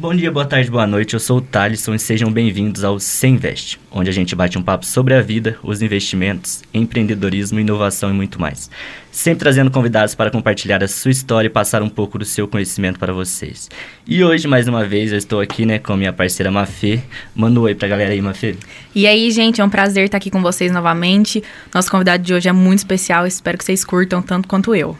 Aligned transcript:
Bom 0.00 0.14
dia, 0.14 0.32
boa 0.32 0.46
tarde, 0.46 0.70
boa 0.70 0.86
noite. 0.86 1.12
Eu 1.12 1.20
sou 1.20 1.36
o 1.36 1.40
Thalisson 1.42 1.94
e 1.94 1.98
sejam 1.98 2.32
bem-vindos 2.32 2.84
ao 2.84 2.98
Sem 2.98 3.34
Invest, 3.34 3.78
onde 3.90 4.08
a 4.08 4.12
gente 4.14 4.34
bate 4.34 4.56
um 4.56 4.62
papo 4.62 4.86
sobre 4.86 5.12
a 5.12 5.20
vida, 5.20 5.58
os 5.62 5.82
investimentos, 5.82 6.62
empreendedorismo, 6.72 7.60
inovação 7.60 8.08
e 8.08 8.14
muito 8.14 8.40
mais. 8.40 8.70
Sempre 9.12 9.40
trazendo 9.40 9.70
convidados 9.70 10.14
para 10.14 10.30
compartilhar 10.30 10.82
a 10.82 10.88
sua 10.88 11.10
história 11.10 11.48
e 11.48 11.50
passar 11.50 11.82
um 11.82 11.88
pouco 11.90 12.18
do 12.18 12.24
seu 12.24 12.48
conhecimento 12.48 12.98
para 12.98 13.12
vocês. 13.12 13.68
E 14.06 14.24
hoje, 14.24 14.48
mais 14.48 14.66
uma 14.66 14.86
vez, 14.86 15.12
eu 15.12 15.18
estou 15.18 15.38
aqui 15.38 15.66
né, 15.66 15.78
com 15.78 15.92
a 15.92 15.96
minha 15.98 16.14
parceira 16.14 16.50
Mafê. 16.50 17.02
Manda 17.34 17.60
um 17.60 17.64
oi 17.64 17.74
pra 17.74 17.86
galera 17.86 18.14
aí, 18.14 18.22
Mafê. 18.22 18.56
E 18.94 19.06
aí, 19.06 19.30
gente, 19.30 19.60
é 19.60 19.64
um 19.64 19.68
prazer 19.68 20.06
estar 20.06 20.16
aqui 20.16 20.30
com 20.30 20.40
vocês 20.40 20.72
novamente. 20.72 21.44
Nosso 21.74 21.90
convidado 21.90 22.22
de 22.22 22.32
hoje 22.32 22.48
é 22.48 22.52
muito 22.52 22.78
especial, 22.78 23.26
espero 23.26 23.58
que 23.58 23.64
vocês 23.64 23.84
curtam 23.84 24.22
tanto 24.22 24.48
quanto 24.48 24.74
eu. 24.74 24.96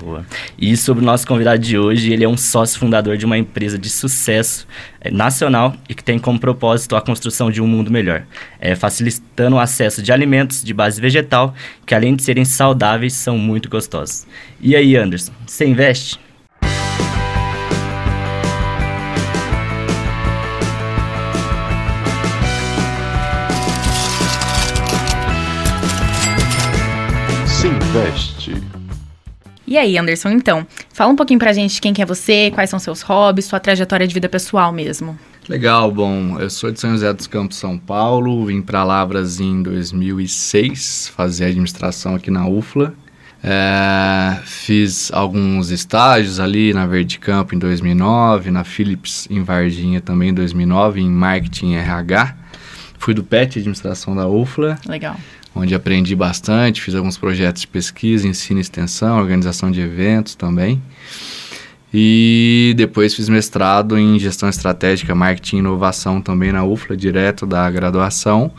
Boa. 0.00 0.24
E 0.58 0.74
sobre 0.78 1.02
o 1.02 1.06
nosso 1.06 1.26
convidado 1.26 1.58
de 1.58 1.78
hoje, 1.78 2.10
ele 2.10 2.24
é 2.24 2.28
um 2.28 2.36
sócio 2.36 2.80
fundador 2.80 3.18
de 3.18 3.26
uma 3.26 3.36
empresa 3.36 3.78
de 3.78 3.90
sucesso 3.90 4.66
é, 4.98 5.10
nacional 5.10 5.76
e 5.88 5.94
que 5.94 6.02
tem 6.02 6.18
como 6.18 6.40
propósito 6.40 6.96
a 6.96 7.02
construção 7.02 7.50
de 7.50 7.60
um 7.60 7.66
mundo 7.66 7.90
melhor, 7.90 8.22
é, 8.58 8.74
facilitando 8.74 9.56
o 9.56 9.58
acesso 9.58 10.02
de 10.02 10.10
alimentos 10.10 10.64
de 10.64 10.72
base 10.72 10.98
vegetal, 11.00 11.54
que 11.84 11.94
além 11.94 12.16
de 12.16 12.22
serem 12.22 12.46
saudáveis, 12.46 13.12
são 13.12 13.36
muito 13.36 13.68
gostosos. 13.68 14.26
E 14.58 14.74
aí, 14.74 14.96
Anderson, 14.96 15.32
você 15.46 15.66
investe? 15.66 16.18
E 29.70 29.78
aí, 29.78 29.96
Anderson, 29.96 30.30
então, 30.30 30.66
fala 30.92 31.12
um 31.12 31.16
pouquinho 31.16 31.38
pra 31.38 31.52
gente 31.52 31.80
quem 31.80 31.94
que 31.94 32.02
é 32.02 32.04
você, 32.04 32.50
quais 32.52 32.68
são 32.68 32.80
seus 32.80 33.02
hobbies, 33.02 33.44
sua 33.44 33.60
trajetória 33.60 34.04
de 34.04 34.12
vida 34.12 34.28
pessoal 34.28 34.72
mesmo. 34.72 35.16
Legal, 35.48 35.92
bom, 35.92 36.40
eu 36.40 36.50
sou 36.50 36.72
de 36.72 36.80
São 36.80 36.90
José 36.90 37.12
dos 37.12 37.28
Campos, 37.28 37.56
São 37.56 37.78
Paulo, 37.78 38.46
vim 38.46 38.60
para 38.60 38.82
Lavras 38.82 39.38
em 39.38 39.62
2006, 39.62 41.12
fazer 41.14 41.44
administração 41.44 42.16
aqui 42.16 42.32
na 42.32 42.48
UFLA. 42.48 42.92
É, 43.44 44.40
fiz 44.44 45.12
alguns 45.12 45.70
estágios 45.70 46.40
ali 46.40 46.74
na 46.74 46.84
Verde 46.84 47.20
Campo 47.20 47.54
em 47.54 47.58
2009, 47.58 48.50
na 48.50 48.64
Philips 48.64 49.28
em 49.30 49.40
Varginha 49.44 50.00
também 50.00 50.30
em 50.30 50.34
2009, 50.34 51.00
em 51.00 51.08
Marketing 51.08 51.74
RH. 51.74 52.34
Fui 52.98 53.14
do 53.14 53.22
PET, 53.22 53.60
administração 53.60 54.16
da 54.16 54.26
UFLA. 54.26 54.76
Legal 54.84 55.16
onde 55.54 55.74
aprendi 55.74 56.14
bastante, 56.14 56.80
fiz 56.80 56.94
alguns 56.94 57.18
projetos 57.18 57.62
de 57.62 57.68
pesquisa, 57.68 58.26
ensino 58.26 58.60
e 58.60 58.62
extensão, 58.62 59.18
organização 59.18 59.70
de 59.70 59.80
eventos 59.80 60.34
também. 60.34 60.80
E 61.92 62.72
depois 62.76 63.14
fiz 63.14 63.28
mestrado 63.28 63.98
em 63.98 64.18
gestão 64.18 64.48
estratégica, 64.48 65.14
marketing 65.14 65.56
e 65.56 65.58
inovação 65.58 66.20
também 66.20 66.52
na 66.52 66.64
UFLA, 66.64 66.96
direto 66.96 67.44
da 67.46 67.68
graduação. 67.68 68.52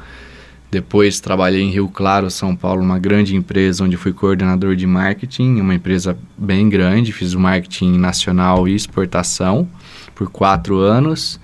Depois 0.69 1.19
trabalhei 1.19 1.61
em 1.61 1.69
Rio 1.69 1.89
Claro, 1.89 2.29
São 2.29 2.55
Paulo, 2.55 2.81
uma 2.81 2.99
grande 2.99 3.35
empresa 3.35 3.83
onde 3.83 3.97
fui 3.97 4.13
coordenador 4.13 4.75
de 4.75 4.87
marketing, 4.87 5.59
uma 5.59 5.75
empresa 5.75 6.17
bem 6.37 6.69
grande, 6.69 7.11
fiz 7.11 7.33
o 7.33 7.39
marketing 7.39 7.97
nacional 7.97 8.67
e 8.67 8.75
exportação 8.75 9.67
por 10.15 10.29
quatro 10.29 10.79
anos. 10.79 11.39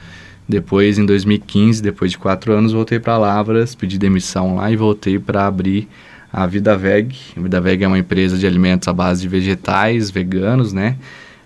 Depois, 0.47 0.97
em 0.97 1.05
2015, 1.05 1.81
depois 1.81 2.11
de 2.11 2.17
quatro 2.17 2.53
anos, 2.53 2.71
voltei 2.71 2.99
para 2.99 3.17
Lavras, 3.17 3.75
pedi 3.75 3.97
demissão 3.97 4.55
lá 4.55 4.71
e 4.71 4.77
voltei 4.77 5.19
para 5.19 5.45
abrir 5.45 5.89
a 6.31 6.45
Vida 6.45 6.77
Veg. 6.77 7.15
A 7.35 7.41
Vida 7.41 7.59
Veg 7.59 7.83
é 7.83 7.87
uma 7.87 7.99
empresa 7.99 8.37
de 8.37 8.47
alimentos 8.47 8.87
à 8.87 8.93
base 8.93 9.21
de 9.21 9.27
vegetais, 9.27 10.09
veganos, 10.09 10.71
né? 10.71 10.95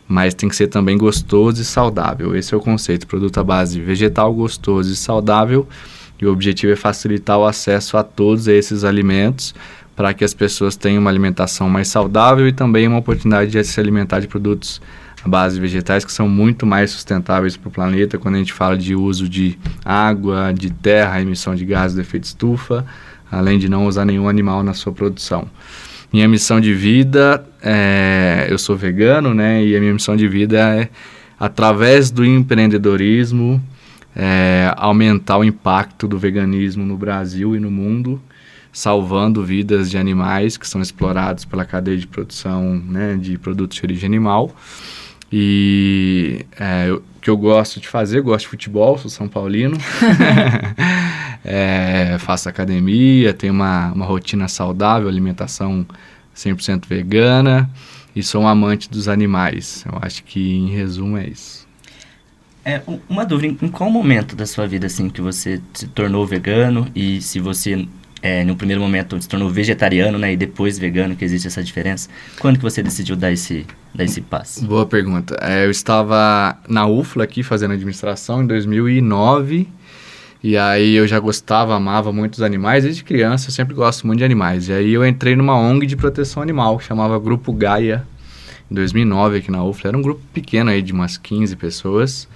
Mas 0.08 0.34
tem 0.34 0.48
que 0.48 0.56
ser 0.56 0.68
também 0.68 0.98
gostoso 0.98 1.62
e 1.62 1.66
saudável. 1.66 2.36
Esse 2.36 2.54
é 2.54 2.58
o 2.58 2.60
conceito, 2.60 3.08
produto 3.08 3.40
à 3.40 3.44
base 3.44 3.80
vegetal, 3.80 4.32
gostoso 4.34 4.92
e 4.92 4.96
saudável. 4.96 5.68
E 6.22 6.26
o 6.26 6.32
objetivo 6.32 6.72
é 6.72 6.76
facilitar 6.76 7.40
o 7.40 7.46
acesso 7.46 7.98
a 7.98 8.04
todos 8.04 8.48
esses 8.48 8.84
alimentos 8.84 9.56
para 9.96 10.14
que 10.14 10.24
as 10.24 10.34
pessoas 10.34 10.76
tenham 10.76 11.02
uma 11.02 11.09
alimentação 11.09 11.70
mais 11.70 11.88
saudável 11.88 12.48
e 12.48 12.54
também 12.54 12.88
uma 12.88 13.00
oportunidade 13.00 13.50
de 13.50 13.64
se 13.64 13.80
alimentar 13.80 14.20
de 14.20 14.28
produtos 14.28 14.81
a 15.24 15.30
base 15.30 15.59
vegetais 15.59 16.04
que 16.04 16.12
são 16.12 16.28
muito 16.28 16.66
mais 16.66 16.92
sustentáveis 16.92 17.56
para 17.56 17.70
o 17.70 17.72
planeta 17.72 18.18
quando 18.18 18.36
a 18.36 18.38
gente 18.40 18.54
fala 18.54 18.78
de 18.78 18.96
uso 18.96 19.30
de 19.30 19.58
água, 19.86 20.52
de 20.52 20.72
terra, 20.72 21.22
emissão 21.22 21.56
de 21.56 21.64
gases 21.66 21.96
de 21.96 22.02
efeito 22.02 22.24
estufa, 22.24 22.86
além 23.31 23.60
de 23.60 23.70
não 23.70 23.86
usar 23.86 24.06
nenhum 24.06 24.28
animal 24.28 24.64
na 24.64 24.74
sua 24.74 24.92
produção. 24.92 25.48
Minha 26.12 26.28
missão 26.28 26.60
de 26.60 26.74
vida, 26.74 27.46
é, 27.62 28.48
eu 28.50 28.58
sou 28.58 28.76
vegano, 28.76 29.34
né? 29.34 29.64
E 29.64 29.78
a 29.78 29.80
minha 29.80 29.94
missão 29.94 30.16
de 30.16 30.28
vida 30.28 30.60
é, 30.60 30.90
através 31.40 32.12
do 32.12 32.26
empreendedorismo, 32.26 33.64
é, 34.16 34.74
aumentar 34.76 35.38
o 35.38 35.44
impacto 35.44 36.08
do 36.08 36.20
veganismo 36.20 36.86
no 36.86 36.98
Brasil 36.98 37.56
e 37.56 37.60
no 37.60 37.72
mundo, 37.72 38.22
salvando 38.74 39.44
vidas 39.44 39.90
de 39.90 39.98
animais 39.98 40.58
que 40.58 40.68
são 40.68 40.81
explorados 40.81 41.46
pela 41.46 41.64
cadeia 41.64 41.98
de 41.98 42.08
produção 42.08 42.76
né, 42.76 43.18
de 43.20 43.38
produtos 43.38 43.78
de 43.78 43.84
origem 43.84 44.08
animal. 44.08 44.54
E 45.31 46.46
é, 46.59 46.92
o 46.92 47.02
que 47.22 47.30
eu 47.30 47.38
gosto 47.38 47.80
de 47.80 47.88
fazer, 47.88 48.22
gosto 48.22 48.46
de 48.46 48.50
futebol, 48.50 48.97
sou 48.97 49.09
São 49.09 49.28
Paulino. 49.28 49.78
é, 51.46 52.18
faço 52.19 52.50
academia, 52.50 53.34
tenho 53.34 53.53
uma, 53.53 53.92
uma 53.92 54.06
rotina 54.06 54.47
saudável, 54.47 55.08
alimentação 55.08 55.86
100% 56.36 56.86
vegana 56.88 57.69
e 58.16 58.22
sou 58.22 58.42
um 58.42 58.47
amante 58.47 58.90
dos 58.90 59.08
animais. 59.08 59.86
Eu 59.92 59.97
acho 60.02 60.24
que, 60.24 60.58
em 60.58 60.69
resumo, 60.69 61.18
é 61.18 61.28
isso. 61.28 61.68
É, 62.63 62.81
uma 63.09 63.25
dúvida, 63.25 63.66
em 63.66 63.69
qual 63.69 63.90
momento 63.90 64.36
da 64.36 64.46
sua 64.46 64.68
vida 64.68 64.86
assim 64.86 65.09
que 65.09 65.22
você 65.22 65.59
se 65.74 65.88
tornou 65.88 66.28
vegano 66.28 66.88
e 66.94 67.19
se 67.22 67.40
você 67.40 67.88
é, 68.22 68.44
no 68.44 68.56
primeiro 68.56 68.82
momento 68.82 69.20
se 69.22 69.28
tornou 69.28 69.50
vegetariano, 69.50 70.18
né, 70.18 70.34
e 70.34 70.38
depois 70.38 70.78
vegano, 70.78 71.16
que 71.16 71.26
existe 71.26 71.48
essa 71.48 71.64
diferença. 71.64 72.09
Quando 72.40 72.58
que 72.58 72.64
você 72.64 72.84
decidiu 72.84 73.16
dar 73.16 73.32
esse, 73.32 73.66
dar 73.94 74.04
esse 74.04 74.22
passo? 74.22 74.66
Boa 74.66 74.86
pergunta. 74.86 75.38
É, 75.42 75.66
eu 75.66 75.72
estava 75.72 76.58
na 76.68 76.86
UFLA 76.88 77.24
aqui 77.24 77.44
fazendo 77.44 77.74
administração 77.74 78.44
em 78.44 78.48
2009, 78.48 79.68
e 80.44 80.58
aí 80.58 80.96
eu 80.96 81.08
já 81.08 81.20
gostava, 81.20 81.76
amava 81.76 82.12
muito 82.12 82.36
os 82.36 82.42
animais, 82.42 82.84
desde 82.84 83.04
criança 83.04 83.50
eu 83.50 83.52
sempre 83.52 83.76
gosto 83.76 84.08
muito 84.08 84.20
de 84.20 84.26
animais. 84.26 84.70
E 84.70 84.74
aí 84.74 84.94
eu 84.94 85.06
entrei 85.06 85.36
numa 85.36 85.56
ONG 85.56 85.86
de 85.86 85.96
proteção 85.96 86.42
animal, 86.42 86.78
que 86.78 86.84
chamava 86.84 87.20
Grupo 87.20 87.54
Gaia, 87.54 88.06
em 88.70 88.74
2009 88.74 89.38
aqui 89.38 89.52
na 89.52 89.64
UFLA. 89.64 89.90
Era 89.90 89.98
um 89.98 90.02
grupo 90.02 90.22
pequeno 90.34 90.72
aí, 90.72 90.81
de 90.81 90.94
umas 90.94 91.18
15 91.18 91.56
pessoas, 91.56 92.28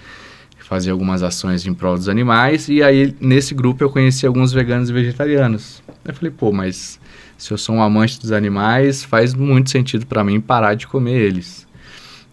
fazia 0.66 0.92
algumas 0.92 1.22
ações 1.22 1.64
em 1.66 1.72
prol 1.72 1.96
dos 1.96 2.08
animais. 2.08 2.68
E 2.68 2.82
aí, 2.82 3.14
nesse 3.20 3.54
grupo, 3.54 3.84
eu 3.84 3.90
conheci 3.90 4.26
alguns 4.26 4.52
veganos 4.52 4.90
e 4.90 4.92
vegetarianos. 4.92 5.82
Eu 6.04 6.12
falei, 6.12 6.30
pô, 6.30 6.52
mas 6.52 6.98
se 7.38 7.52
eu 7.52 7.58
sou 7.58 7.76
um 7.76 7.82
amante 7.82 8.20
dos 8.20 8.32
animais, 8.32 9.04
faz 9.04 9.32
muito 9.34 9.70
sentido 9.70 10.06
para 10.06 10.24
mim 10.24 10.40
parar 10.40 10.74
de 10.74 10.86
comer 10.86 11.20
eles. 11.20 11.66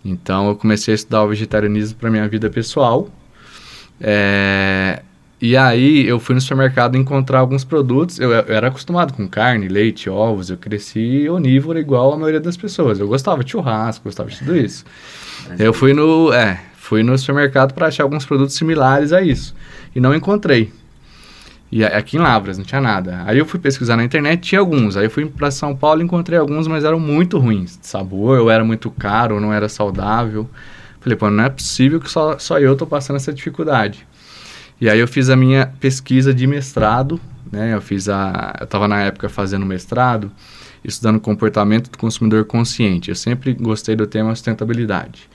Então, 0.03 0.49
eu 0.49 0.55
comecei 0.55 0.93
a 0.93 0.95
estudar 0.95 1.23
o 1.23 1.27
vegetarianismo 1.29 1.97
para 1.97 2.09
minha 2.09 2.27
vida 2.27 2.49
pessoal. 2.49 3.07
É, 4.01 5.01
e 5.39 5.55
aí, 5.55 6.07
eu 6.07 6.19
fui 6.19 6.33
no 6.33 6.41
supermercado 6.41 6.97
encontrar 6.97 7.39
alguns 7.39 7.63
produtos. 7.63 8.19
Eu, 8.19 8.31
eu, 8.31 8.45
era 8.47 8.69
acostumado 8.69 9.13
com 9.13 9.27
carne, 9.27 9.67
leite, 9.67 10.09
ovos. 10.09 10.49
Eu 10.49 10.57
cresci 10.57 11.29
onívoro 11.29 11.77
igual 11.77 12.13
a 12.13 12.17
maioria 12.17 12.39
das 12.39 12.57
pessoas. 12.57 12.99
Eu 12.99 13.07
gostava 13.07 13.43
de 13.43 13.51
churrasco, 13.51 14.05
gostava 14.05 14.29
de 14.29 14.39
tudo 14.39 14.57
isso. 14.57 14.83
Eu 15.59 15.71
fui 15.71 15.93
no... 15.93 16.33
É, 16.33 16.59
Fui 16.93 17.01
no 17.01 17.17
supermercado 17.17 17.73
para 17.73 17.87
achar 17.87 18.03
alguns 18.03 18.23
produtos 18.23 18.53
similares 18.53 19.11
a 19.11 19.19
isso. 19.19 19.55
E 19.95 19.99
não 19.99 20.13
encontrei. 20.13 20.71
E 21.71 21.83
aqui 21.83 22.17
em 22.17 22.19
Lavras, 22.19 22.55
não 22.55 22.63
tinha 22.63 22.79
nada. 22.79 23.23
Aí 23.25 23.39
eu 23.39 23.47
fui 23.47 23.59
pesquisar 23.59 23.97
na 23.97 24.03
internet, 24.03 24.41
tinha 24.41 24.61
alguns. 24.61 24.95
Aí 24.95 25.05
eu 25.05 25.09
fui 25.09 25.25
para 25.25 25.49
São 25.49 25.75
Paulo 25.75 26.01
e 26.01 26.03
encontrei 26.03 26.37
alguns, 26.37 26.67
mas 26.67 26.83
eram 26.83 26.99
muito 26.99 27.39
ruins 27.39 27.79
de 27.79 27.87
sabor, 27.87 28.37
ou 28.41 28.51
era 28.51 28.63
muito 28.63 28.91
caro, 28.91 29.33
ou 29.33 29.41
não 29.41 29.51
era 29.51 29.67
saudável. 29.67 30.47
Falei, 31.01 31.17
pô, 31.17 31.31
não 31.31 31.45
é 31.45 31.49
possível 31.49 31.99
que 31.99 32.11
só, 32.11 32.37
só 32.37 32.59
eu 32.59 32.75
tô 32.75 32.85
passando 32.85 33.15
essa 33.15 33.33
dificuldade. 33.33 34.05
E 34.79 34.87
aí 34.87 34.99
eu 34.99 35.07
fiz 35.07 35.31
a 35.31 35.35
minha 35.35 35.73
pesquisa 35.79 36.31
de 36.31 36.45
mestrado, 36.45 37.19
né? 37.51 37.73
Eu 37.73 37.81
fiz 37.81 38.07
a... 38.07 38.55
Eu 38.59 38.65
estava 38.65 38.87
na 38.87 39.01
época 39.01 39.29
fazendo 39.29 39.65
mestrado, 39.65 40.31
estudando 40.83 41.19
comportamento 41.19 41.89
do 41.89 41.97
consumidor 41.97 42.45
consciente. 42.45 43.09
Eu 43.09 43.15
sempre 43.15 43.51
gostei 43.51 43.95
do 43.95 44.05
tema 44.05 44.29
sustentabilidade. 44.35 45.33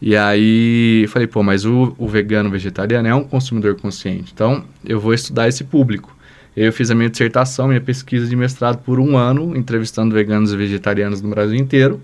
E 0.00 0.16
aí 0.16 1.06
falei, 1.08 1.26
pô, 1.26 1.42
mas 1.42 1.64
o, 1.64 1.94
o 1.98 2.06
vegano 2.06 2.50
vegetariano 2.50 3.08
é 3.08 3.14
um 3.14 3.24
consumidor 3.24 3.76
consciente, 3.80 4.30
então 4.34 4.64
eu 4.84 5.00
vou 5.00 5.14
estudar 5.14 5.48
esse 5.48 5.64
público. 5.64 6.14
Eu 6.54 6.72
fiz 6.72 6.90
a 6.90 6.94
minha 6.94 7.10
dissertação, 7.10 7.68
minha 7.68 7.80
pesquisa 7.80 8.26
de 8.26 8.34
mestrado 8.34 8.78
por 8.78 8.98
um 8.98 9.16
ano, 9.16 9.56
entrevistando 9.56 10.14
veganos 10.14 10.52
e 10.52 10.56
vegetarianos 10.56 11.20
no 11.20 11.28
Brasil 11.28 11.56
inteiro, 11.56 12.00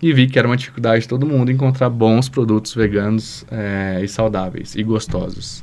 e 0.00 0.12
vi 0.12 0.26
que 0.26 0.38
era 0.38 0.48
uma 0.48 0.56
dificuldade 0.56 1.02
de 1.02 1.08
todo 1.08 1.26
mundo 1.26 1.50
encontrar 1.50 1.88
bons 1.90 2.28
produtos 2.28 2.74
veganos 2.74 3.44
é, 3.50 4.00
e 4.02 4.08
saudáveis 4.08 4.74
e 4.74 4.82
gostosos. 4.82 5.62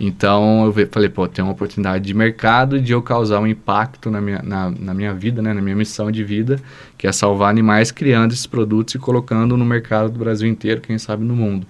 Então 0.00 0.66
eu 0.66 0.88
falei, 0.90 1.08
pô, 1.08 1.26
tem 1.26 1.42
uma 1.44 1.52
oportunidade 1.52 2.04
de 2.04 2.14
mercado 2.14 2.80
de 2.80 2.92
eu 2.92 3.02
causar 3.02 3.40
um 3.40 3.46
impacto 3.46 4.10
na 4.10 4.20
minha, 4.20 4.40
na, 4.42 4.70
na, 4.70 4.94
minha 4.94 5.12
vida, 5.12 5.42
né, 5.42 5.52
na 5.52 5.60
minha 5.60 5.74
missão 5.74 6.10
de 6.10 6.22
vida, 6.22 6.60
que 6.96 7.06
é 7.06 7.12
salvar 7.12 7.50
animais 7.50 7.90
criando 7.90 8.32
esses 8.32 8.46
produtos 8.46 8.94
e 8.94 8.98
colocando 8.98 9.56
no 9.56 9.64
mercado 9.64 10.10
do 10.10 10.18
Brasil 10.18 10.48
inteiro, 10.48 10.80
quem 10.80 10.98
sabe 10.98 11.24
no 11.24 11.34
mundo. 11.34 11.66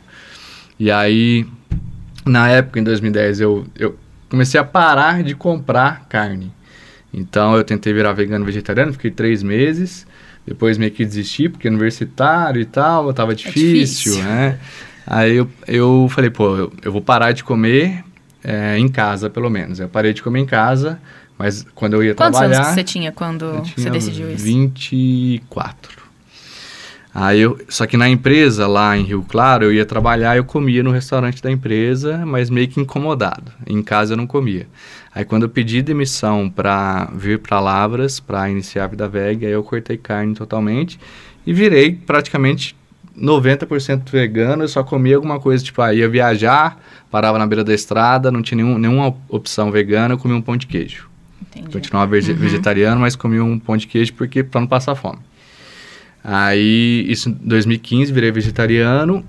E 0.78 0.90
aí 0.90 1.46
na 2.28 2.48
época, 2.48 2.78
em 2.78 2.84
2010, 2.84 3.40
eu, 3.40 3.66
eu 3.76 3.96
comecei 4.28 4.60
a 4.60 4.64
parar 4.64 5.22
de 5.22 5.34
comprar 5.34 6.06
carne. 6.08 6.52
Então 7.12 7.56
eu 7.56 7.64
tentei 7.64 7.92
virar 7.92 8.12
vegano 8.12 8.44
vegetariano, 8.44 8.92
fiquei 8.92 9.10
três 9.10 9.42
meses. 9.42 10.06
Depois 10.46 10.78
meio 10.78 10.90
que 10.90 11.04
desisti, 11.04 11.48
porque 11.48 11.68
universitário 11.68 12.60
e 12.60 12.64
tal, 12.64 13.12
tava 13.12 13.34
difícil, 13.34 14.12
é 14.12 14.16
difícil. 14.16 14.24
né? 14.24 14.58
Aí 15.06 15.36
eu, 15.36 15.48
eu 15.66 16.08
falei, 16.10 16.30
pô, 16.30 16.56
eu, 16.56 16.72
eu 16.82 16.92
vou 16.92 17.02
parar 17.02 17.32
de 17.32 17.44
comer 17.44 18.04
é, 18.48 18.78
em 18.78 18.88
casa, 18.88 19.28
pelo 19.28 19.50
menos. 19.50 19.78
Eu 19.78 19.90
parei 19.90 20.14
de 20.14 20.22
comer 20.22 20.40
em 20.40 20.46
casa, 20.46 20.98
mas 21.36 21.66
quando 21.74 21.92
eu 21.92 22.02
ia 22.02 22.14
Quantos 22.14 22.38
trabalhar... 22.38 22.56
Quantos 22.56 22.66
anos 22.68 22.74
você 22.74 22.84
tinha 22.84 23.12
quando 23.12 23.62
você 23.76 23.90
decidiu 23.90 24.32
isso? 24.32 24.42
24. 24.42 26.08
Aí 27.14 27.40
eu, 27.40 27.58
só 27.68 27.86
que 27.86 27.96
na 27.96 28.08
empresa 28.08 28.66
lá 28.66 28.96
em 28.96 29.02
Rio 29.02 29.22
Claro, 29.28 29.64
eu 29.64 29.72
ia 29.72 29.84
trabalhar, 29.84 30.36
eu 30.36 30.44
comia 30.44 30.82
no 30.82 30.90
restaurante 30.90 31.42
da 31.42 31.50
empresa, 31.50 32.24
mas 32.24 32.48
meio 32.48 32.68
que 32.68 32.80
incomodado. 32.80 33.52
Em 33.66 33.82
casa 33.82 34.14
eu 34.14 34.16
não 34.16 34.26
comia. 34.26 34.66
Aí 35.14 35.26
quando 35.26 35.42
eu 35.42 35.48
pedi 35.50 35.82
demissão 35.82 36.48
para 36.48 37.10
vir 37.14 37.40
para 37.40 37.60
Lavras, 37.60 38.18
para 38.18 38.48
iniciar 38.48 38.84
a 38.84 38.86
vida 38.88 39.08
veg, 39.08 39.44
aí 39.44 39.52
eu 39.52 39.62
cortei 39.62 39.98
carne 39.98 40.34
totalmente 40.34 40.98
e 41.46 41.52
virei 41.52 41.92
praticamente 41.92 42.77
90% 43.20 44.10
vegano, 44.10 44.64
eu 44.64 44.68
só 44.68 44.82
comia 44.82 45.16
alguma 45.16 45.40
coisa, 45.40 45.62
tipo, 45.64 45.80
aí 45.82 45.96
ah, 45.96 46.00
ia 46.00 46.08
viajar, 46.08 46.80
parava 47.10 47.38
na 47.38 47.46
beira 47.46 47.64
da 47.64 47.74
estrada, 47.74 48.30
não 48.30 48.42
tinha 48.42 48.56
nenhum, 48.56 48.78
nenhuma 48.78 49.16
opção 49.28 49.70
vegana, 49.70 50.14
eu 50.14 50.18
comia 50.18 50.36
um 50.36 50.42
pão 50.42 50.56
de 50.56 50.66
queijo. 50.66 51.08
Entendi. 51.48 51.70
Continuava 51.70 52.14
uhum. 52.14 52.20
vegetariano, 52.20 53.00
mas 53.00 53.16
comia 53.16 53.42
um 53.42 53.58
pão 53.58 53.76
de 53.76 53.86
queijo 53.86 54.12
porque 54.14 54.42
para 54.42 54.60
não 54.60 54.68
passar 54.68 54.94
fome. 54.94 55.18
Aí, 56.22 57.06
isso 57.08 57.30
em 57.30 57.32
2015, 57.32 58.12
virei 58.12 58.30
vegetariano. 58.30 59.24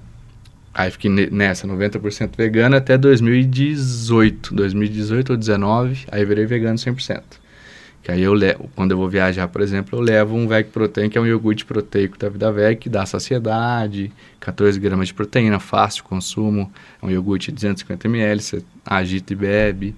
Aí 0.73 0.91
fiquei 0.91 1.09
nessa, 1.09 1.67
90% 1.67 2.31
vegano 2.37 2.75
até 2.75 2.97
2018. 2.97 4.53
2018 4.53 5.31
ou 5.31 5.37
2019, 5.37 6.05
aí 6.11 6.25
virei 6.25 6.45
vegano 6.45 6.75
100%. 6.75 7.21
Que 8.01 8.11
aí 8.11 8.21
eu 8.21 8.33
levo, 8.33 8.69
quando 8.75 8.91
eu 8.91 8.97
vou 8.97 9.09
viajar, 9.09 9.47
por 9.47 9.61
exemplo, 9.61 9.99
eu 9.99 10.01
levo 10.01 10.35
um 10.35 10.47
Veg 10.47 10.69
Protein, 10.69 11.09
que 11.09 11.17
é 11.17 11.21
um 11.21 11.27
iogurte 11.27 11.65
proteico 11.65 12.17
da 12.17 12.29
Vida 12.29 12.51
Veg, 12.51 12.77
que 12.79 12.89
dá 12.89 13.05
saciedade, 13.05 14.11
14 14.39 14.79
gramas 14.79 15.09
de 15.09 15.13
proteína, 15.13 15.59
fácil 15.59 16.03
consumo. 16.03 16.71
É 17.01 17.05
um 17.05 17.11
iogurte 17.11 17.51
de 17.51 17.55
250 17.55 18.07
ml, 18.07 18.41
você 18.41 18.63
agita 18.85 19.33
e 19.33 19.35
bebe. 19.35 19.95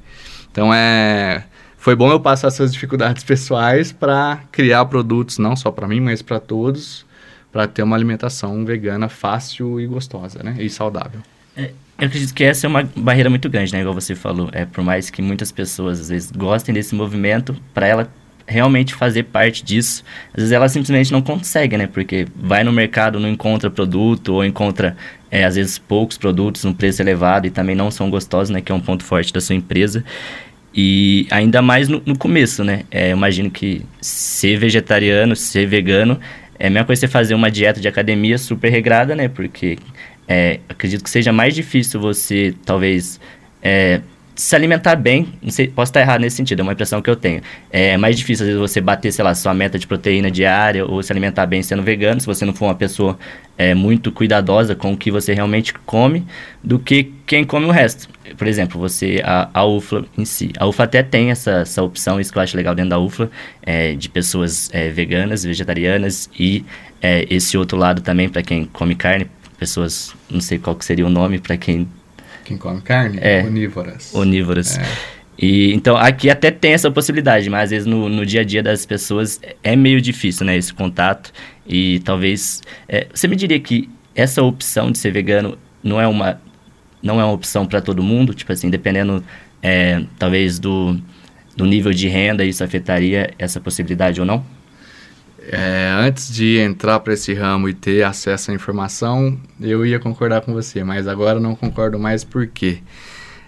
Então 0.51 0.73
é 0.73 1.45
foi 1.81 1.95
bom 1.95 2.11
eu 2.11 2.19
passar 2.19 2.49
essas 2.49 2.71
dificuldades 2.71 3.23
pessoais 3.23 3.91
para 3.91 4.43
criar 4.51 4.85
produtos 4.85 5.39
não 5.39 5.55
só 5.55 5.71
para 5.71 5.87
mim, 5.87 5.99
mas 5.99 6.21
para 6.21 6.39
todos, 6.39 7.03
para 7.51 7.65
ter 7.67 7.81
uma 7.81 7.95
alimentação 7.95 8.63
vegana 8.63 9.09
fácil 9.09 9.79
e 9.79 9.87
gostosa, 9.87 10.43
né? 10.43 10.57
E 10.59 10.69
saudável. 10.69 11.21
É, 11.57 11.71
eu 12.01 12.07
acredito 12.07 12.33
que 12.33 12.43
essa 12.43 12.65
é 12.65 12.67
uma 12.67 12.81
barreira 12.95 13.29
muito 13.29 13.47
grande, 13.47 13.71
né? 13.71 13.81
Igual 13.81 13.93
você 13.93 14.15
falou. 14.15 14.49
É, 14.51 14.65
por 14.65 14.83
mais 14.83 15.11
que 15.11 15.21
muitas 15.21 15.51
pessoas, 15.51 15.99
às 16.01 16.09
vezes, 16.09 16.31
gostem 16.31 16.73
desse 16.73 16.95
movimento, 16.95 17.55
para 17.75 17.85
ela 17.85 18.11
realmente 18.47 18.95
fazer 18.95 19.23
parte 19.25 19.63
disso, 19.63 20.03
às 20.29 20.37
vezes 20.37 20.51
ela 20.51 20.67
simplesmente 20.67 21.11
não 21.11 21.21
consegue, 21.21 21.77
né? 21.77 21.85
Porque 21.85 22.25
vai 22.35 22.63
no 22.63 22.71
mercado, 22.71 23.19
não 23.19 23.29
encontra 23.29 23.69
produto, 23.69 24.33
ou 24.33 24.43
encontra, 24.43 24.97
é, 25.29 25.45
às 25.45 25.55
vezes, 25.55 25.77
poucos 25.77 26.17
produtos 26.17 26.63
num 26.63 26.73
preço 26.73 27.03
elevado 27.03 27.45
e 27.45 27.51
também 27.51 27.75
não 27.75 27.91
são 27.91 28.09
gostosos, 28.09 28.49
né? 28.49 28.61
Que 28.61 28.71
é 28.71 28.75
um 28.75 28.81
ponto 28.81 29.03
forte 29.03 29.31
da 29.31 29.39
sua 29.39 29.55
empresa. 29.55 30.03
E 30.73 31.27
ainda 31.29 31.61
mais 31.61 31.87
no, 31.87 32.01
no 32.03 32.17
começo, 32.17 32.63
né? 32.63 32.81
É, 32.89 33.11
imagino 33.11 33.51
que 33.51 33.85
ser 34.01 34.57
vegetariano, 34.57 35.35
ser 35.35 35.67
vegano, 35.67 36.19
é 36.61 36.67
a 36.67 36.69
mesma 36.69 36.85
coisa 36.85 36.99
você 36.99 37.07
fazer 37.07 37.33
uma 37.33 37.49
dieta 37.49 37.81
de 37.81 37.87
academia 37.87 38.37
super 38.37 38.69
regrada, 38.69 39.15
né? 39.15 39.27
Porque 39.27 39.79
é, 40.31 40.61
acredito 40.69 41.03
que 41.03 41.09
seja 41.09 41.33
mais 41.33 41.53
difícil 41.53 41.99
você, 41.99 42.55
talvez, 42.63 43.19
é, 43.61 43.99
se 44.33 44.55
alimentar 44.55 44.95
bem, 44.95 45.27
não 45.41 45.51
sei, 45.51 45.67
posso 45.67 45.89
estar 45.89 45.99
errado 45.99 46.21
nesse 46.21 46.37
sentido, 46.37 46.61
é 46.61 46.63
uma 46.63 46.71
impressão 46.71 47.01
que 47.01 47.09
eu 47.09 47.17
tenho. 47.17 47.41
É 47.69 47.97
mais 47.97 48.15
difícil, 48.15 48.45
às 48.45 48.47
vezes, 48.47 48.61
você 48.61 48.79
bater, 48.79 49.11
sei 49.11 49.25
lá, 49.25 49.35
sua 49.35 49.53
meta 49.53 49.77
de 49.77 49.85
proteína 49.85 50.31
diária 50.31 50.85
ou 50.85 51.03
se 51.03 51.11
alimentar 51.11 51.45
bem 51.47 51.61
sendo 51.61 51.83
vegano, 51.83 52.21
se 52.21 52.25
você 52.25 52.45
não 52.45 52.53
for 52.53 52.67
uma 52.67 52.75
pessoa 52.75 53.19
é, 53.57 53.73
muito 53.73 54.09
cuidadosa 54.09 54.73
com 54.73 54.93
o 54.93 54.97
que 54.97 55.11
você 55.11 55.33
realmente 55.33 55.73
come, 55.73 56.25
do 56.63 56.79
que 56.79 57.11
quem 57.27 57.43
come 57.43 57.65
o 57.65 57.71
resto. 57.71 58.07
Por 58.37 58.47
exemplo, 58.47 58.79
você, 58.79 59.21
a, 59.25 59.49
a 59.53 59.65
UFLA 59.65 60.05
em 60.17 60.23
si. 60.23 60.53
A 60.57 60.65
UFLA 60.65 60.85
até 60.85 61.03
tem 61.03 61.29
essa, 61.29 61.59
essa 61.59 61.83
opção, 61.83 62.21
isso 62.21 62.31
que 62.31 62.37
eu 62.37 62.41
acho 62.41 62.55
legal 62.55 62.73
dentro 62.73 62.91
da 62.91 62.99
UFLA, 62.99 63.29
é, 63.63 63.95
de 63.95 64.07
pessoas 64.07 64.69
é, 64.71 64.87
veganas, 64.87 65.43
vegetarianas 65.43 66.29
e 66.39 66.63
é, 67.01 67.27
esse 67.29 67.57
outro 67.57 67.77
lado 67.77 68.01
também 68.01 68.29
para 68.29 68.41
quem 68.41 68.63
come 68.63 68.95
carne, 68.95 69.27
pessoas, 69.61 70.15
não 70.27 70.41
sei 70.41 70.57
qual 70.57 70.75
que 70.75 70.83
seria 70.83 71.05
o 71.05 71.09
nome 71.09 71.37
para 71.37 71.55
quem 71.55 71.87
quem 72.43 72.57
come 72.57 72.81
carne? 72.81 73.19
É. 73.21 73.43
Onívoras. 73.43 74.11
Onívoras. 74.15 74.77
É. 74.79 74.83
E, 75.37 75.71
então, 75.73 75.95
aqui 75.95 76.27
até 76.27 76.49
tem 76.49 76.73
essa 76.73 76.89
possibilidade, 76.89 77.47
mas 77.47 77.65
às 77.65 77.69
vezes 77.69 77.85
no, 77.85 78.09
no 78.09 78.25
dia 78.25 78.41
a 78.41 78.43
dia 78.43 78.63
das 78.63 78.85
pessoas 78.85 79.39
é 79.61 79.75
meio 79.75 80.01
difícil, 80.01 80.47
né? 80.47 80.57
Esse 80.57 80.73
contato. 80.73 81.31
E 81.67 81.99
talvez... 81.99 82.61
É, 82.89 83.07
você 83.13 83.27
me 83.27 83.35
diria 83.35 83.59
que 83.59 83.87
essa 84.15 84.41
opção 84.41 84.91
de 84.91 84.97
ser 84.97 85.11
vegano 85.11 85.55
não 85.83 86.01
é 86.01 86.07
uma, 86.07 86.41
não 87.01 87.21
é 87.21 87.23
uma 87.23 87.33
opção 87.33 87.67
para 87.67 87.79
todo 87.79 88.01
mundo? 88.01 88.33
Tipo 88.33 88.51
assim, 88.51 88.69
dependendo, 88.69 89.23
é, 89.61 90.03
talvez, 90.17 90.57
do, 90.57 90.99
do 91.55 91.65
nível 91.65 91.93
de 91.93 92.07
renda, 92.07 92.43
isso 92.43 92.63
afetaria 92.63 93.31
essa 93.37 93.59
possibilidade 93.59 94.19
ou 94.19 94.25
não? 94.25 94.43
É, 95.47 95.91
antes 95.99 96.31
de 96.31 96.59
entrar 96.59 96.99
para 96.99 97.13
esse 97.13 97.33
ramo 97.33 97.67
e 97.67 97.73
ter 97.73 98.03
acesso 98.03 98.51
à 98.51 98.53
informação, 98.53 99.37
eu 99.59 99.85
ia 99.85 99.99
concordar 99.99 100.41
com 100.41 100.53
você, 100.53 100.83
mas 100.83 101.07
agora 101.07 101.39
não 101.39 101.55
concordo 101.55 101.97
mais 101.97 102.23
por 102.23 102.45
quê? 102.45 102.79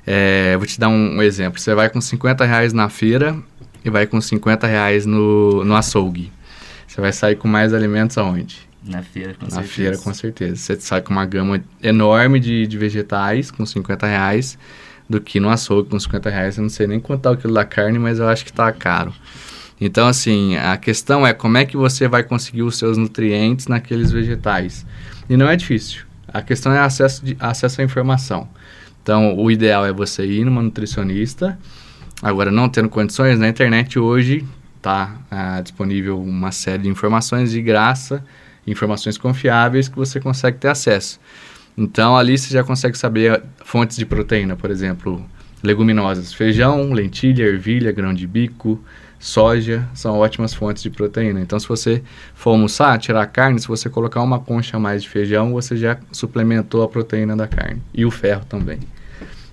É, 0.05 0.57
vou 0.57 0.65
te 0.65 0.79
dar 0.79 0.89
um, 0.89 1.17
um, 1.17 1.21
exemplo. 1.21 1.59
Você 1.59 1.73
vai 1.75 1.89
com 1.89 2.01
50 2.01 2.43
reais 2.45 2.73
na 2.73 2.89
feira 2.89 3.37
e 3.85 3.89
vai 3.89 4.07
com 4.07 4.19
50 4.19 4.65
reais 4.65 5.05
no, 5.05 5.63
no 5.63 5.75
açougue. 5.75 6.31
Você 6.87 6.99
vai 6.99 7.13
sair 7.13 7.35
com 7.35 7.47
mais 7.47 7.73
alimentos 7.73 8.17
aonde? 8.17 8.67
Na 8.83 9.01
feira, 9.01 9.33
com 9.35 9.45
na 9.45 9.51
certeza. 9.51 9.61
Na 9.61 9.67
feira, 9.67 9.97
com 9.97 10.13
certeza. 10.13 10.55
Você 10.55 10.79
sai 10.79 11.01
com 11.01 11.11
uma 11.11 11.25
gama 11.25 11.63
enorme 11.81 12.39
de, 12.39 12.67
de 12.67 12.77
vegetais 12.77 13.49
com 13.49 13.65
50 13.65 14.05
reais 14.05 14.57
do 15.09 15.21
que 15.21 15.39
no 15.39 15.49
açougue 15.49 15.89
com 15.89 15.99
50 15.99 16.29
reais. 16.29 16.57
Eu 16.57 16.63
não 16.63 16.69
sei 16.69 16.87
nem 16.87 16.99
quanto 16.99 17.21
tá 17.21 17.31
o 17.31 17.37
quilo 17.37 17.53
da 17.53 17.63
carne, 17.63 17.99
mas 17.99 18.19
eu 18.19 18.27
acho 18.27 18.43
que 18.43 18.51
está 18.51 18.71
caro. 18.71 19.13
Então, 19.85 20.07
assim, 20.07 20.55
a 20.55 20.77
questão 20.77 21.27
é 21.27 21.33
como 21.33 21.57
é 21.57 21.65
que 21.65 21.75
você 21.75 22.07
vai 22.07 22.23
conseguir 22.23 22.63
os 22.63 22.77
seus 22.77 22.97
nutrientes 22.97 23.67
naqueles 23.67 24.13
vegetais. 24.13 24.85
E 25.29 25.35
não 25.35 25.49
é 25.49 25.57
difícil. 25.57 26.05
A 26.25 26.41
questão 26.41 26.71
é 26.71 26.79
acesso, 26.79 27.25
de, 27.25 27.35
acesso 27.37 27.81
à 27.81 27.83
informação. 27.83 28.47
Então, 29.01 29.37
o 29.37 29.51
ideal 29.51 29.85
é 29.85 29.91
você 29.91 30.25
ir 30.25 30.45
numa 30.45 30.61
nutricionista. 30.61 31.59
Agora, 32.21 32.49
não 32.49 32.69
tendo 32.69 32.87
condições, 32.87 33.37
na 33.37 33.49
internet 33.49 33.99
hoje 33.99 34.45
está 34.77 35.17
ah, 35.29 35.59
disponível 35.59 36.17
uma 36.17 36.53
série 36.53 36.83
de 36.83 36.89
informações 36.89 37.51
de 37.51 37.61
graça, 37.61 38.23
informações 38.65 39.17
confiáveis 39.17 39.89
que 39.89 39.97
você 39.97 40.17
consegue 40.17 40.59
ter 40.59 40.69
acesso. 40.69 41.19
Então, 41.77 42.15
ali 42.15 42.37
você 42.37 42.53
já 42.53 42.63
consegue 42.63 42.97
saber 42.97 43.43
fontes 43.65 43.97
de 43.97 44.05
proteína, 44.05 44.55
por 44.55 44.71
exemplo, 44.71 45.21
leguminosas, 45.61 46.31
feijão, 46.33 46.93
lentilha, 46.93 47.43
ervilha, 47.43 47.91
grão 47.91 48.13
de 48.13 48.25
bico, 48.25 48.81
soja 49.23 49.87
são 49.93 50.19
ótimas 50.19 50.53
fontes 50.53 50.83
de 50.83 50.89
proteína. 50.89 51.39
Então, 51.39 51.57
se 51.57 51.65
você 51.65 52.03
for 52.35 52.49
almoçar, 52.49 52.99
tirar 52.99 53.21
a 53.21 53.25
carne, 53.25 53.57
se 53.57 53.69
você 53.69 53.89
colocar 53.89 54.21
uma 54.21 54.37
concha 54.37 54.75
a 54.75 54.79
mais 54.81 55.01
de 55.01 55.07
feijão, 55.07 55.53
você 55.53 55.77
já 55.77 55.97
suplementou 56.11 56.83
a 56.83 56.89
proteína 56.89 57.33
da 57.33 57.47
carne 57.47 57.81
e 57.93 58.03
o 58.05 58.11
ferro 58.11 58.43
também. 58.43 58.79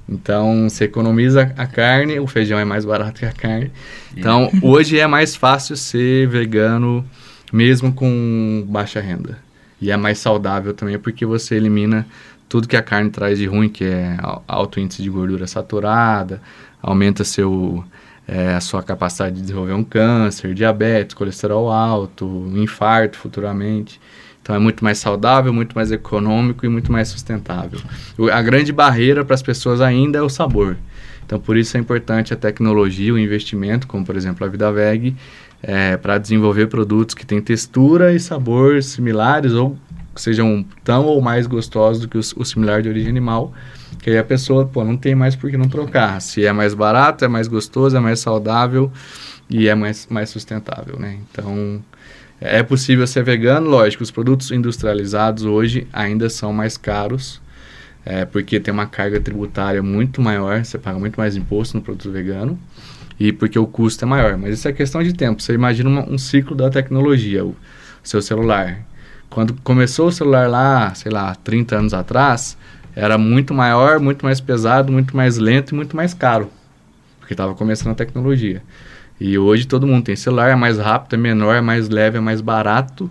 Então, 0.09 0.69
você 0.69 0.87
economiza 0.87 1.53
a 1.57 1.69
carne, 1.69 2.19
o 2.19 2.27
feijão 2.27 2.59
é 2.59 2.65
mais 2.65 2.85
barato 2.85 3.21
que 3.21 3.25
a 3.25 3.31
carne. 3.31 3.71
Então, 4.17 4.51
hoje 4.61 4.99
é 4.99 5.07
mais 5.07 5.37
fácil 5.37 5.77
ser 5.77 6.27
vegano 6.27 7.05
mesmo 7.53 7.93
com 7.93 8.67
baixa 8.69 9.01
renda. 9.01 9.39
E 9.81 9.93
é 9.93 9.97
mais 9.97 10.19
saudável 10.19 10.75
também 10.75 10.99
porque 10.99 11.25
você 11.25 11.55
elimina 11.55 12.09
tudo 12.49 12.67
que 12.67 12.77
a 12.77 12.83
carne 12.83 13.09
traz 13.09 13.39
de 13.39 13.47
ruim, 13.47 13.69
que 13.69 13.85
é 13.85 14.17
alto 14.49 14.81
índice 14.81 15.01
de 15.01 15.09
gordura 15.09 15.47
saturada, 15.47 16.43
aumenta 16.83 17.23
seu 17.23 17.85
é, 18.31 18.55
a 18.55 18.61
sua 18.61 18.81
capacidade 18.81 19.35
de 19.35 19.43
desenvolver 19.43 19.73
um 19.73 19.83
câncer, 19.83 20.55
diabetes, 20.55 21.15
colesterol 21.15 21.69
alto, 21.69 22.49
infarto 22.55 23.19
futuramente. 23.19 24.01
Então 24.41 24.55
é 24.55 24.59
muito 24.59 24.85
mais 24.85 24.99
saudável, 24.99 25.53
muito 25.53 25.75
mais 25.75 25.91
econômico 25.91 26.65
e 26.65 26.69
muito 26.69 26.93
mais 26.93 27.09
sustentável. 27.09 27.81
A 28.33 28.41
grande 28.41 28.73
barreira 28.73 29.25
para 29.25 29.35
as 29.35 29.43
pessoas 29.43 29.81
ainda 29.81 30.19
é 30.21 30.23
o 30.23 30.29
sabor. 30.29 30.77
Então 31.27 31.41
por 31.41 31.57
isso 31.57 31.77
é 31.77 31.81
importante 31.81 32.33
a 32.33 32.37
tecnologia, 32.37 33.13
o 33.13 33.19
investimento, 33.19 33.89
como 33.89 34.07
por 34.07 34.17
exemplo 34.17 34.47
a 34.47 34.49
Vida 34.49 34.71
Veg, 34.71 35.17
é, 35.61 35.97
para 35.97 36.17
desenvolver 36.17 36.69
produtos 36.69 37.17
que 37.17 37.27
têm 37.27 37.41
textura 37.41 38.15
e 38.15 38.21
sabor 38.21 38.81
similares 38.81 39.53
ou 39.53 39.77
sejam 40.15 40.65
tão 40.85 41.05
ou 41.07 41.21
mais 41.21 41.49
gostosos 41.49 42.03
do 42.03 42.09
que 42.09 42.17
o, 42.17 42.21
o 42.21 42.45
similar 42.45 42.81
de 42.81 42.89
origem 42.89 43.11
animal 43.11 43.53
que 44.03 44.11
aí 44.11 44.19
a 44.19 44.25
pessoa, 44.25 44.67
pô, 44.67 44.85
não 44.85 44.97
tem 44.97 45.15
mais 45.15 45.37
por 45.37 45.51
que 45.51 45.57
não 45.57 45.69
trocar. 45.69 46.21
Se 46.21 46.45
é 46.45 46.53
mais 46.53 46.75
barato, 46.75 47.25
é 47.25 47.29
mais 47.29 47.49
gostoso, 47.49 47.97
é 47.97 48.01
mais 48.01 48.21
saudável 48.21 48.91
e 49.49 49.69
é 49.69 49.75
mais, 49.75 50.07
mais 50.09 50.31
sustentável, 50.31 50.99
né? 50.99 51.19
Então, 51.31 51.83
é 52.41 52.63
possível 52.63 53.07
ser 53.07 53.23
vegano, 53.23 53.69
lógico, 53.69 54.03
os 54.03 54.11
produtos 54.11 54.51
industrializados 54.51 55.45
hoje 55.45 55.87
ainda 55.93 56.31
são 56.31 56.53
mais 56.53 56.77
caros, 56.77 57.41
é, 58.05 58.25
porque 58.25 58.59
tem 58.59 58.73
uma 58.73 58.87
carga 58.87 59.21
tributária 59.21 59.83
muito 59.83 60.23
maior, 60.23 60.65
você 60.65 60.79
paga 60.79 60.99
muito 60.99 61.17
mais 61.17 61.37
imposto 61.37 61.77
no 61.77 61.83
produto 61.83 62.11
vegano 62.11 62.59
e 63.19 63.31
porque 63.31 63.59
o 63.59 63.67
custo 63.67 64.07
é 64.07 64.09
maior. 64.09 64.39
Mas 64.39 64.55
isso 64.55 64.67
é 64.67 64.73
questão 64.73 65.03
de 65.03 65.13
tempo. 65.13 65.43
Você 65.43 65.53
imagina 65.53 65.91
uma, 65.91 66.09
um 66.09 66.17
ciclo 66.17 66.57
da 66.57 66.71
tecnologia, 66.71 67.45
o 67.45 67.55
seu 68.03 68.23
celular. 68.23 68.81
Quando 69.29 69.55
começou 69.63 70.09
o 70.09 70.13
celular 70.13 70.49
lá, 70.49 70.95
sei 70.95 71.13
lá, 71.13 71.35
30 71.35 71.77
anos 71.77 71.95
atrás, 71.95 72.57
era 73.01 73.17
muito 73.17 73.55
maior, 73.55 73.99
muito 73.99 74.25
mais 74.25 74.41
pesado, 74.41 74.93
muito 74.93 75.17
mais 75.17 75.39
lento 75.39 75.71
e 75.71 75.75
muito 75.75 75.97
mais 75.97 76.13
caro, 76.13 76.51
porque 77.19 77.35
estava 77.35 77.55
começando 77.55 77.93
a 77.93 77.95
tecnologia. 77.95 78.63
E 79.21 79.39
hoje 79.39 79.67
todo 79.67 79.87
mundo 79.87 80.05
tem 80.05 80.17
celular, 80.17 80.51
é 80.51 80.55
mais 80.55 80.79
rápido, 80.79 81.15
é 81.15 81.17
menor, 81.17 81.55
é 81.55 81.61
mais 81.61 81.89
leve, 81.89 82.19
é 82.19 82.21
mais 82.21 82.41
barato 82.41 83.11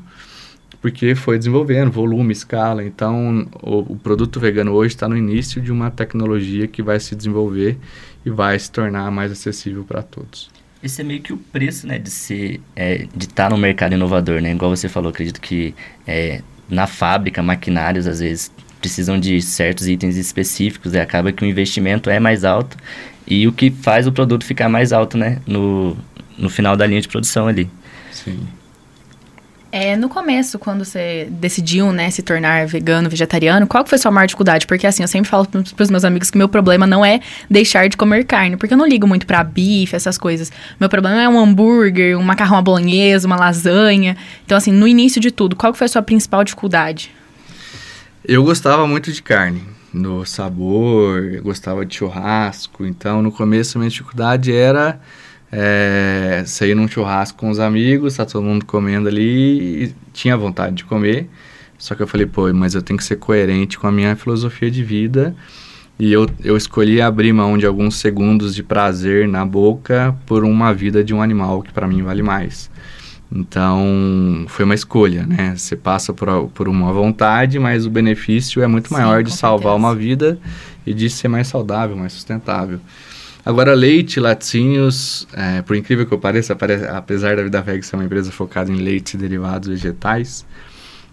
porque 0.81 1.13
foi 1.13 1.37
desenvolvendo 1.37 1.91
volume, 1.91 2.31
escala. 2.31 2.83
Então, 2.83 3.47
o, 3.61 3.93
o 3.93 3.95
produto 3.97 4.39
vegano 4.39 4.71
hoje 4.71 4.95
está 4.95 5.07
no 5.07 5.17
início 5.17 5.61
de 5.61 5.71
uma 5.71 5.91
tecnologia 5.91 6.67
que 6.67 6.81
vai 6.81 6.99
se 6.99 7.15
desenvolver 7.15 7.77
e 8.25 8.29
vai 8.29 8.57
se 8.57 8.71
tornar 8.71 9.11
mais 9.11 9.31
acessível 9.31 9.83
para 9.83 10.01
todos. 10.01 10.49
Esse 10.81 11.01
é 11.01 11.03
meio 11.03 11.21
que 11.21 11.33
o 11.33 11.37
preço, 11.37 11.85
né, 11.85 11.99
de 11.99 12.09
ser, 12.09 12.61
é, 12.75 13.05
de 13.13 13.25
estar 13.25 13.45
tá 13.45 13.49
no 13.49 13.57
mercado 13.57 13.93
inovador, 13.93 14.41
né? 14.41 14.51
Igual 14.51 14.73
você 14.73 14.87
falou, 14.87 15.09
acredito 15.09 15.41
que 15.41 15.75
é, 16.07 16.41
na 16.69 16.87
fábrica, 16.87 17.43
maquinários 17.43 18.07
às 18.07 18.21
vezes 18.21 18.49
precisam 18.79 19.19
de 19.19 19.41
certos 19.41 19.87
itens 19.87 20.15
específicos 20.15 20.93
e 20.93 20.99
acaba 20.99 21.31
que 21.31 21.43
o 21.43 21.47
investimento 21.47 22.09
é 22.09 22.19
mais 22.19 22.43
alto 22.43 22.77
e 23.27 23.47
o 23.47 23.51
que 23.51 23.69
faz 23.69 24.07
o 24.07 24.11
produto 24.11 24.43
ficar 24.43 24.69
mais 24.69 24.91
alto, 24.91 25.17
né, 25.17 25.39
no, 25.45 25.95
no 26.37 26.49
final 26.49 26.75
da 26.75 26.85
linha 26.85 27.01
de 27.01 27.07
produção 27.07 27.47
ali. 27.47 27.69
Sim. 28.11 28.39
É, 29.71 29.95
no 29.95 30.09
começo, 30.09 30.57
quando 30.57 30.83
você 30.83 31.27
decidiu, 31.29 31.91
né, 31.91 32.09
se 32.09 32.23
tornar 32.23 32.65
vegano, 32.65 33.07
vegetariano, 33.07 33.67
qual 33.67 33.83
que 33.83 33.89
foi 33.91 33.97
a 33.97 34.01
sua 34.01 34.09
maior 34.09 34.25
dificuldade? 34.25 34.65
Porque 34.65 34.87
assim, 34.87 35.03
eu 35.03 35.07
sempre 35.07 35.29
falo 35.29 35.47
pros 35.47 35.91
meus 35.91 36.03
amigos 36.03 36.31
que 36.31 36.39
meu 36.39 36.49
problema 36.49 36.87
não 36.87 37.05
é 37.05 37.19
deixar 37.47 37.87
de 37.87 37.95
comer 37.95 38.25
carne, 38.25 38.57
porque 38.57 38.73
eu 38.73 38.77
não 38.77 38.87
ligo 38.87 39.05
muito 39.05 39.27
pra 39.27 39.43
bife, 39.43 39.95
essas 39.95 40.17
coisas. 40.17 40.51
Meu 40.79 40.89
problema 40.89 41.21
é 41.21 41.29
um 41.29 41.37
hambúrguer, 41.37 42.17
um 42.17 42.23
macarrão 42.23 42.57
à 42.57 42.61
bolonhesa, 42.63 43.27
uma 43.27 43.35
lasanha. 43.35 44.17
Então, 44.43 44.57
assim, 44.57 44.71
no 44.71 44.87
início 44.87 45.21
de 45.21 45.29
tudo, 45.29 45.55
qual 45.55 45.71
que 45.71 45.77
foi 45.77 45.85
a 45.85 45.89
sua 45.89 46.01
principal 46.01 46.43
dificuldade? 46.43 47.11
Eu 48.31 48.43
gostava 48.43 48.85
muito 48.85 49.11
de 49.11 49.23
carne, 49.23 49.63
no 49.91 50.23
sabor, 50.23 51.41
gostava 51.41 51.83
de 51.83 51.95
churrasco. 51.95 52.85
Então, 52.85 53.23
no 53.23 53.31
começo, 53.31 53.75
a 53.75 53.79
minha 53.79 53.89
dificuldade 53.89 54.53
era 54.53 55.01
é, 55.51 56.43
sair 56.45 56.75
num 56.75 56.87
churrasco 56.87 57.39
com 57.39 57.49
os 57.49 57.59
amigos, 57.59 58.17
tá 58.17 58.27
todo 58.27 58.43
mundo 58.43 58.65
comendo 58.65 59.07
ali 59.07 59.85
e 59.85 59.95
tinha 60.13 60.37
vontade 60.37 60.75
de 60.75 60.85
comer. 60.85 61.27
Só 61.75 61.95
que 61.95 62.03
eu 62.03 62.07
falei, 62.07 62.27
pô, 62.27 62.53
mas 62.53 62.75
eu 62.75 62.83
tenho 62.83 62.99
que 62.99 63.03
ser 63.03 63.15
coerente 63.15 63.79
com 63.79 63.87
a 63.87 63.91
minha 63.91 64.15
filosofia 64.15 64.69
de 64.69 64.83
vida. 64.83 65.35
E 65.97 66.13
eu, 66.13 66.29
eu 66.43 66.55
escolhi 66.55 67.01
abrir 67.01 67.33
mão 67.33 67.57
de 67.57 67.65
alguns 67.65 67.95
segundos 67.95 68.53
de 68.53 68.61
prazer 68.61 69.27
na 69.27 69.43
boca 69.43 70.15
por 70.27 70.43
uma 70.43 70.71
vida 70.71 71.03
de 71.03 71.15
um 71.15 71.21
animal 71.23 71.63
que 71.63 71.73
para 71.73 71.87
mim 71.87 72.03
vale 72.03 72.21
mais. 72.21 72.69
Então, 73.31 74.45
foi 74.47 74.65
uma 74.65 74.73
escolha, 74.73 75.25
né? 75.25 75.53
Você 75.55 75.75
passa 75.75 76.11
por, 76.13 76.49
por 76.49 76.67
uma 76.67 76.91
vontade, 76.91 77.59
mas 77.59 77.85
o 77.85 77.89
benefício 77.89 78.63
é 78.63 78.67
muito 78.67 78.91
maior 78.91 79.19
Sim, 79.19 79.25
de 79.25 79.31
salvar 79.37 79.73
certeza. 79.73 79.75
uma 79.75 79.95
vida 79.95 80.39
e 80.85 80.93
de 80.93 81.09
ser 81.09 81.27
mais 81.27 81.47
saudável, 81.47 81.95
mais 81.95 82.13
sustentável. 82.13 82.79
Agora, 83.45 83.73
leite, 83.73 84.19
laticínios, 84.19 85.27
é, 85.33 85.61
por 85.61 85.75
incrível 85.75 86.05
que 86.05 86.13
eu 86.13 86.19
pareça, 86.19 86.57
apesar 86.91 87.35
da 87.35 87.43
Vida 87.43 87.61
Veg 87.61 87.83
ser 87.83 87.95
uma 87.95 88.05
empresa 88.05 88.31
focada 88.31 88.71
em 88.71 88.75
leite 88.75 89.13
e 89.13 89.17
derivados 89.17 89.69
vegetais, 89.69 90.45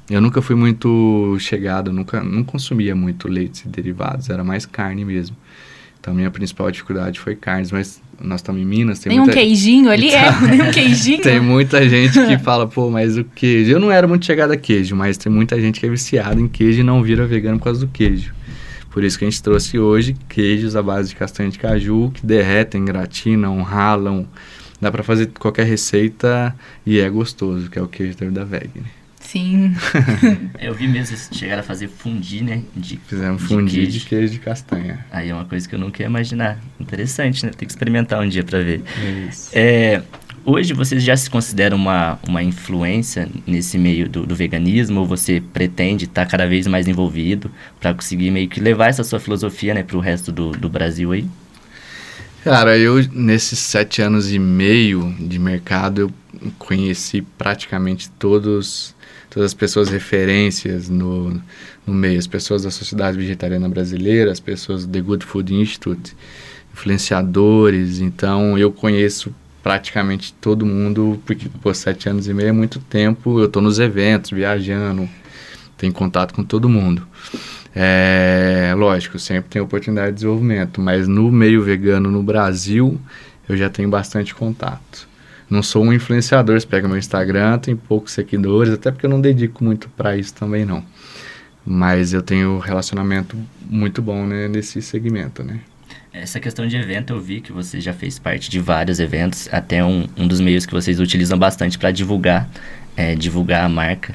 eu 0.09 0.21
nunca 0.21 0.41
fui 0.41 0.57
muito 0.57 1.37
chegado, 1.39 1.93
nunca 1.93 2.23
não 2.23 2.43
consumia 2.43 2.95
muito 2.95 3.29
leite 3.29 3.65
e 3.67 3.69
derivados, 3.69 4.31
era 4.31 4.43
mais 4.43 4.65
carne 4.65 5.05
mesmo. 5.05 5.37
Então, 6.01 6.15
minha 6.15 6.31
principal 6.31 6.71
dificuldade 6.71 7.19
foi 7.19 7.35
carnes, 7.35 7.73
mas 7.73 8.01
nós 8.21 8.41
estamos 8.41 8.61
em 8.61 8.65
Minas. 8.65 8.99
Tem, 8.99 9.17
muita... 9.17 9.33
um 9.33 9.35
queijinho 9.35 9.91
ali? 9.91 10.11
É, 10.17 10.31
nem 10.49 10.63
um 10.63 10.71
queijinho. 10.71 11.21
tem 11.21 11.41
muita 11.41 11.87
gente 11.89 12.13
que 12.27 12.39
fala, 12.43 12.67
pô, 12.67 12.91
mas 12.91 13.17
o 13.19 13.25
queijo... 13.25 13.71
Eu 13.71 13.79
não 13.79 13.91
era 13.91 14.07
muito 14.07 14.25
chegado 14.25 14.53
a 14.53 14.57
queijo, 14.57 14.97
mas 14.97 15.17
tem 15.17 15.31
muita 15.31 15.61
gente 15.61 15.81
que 15.81 15.87
é 15.87 15.89
viciada 15.89 16.41
em 16.41 16.49
queijo 16.49 16.81
e 16.81 16.83
não 16.83 17.03
vira 17.03 17.27
vegano 17.27 17.59
por 17.59 17.65
causa 17.65 17.81
do 17.81 17.89
queijo. 17.89 18.35
Por 18.91 19.05
isso 19.05 19.19
que 19.19 19.25
a 19.25 19.31
gente 19.31 19.43
trouxe 19.43 19.79
hoje 19.79 20.17
queijos 20.29 20.75
à 20.75 20.83
base 20.83 21.11
de 21.11 21.17
castanha 21.17 21.51
de 21.51 21.59
caju 21.59 22.11
que 22.15 22.25
derretem, 22.25 22.85
gratinam, 22.85 23.61
ralam. 23.63 24.27
Dá 24.81 24.91
para 24.91 25.03
fazer 25.03 25.31
qualquer 25.39 25.67
receita 25.67 26.55
e 26.85 26.99
é 26.99 27.09
gostoso, 27.11 27.69
que 27.69 27.79
é 27.79 27.83
o 27.83 27.89
queijo 27.89 28.17
da 28.31 28.45
Veg, 28.45 28.71
né? 28.77 28.87
Sim. 29.37 29.75
Eu 30.59 30.75
vi 30.75 30.88
mesmo 30.88 31.16
vocês 31.16 31.28
chegaram 31.33 31.61
a 31.61 31.62
fazer 31.62 31.88
fundi, 31.88 32.43
né? 32.43 32.62
De, 32.75 32.99
Fizemos 33.07 33.43
de 33.43 33.49
fundi 33.49 33.76
queijo. 33.76 33.99
de 33.99 34.05
queijo 34.07 34.33
de 34.33 34.38
castanha. 34.38 35.05
Aí 35.11 35.28
é 35.28 35.35
uma 35.35 35.45
coisa 35.45 35.69
que 35.69 35.75
eu 35.75 35.78
nunca 35.78 36.02
ia 36.02 36.07
imaginar. 36.07 36.59
Interessante, 36.81 37.45
né? 37.45 37.52
Tem 37.57 37.66
que 37.66 37.73
experimentar 37.73 38.21
um 38.21 38.28
dia 38.28 38.43
para 38.43 38.61
ver. 38.61 38.83
Isso. 39.28 39.50
É, 39.52 40.02
Hoje 40.49 40.75
vocês 40.75 41.02
já 41.02 41.16
se 41.16 41.28
consideram 41.28 41.76
uma, 41.76 42.21
uma 42.23 42.40
influência 42.40 43.28
nesse 43.45 43.76
meio 43.76 44.09
do, 44.09 44.25
do 44.25 44.37
veganismo 44.37 45.00
ou 45.00 45.05
você 45.05 45.43
pretende 45.52 46.05
estar 46.05 46.25
tá 46.25 46.31
cada 46.31 46.47
vez 46.47 46.69
mais 46.69 46.87
envolvido 46.87 47.50
para 47.81 47.93
conseguir 47.93 48.31
meio 48.31 48.49
que 48.49 48.61
levar 48.61 48.87
essa 48.87 49.02
sua 49.02 49.19
filosofia 49.19 49.75
né, 49.75 49.83
para 49.83 49.97
o 49.97 50.00
resto 50.00 50.31
do, 50.31 50.52
do 50.52 50.69
Brasil 50.69 51.11
aí? 51.11 51.26
Cara, 52.45 52.78
eu 52.78 53.05
nesses 53.12 53.59
sete 53.59 54.00
anos 54.00 54.33
e 54.33 54.38
meio 54.38 55.12
de 55.19 55.37
mercado 55.37 56.02
eu 56.02 56.12
conheci 56.61 57.23
praticamente 57.23 58.09
todos 58.11 58.95
todas 59.37 59.50
as 59.50 59.55
pessoas 59.55 59.90
referências 59.90 60.88
no, 60.88 61.38
no 61.87 61.93
meio, 61.93 62.19
as 62.19 62.26
pessoas 62.26 62.62
da 62.62 62.71
Sociedade 62.71 63.19
Vegetariana 63.19 63.69
Brasileira, 63.69 64.33
as 64.33 64.40
pessoas 64.40 64.87
do 64.87 64.93
The 64.93 65.00
Good 65.02 65.26
Food 65.26 65.55
Institute, 65.55 66.16
influenciadores, 66.73 68.00
então 68.00 68.57
eu 68.57 68.73
conheço 68.73 69.35
praticamente 69.62 70.33
todo 70.40 70.64
mundo, 70.64 71.21
porque 71.26 71.50
por 71.61 71.75
sete 71.75 72.09
anos 72.09 72.26
e 72.26 72.33
meio 72.33 72.49
é 72.49 72.52
muito 72.52 72.78
tempo, 72.78 73.38
eu 73.38 73.45
estou 73.45 73.61
nos 73.61 73.78
eventos, 73.78 74.31
viajando, 74.31 75.07
tenho 75.76 75.93
contato 75.93 76.33
com 76.33 76.43
todo 76.43 76.66
mundo. 76.66 77.07
É, 77.75 78.73
lógico, 78.75 79.19
sempre 79.19 79.50
tem 79.50 79.61
oportunidade 79.61 80.12
de 80.12 80.14
desenvolvimento, 80.14 80.81
mas 80.81 81.07
no 81.07 81.31
meio 81.31 81.62
vegano 81.62 82.11
no 82.11 82.23
Brasil, 82.23 82.99
eu 83.47 83.55
já 83.55 83.69
tenho 83.69 83.90
bastante 83.90 84.35
contato. 84.35 85.07
Não 85.49 85.62
sou 85.62 85.85
um 85.85 85.93
influenciador, 85.93 86.61
você 86.61 86.67
pega 86.67 86.88
meu 86.88 86.99
Instagram, 86.99 87.59
tem 87.59 87.76
poucos 87.76 88.12
seguidores, 88.12 88.73
até 88.73 88.91
porque 88.91 89.07
eu 89.07 89.11
não 89.11 89.21
dedico 89.21 89.62
muito 89.62 89.88
para 89.91 90.17
isso 90.17 90.35
também 90.35 90.65
não. 90.65 90.85
Mas 91.65 92.12
eu 92.12 92.23
tenho 92.23 92.59
relacionamento 92.59 93.37
muito 93.69 94.03
bom 94.03 94.26
né, 94.26 94.49
nesse 94.49 94.83
segmento, 94.83 95.43
né? 95.43 95.61
Essa 96.12 96.41
questão 96.41 96.67
de 96.67 96.76
evento, 96.76 97.12
eu 97.12 97.21
vi 97.21 97.41
que 97.41 97.53
você 97.53 97.81
já 97.81 97.93
fez 97.93 98.19
parte 98.19 98.49
de 98.49 98.59
vários 98.59 98.99
eventos, 98.99 99.49
até 99.53 99.85
um, 99.85 100.09
um 100.17 100.26
dos 100.26 100.41
meios 100.41 100.65
que 100.65 100.73
vocês 100.73 100.99
utilizam 100.99 101.38
bastante 101.38 101.79
para 101.79 101.91
divulgar, 101.91 102.49
é, 102.97 103.15
divulgar 103.15 103.65
a 103.65 103.69
marca. 103.69 104.15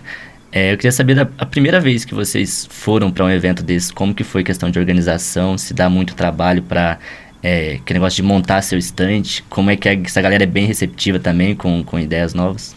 É, 0.52 0.74
eu 0.74 0.78
queria 0.78 0.92
saber 0.92 1.16
da 1.16 1.30
a 1.38 1.46
primeira 1.46 1.80
vez 1.80 2.04
que 2.04 2.14
vocês 2.14 2.68
foram 2.70 3.12
para 3.12 3.24
um 3.24 3.30
evento 3.30 3.64
desse, 3.64 3.94
como 3.94 4.14
que 4.14 4.24
foi 4.24 4.44
questão 4.44 4.70
de 4.70 4.80
organização, 4.80 5.58
se 5.58 5.74
dá 5.74 5.90
muito 5.90 6.16
trabalho 6.16 6.62
para 6.64 6.98
é, 7.44 7.80
que 7.86 7.94
negócio 7.94 8.18
de 8.18 8.24
montar 8.24 8.62
seu 8.62 8.78
stand, 8.78 9.44
como 9.50 9.70
é 9.70 9.76
que 9.76 9.90
essa 9.90 10.22
galera 10.22 10.44
é 10.44 10.48
bem 10.48 10.66
receptiva 10.66 11.20
também 11.20 11.56
com, 11.56 11.84
com 11.84 12.00
ideias 12.00 12.34
novas? 12.34 12.76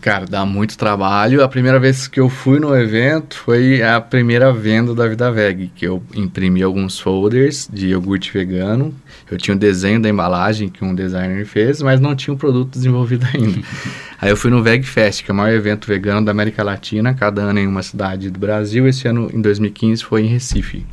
Cara, 0.00 0.24
dá 0.24 0.44
muito 0.46 0.76
trabalho. 0.76 1.42
A 1.42 1.48
primeira 1.48 1.80
vez 1.80 2.06
que 2.06 2.20
eu 2.20 2.28
fui 2.28 2.60
no 2.60 2.76
evento 2.76 3.38
foi 3.38 3.82
a 3.82 4.00
primeira 4.00 4.52
venda 4.52 4.94
da 4.94 5.08
Vida 5.08 5.32
Veg, 5.32 5.72
que 5.74 5.86
eu 5.86 6.02
imprimi 6.14 6.62
alguns 6.62 6.98
folders 6.98 7.68
de 7.72 7.88
iogurte 7.88 8.32
vegano. 8.32 8.94
Eu 9.28 9.36
tinha 9.36 9.56
o 9.56 9.58
desenho 9.58 10.00
da 10.00 10.08
embalagem 10.08 10.68
que 10.68 10.84
um 10.84 10.94
designer 10.94 11.44
fez, 11.44 11.82
mas 11.82 11.98
não 11.98 12.14
tinha 12.14 12.32
o 12.32 12.36
produto 12.36 12.70
desenvolvido 12.70 13.26
ainda. 13.34 13.60
Aí 14.20 14.30
eu 14.30 14.36
fui 14.36 14.50
no 14.50 14.62
Veg 14.62 14.84
Fest, 14.84 15.24
que 15.24 15.30
é 15.30 15.34
o 15.34 15.36
maior 15.36 15.54
evento 15.54 15.86
vegano 15.86 16.24
da 16.24 16.30
América 16.30 16.62
Latina, 16.62 17.12
cada 17.12 17.42
ano 17.42 17.58
em 17.58 17.66
uma 17.66 17.82
cidade 17.82 18.30
do 18.30 18.38
Brasil. 18.38 18.86
Esse 18.86 19.08
ano, 19.08 19.30
em 19.32 19.40
2015, 19.40 20.04
foi 20.04 20.22
em 20.22 20.28
Recife. 20.28 20.86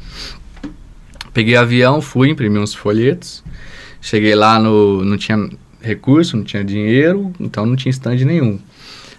Peguei 1.33 1.55
avião, 1.55 2.01
fui, 2.01 2.29
imprimi 2.29 2.59
uns 2.59 2.73
folhetos. 2.73 3.43
Cheguei 3.99 4.35
lá, 4.35 4.59
no, 4.59 5.03
não 5.03 5.17
tinha 5.17 5.49
recurso, 5.81 6.37
não 6.37 6.43
tinha 6.43 6.63
dinheiro, 6.63 7.33
então 7.39 7.65
não 7.65 7.75
tinha 7.75 7.89
stand 7.89 8.17
nenhum. 8.17 8.59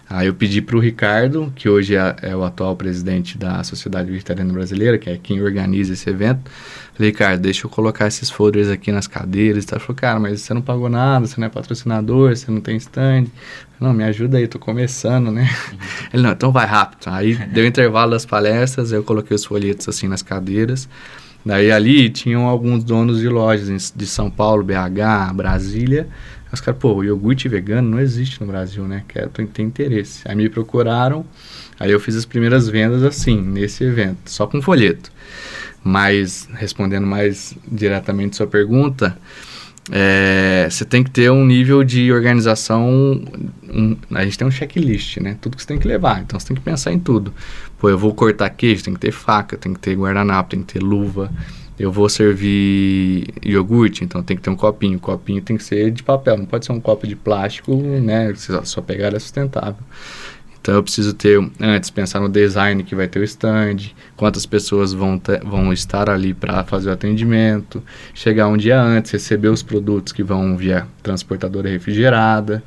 Aí 0.08 0.26
eu 0.26 0.34
pedi 0.34 0.60
para 0.60 0.76
o 0.76 0.80
Ricardo, 0.80 1.52
que 1.56 1.68
hoje 1.68 1.96
é, 1.96 2.16
é, 2.22 2.36
o 2.36 2.44
atual 2.44 2.76
presidente 2.76 3.38
da 3.38 3.64
Sociedade 3.64 4.10
Vegetariana 4.10 4.52
Brasileira, 4.52 4.98
que 4.98 5.08
é 5.08 5.18
quem 5.20 5.42
organiza 5.42 5.94
esse 5.94 6.08
evento. 6.08 6.50
Falei, 6.92 7.10
Ricardo, 7.10 7.40
deixa 7.40 7.66
eu 7.66 7.70
colocar 7.70 8.06
esses 8.06 8.30
folders 8.30 8.68
aqui 8.68 8.92
nas 8.92 9.06
cadeiras. 9.06 9.66
Ele 9.68 9.80
falou, 9.80 9.96
cara, 9.96 10.20
mas 10.20 10.42
você 10.42 10.52
não 10.52 10.60
pagou 10.60 10.90
nada, 10.90 11.26
você 11.26 11.40
não 11.40 11.46
é 11.46 11.50
patrocinador, 11.50 12.36
você 12.36 12.50
não 12.50 12.60
tem 12.60 12.76
stand. 12.76 13.26
Não, 13.80 13.92
me 13.92 14.04
ajuda 14.04 14.36
aí, 14.36 14.46
tô 14.46 14.58
começando, 14.58 15.32
né? 15.32 15.50
Uhum. 15.72 15.78
Ele, 16.12 16.22
não, 16.22 16.32
então 16.32 16.52
vai 16.52 16.66
rápido. 16.66 17.08
Aí 17.08 17.34
deu 17.52 17.66
intervalo 17.66 18.10
das 18.10 18.26
palestras, 18.26 18.92
eu 18.92 19.02
coloquei 19.02 19.34
os 19.34 19.44
folhetos 19.44 19.88
assim 19.88 20.06
nas 20.06 20.22
cadeiras. 20.22 20.88
Daí 21.44 21.70
ali 21.70 22.08
tinham 22.08 22.46
alguns 22.46 22.82
donos 22.82 23.20
de 23.20 23.28
lojas 23.28 23.92
de 23.94 24.06
São 24.06 24.30
Paulo, 24.30 24.64
BH, 24.64 25.34
Brasília, 25.34 26.08
os 26.54 26.60
caras, 26.60 26.80
pô, 26.80 27.02
iogurte 27.02 27.48
vegano 27.48 27.90
não 27.90 28.00
existe 28.00 28.40
no 28.40 28.46
Brasil, 28.46 28.84
né? 28.84 29.02
Quero, 29.08 29.28
tem 29.28 29.66
interesse. 29.66 30.22
Aí 30.24 30.36
me 30.36 30.48
procuraram, 30.48 31.26
aí 31.78 31.90
eu 31.90 31.98
fiz 31.98 32.16
as 32.16 32.24
primeiras 32.24 32.68
vendas 32.68 33.02
assim, 33.02 33.40
nesse 33.40 33.84
evento, 33.84 34.30
só 34.30 34.46
com 34.46 34.62
folheto. 34.62 35.10
Mas, 35.82 36.48
respondendo 36.54 37.06
mais 37.06 37.54
diretamente 37.70 38.36
sua 38.36 38.46
pergunta, 38.46 39.18
é, 39.90 40.66
você 40.70 40.84
tem 40.84 41.02
que 41.04 41.10
ter 41.10 41.30
um 41.30 41.44
nível 41.44 41.84
de 41.84 42.10
organização. 42.12 43.22
Um, 43.68 43.96
a 44.12 44.24
gente 44.24 44.38
tem 44.38 44.46
um 44.46 44.50
checklist, 44.50 45.18
né? 45.18 45.36
Tudo 45.40 45.56
que 45.56 45.62
você 45.62 45.68
tem 45.68 45.78
que 45.78 45.86
levar. 45.86 46.22
Então 46.22 46.38
você 46.38 46.48
tem 46.48 46.56
que 46.56 46.62
pensar 46.62 46.92
em 46.92 46.98
tudo. 46.98 47.32
Pô, 47.78 47.90
eu 47.90 47.98
vou 47.98 48.14
cortar 48.14 48.48
queijo, 48.50 48.84
tem 48.84 48.94
que 48.94 49.00
ter 49.00 49.12
faca, 49.12 49.56
tem 49.56 49.74
que 49.74 49.80
ter 49.80 49.94
guardanapo, 49.94 50.50
tem 50.50 50.62
que 50.62 50.74
ter 50.74 50.82
luva. 50.82 51.30
Eu 51.78 51.90
vou 51.90 52.08
servir 52.08 53.34
iogurte, 53.42 54.04
então 54.04 54.22
tem 54.22 54.36
que 54.36 54.42
ter 54.42 54.50
um 54.50 54.56
copinho. 54.56 54.96
O 54.96 55.00
copinho 55.00 55.42
tem 55.42 55.56
que 55.56 55.64
ser 55.64 55.90
de 55.90 56.02
papel, 56.02 56.38
não 56.38 56.46
pode 56.46 56.64
ser 56.64 56.72
um 56.72 56.80
copo 56.80 57.06
de 57.06 57.16
plástico, 57.16 57.74
né? 57.76 58.32
Só 58.64 58.80
pegar 58.80 59.12
é 59.12 59.18
sustentável. 59.18 59.82
Então 60.64 60.76
eu 60.76 60.82
preciso 60.82 61.12
ter, 61.12 61.38
antes, 61.60 61.90
pensar 61.90 62.20
no 62.20 62.28
design 62.30 62.82
que 62.84 62.94
vai 62.94 63.06
ter 63.06 63.18
o 63.18 63.24
stand, 63.24 63.90
quantas 64.16 64.46
pessoas 64.46 64.94
vão, 64.94 65.18
ter, 65.18 65.44
vão 65.44 65.70
estar 65.74 66.08
ali 66.08 66.32
para 66.32 66.64
fazer 66.64 66.88
o 66.88 66.92
atendimento, 66.94 67.82
chegar 68.14 68.48
um 68.48 68.56
dia 68.56 68.80
antes, 68.80 69.10
receber 69.10 69.48
os 69.48 69.62
produtos 69.62 70.10
que 70.10 70.22
vão 70.22 70.56
via 70.56 70.86
transportadora 71.02 71.68
refrigerada, 71.68 72.62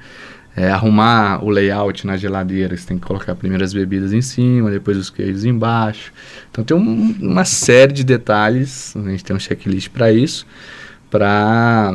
é, 0.56 0.70
arrumar 0.70 1.44
o 1.44 1.50
layout 1.50 2.06
na 2.06 2.16
geladeira, 2.18 2.77
você 2.77 2.86
tem 2.86 3.00
que 3.00 3.08
colocar 3.08 3.34
primeiro 3.34 3.63
as 3.63 3.74
bebidas 3.74 4.13
em 4.13 4.22
cima, 4.22 4.70
depois 4.70 4.96
os 4.96 5.10
queijos 5.10 5.44
embaixo. 5.44 6.13
Então 6.51 6.63
tem 6.63 6.77
um, 6.77 7.16
uma 7.20 7.46
série 7.46 7.94
de 7.94 8.04
detalhes, 8.04 8.96
a 8.96 9.10
gente 9.10 9.25
tem 9.25 9.36
um 9.36 9.39
checklist 9.39 9.89
para 9.89 10.12
isso 10.12 10.46
para 11.10 11.94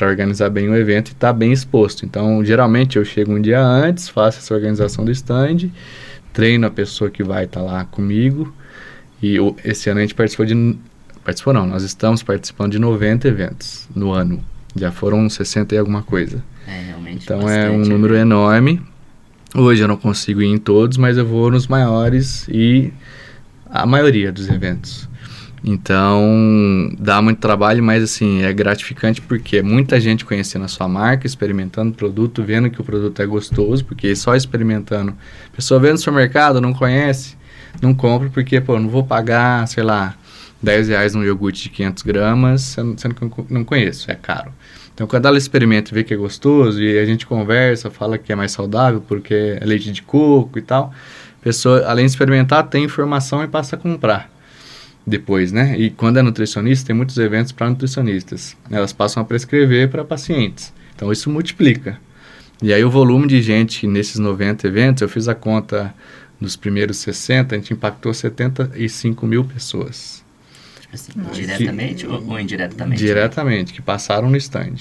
organizar 0.00 0.48
bem 0.50 0.68
o 0.68 0.76
evento 0.76 1.08
e 1.08 1.12
estar 1.12 1.28
tá 1.28 1.32
bem 1.32 1.52
exposto. 1.52 2.04
Então, 2.04 2.44
geralmente 2.44 2.96
eu 2.96 3.04
chego 3.04 3.32
um 3.32 3.40
dia 3.40 3.60
antes, 3.60 4.08
faço 4.08 4.38
essa 4.38 4.54
organização 4.54 5.04
do 5.04 5.10
stand, 5.10 5.70
treino 6.32 6.66
a 6.66 6.70
pessoa 6.70 7.10
que 7.10 7.22
vai 7.22 7.44
estar 7.44 7.60
tá 7.60 7.66
lá 7.66 7.84
comigo. 7.84 8.54
E 9.20 9.38
o, 9.38 9.56
esse 9.64 9.90
ano 9.90 10.00
a 10.00 10.02
gente 10.02 10.14
participou 10.14 10.46
de. 10.46 10.76
Participou 11.24 11.52
não, 11.52 11.66
nós 11.66 11.84
estamos 11.84 12.22
participando 12.22 12.72
de 12.72 12.78
90 12.78 13.28
eventos 13.28 13.88
no 13.94 14.12
ano. 14.12 14.42
Já 14.74 14.90
foram 14.90 15.28
60 15.28 15.74
e 15.74 15.78
alguma 15.78 16.02
coisa. 16.02 16.42
É, 16.66 16.86
realmente. 16.86 17.24
Então 17.24 17.40
bastante, 17.40 17.66
é 17.66 17.70
um 17.70 17.84
número 17.84 18.14
né? 18.14 18.20
enorme. 18.20 18.82
Hoje 19.54 19.82
eu 19.82 19.88
não 19.88 19.96
consigo 19.96 20.40
ir 20.40 20.46
em 20.46 20.58
todos, 20.58 20.96
mas 20.96 21.18
eu 21.18 21.26
vou 21.26 21.50
nos 21.50 21.66
maiores 21.66 22.48
e 22.48 22.92
a 23.66 23.86
maioria 23.86 24.32
dos 24.32 24.48
eventos. 24.48 25.08
Então, 25.64 26.90
dá 26.98 27.22
muito 27.22 27.38
trabalho, 27.38 27.82
mas 27.84 28.02
assim, 28.02 28.42
é 28.42 28.52
gratificante 28.52 29.20
porque 29.20 29.62
muita 29.62 30.00
gente 30.00 30.24
conhecendo 30.24 30.64
a 30.64 30.68
sua 30.68 30.88
marca, 30.88 31.24
experimentando 31.24 31.92
o 31.92 31.94
produto, 31.94 32.42
vendo 32.42 32.68
que 32.68 32.80
o 32.80 32.84
produto 32.84 33.22
é 33.22 33.26
gostoso, 33.26 33.84
porque 33.84 34.16
só 34.16 34.34
experimentando. 34.34 35.14
A 35.52 35.56
pessoa 35.56 35.78
vê 35.78 35.92
no 35.92 35.98
supermercado, 35.98 36.60
não 36.60 36.72
conhece, 36.74 37.36
não 37.80 37.94
compra 37.94 38.28
porque, 38.28 38.60
pô, 38.60 38.78
não 38.80 38.88
vou 38.88 39.04
pagar, 39.04 39.68
sei 39.68 39.84
lá, 39.84 40.16
10 40.60 40.88
reais 40.88 41.14
num 41.14 41.22
iogurte 41.22 41.62
de 41.62 41.68
500 41.68 42.02
gramas, 42.02 42.76
sendo 42.96 43.14
que 43.14 43.22
eu 43.22 43.46
não 43.48 43.64
conheço, 43.64 44.10
é 44.10 44.16
caro. 44.16 44.52
Então, 44.92 45.06
quando 45.06 45.26
ela 45.26 45.38
experimenta 45.38 45.92
e 45.92 45.94
vê 45.94 46.02
que 46.02 46.12
é 46.12 46.16
gostoso, 46.16 46.82
e 46.82 46.98
a 46.98 47.06
gente 47.06 47.24
conversa, 47.24 47.88
fala 47.88 48.18
que 48.18 48.32
é 48.32 48.34
mais 48.34 48.50
saudável 48.50 49.00
porque 49.06 49.58
é 49.60 49.64
leite 49.64 49.92
de 49.92 50.02
coco 50.02 50.58
e 50.58 50.62
tal, 50.62 50.92
a 51.40 51.44
pessoa, 51.44 51.84
além 51.86 52.04
de 52.04 52.10
experimentar, 52.10 52.64
tem 52.64 52.84
informação 52.84 53.44
e 53.44 53.48
passa 53.48 53.76
a 53.76 53.78
comprar 53.78 54.32
depois, 55.06 55.52
né? 55.52 55.76
E 55.78 55.90
quando 55.90 56.18
é 56.18 56.22
nutricionista, 56.22 56.86
tem 56.86 56.96
muitos 56.96 57.18
eventos 57.18 57.52
para 57.52 57.68
nutricionistas. 57.68 58.56
Elas 58.70 58.92
passam 58.92 59.22
a 59.22 59.26
prescrever 59.26 59.88
para 59.88 60.04
pacientes. 60.04 60.72
Então 60.94 61.10
isso 61.12 61.28
multiplica. 61.28 61.98
E 62.62 62.72
aí 62.72 62.84
o 62.84 62.90
volume 62.90 63.26
de 63.26 63.42
gente 63.42 63.86
nesses 63.86 64.18
90 64.18 64.66
eventos, 64.66 65.02
eu 65.02 65.08
fiz 65.08 65.26
a 65.26 65.34
conta 65.34 65.92
nos 66.40 66.56
primeiros 66.56 66.98
60, 66.98 67.54
a 67.54 67.58
gente 67.58 67.72
impactou 67.72 68.12
75 68.14 69.26
mil 69.26 69.44
pessoas. 69.44 70.24
Assim, 70.92 71.12
diretamente 71.32 72.04
que, 72.04 72.12
ou, 72.12 72.22
ou, 72.28 72.38
indiretamente? 72.38 72.98
Diretamente, 72.98 73.72
que 73.72 73.80
passaram 73.80 74.28
no 74.28 74.36
stand. 74.36 74.76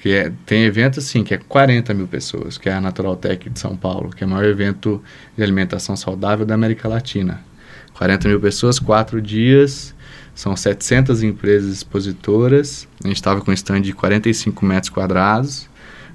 Que 0.00 0.10
é, 0.10 0.32
tem 0.44 0.64
evento 0.64 0.98
assim, 0.98 1.22
que 1.22 1.32
é 1.32 1.38
40 1.38 1.94
mil 1.94 2.08
pessoas, 2.08 2.58
que 2.58 2.68
é 2.68 2.72
a 2.72 2.80
Natural 2.80 3.14
Tech 3.14 3.48
de 3.48 3.58
São 3.58 3.76
Paulo, 3.76 4.10
que 4.10 4.24
é 4.24 4.26
o 4.26 4.30
maior 4.30 4.44
evento 4.44 5.00
de 5.36 5.42
alimentação 5.42 5.94
saudável 5.94 6.44
da 6.44 6.54
América 6.54 6.88
Latina. 6.88 7.40
40 8.02 8.28
mil 8.28 8.40
pessoas, 8.40 8.80
quatro 8.80 9.22
dias, 9.22 9.94
são 10.34 10.56
700 10.56 11.22
empresas 11.22 11.72
expositoras. 11.72 12.88
A 13.04 13.06
gente 13.06 13.18
estava 13.18 13.40
com 13.40 13.52
um 13.52 13.54
stand 13.54 13.82
de 13.82 13.92
45 13.92 14.66
metros 14.66 14.90
quadrados, 14.90 15.68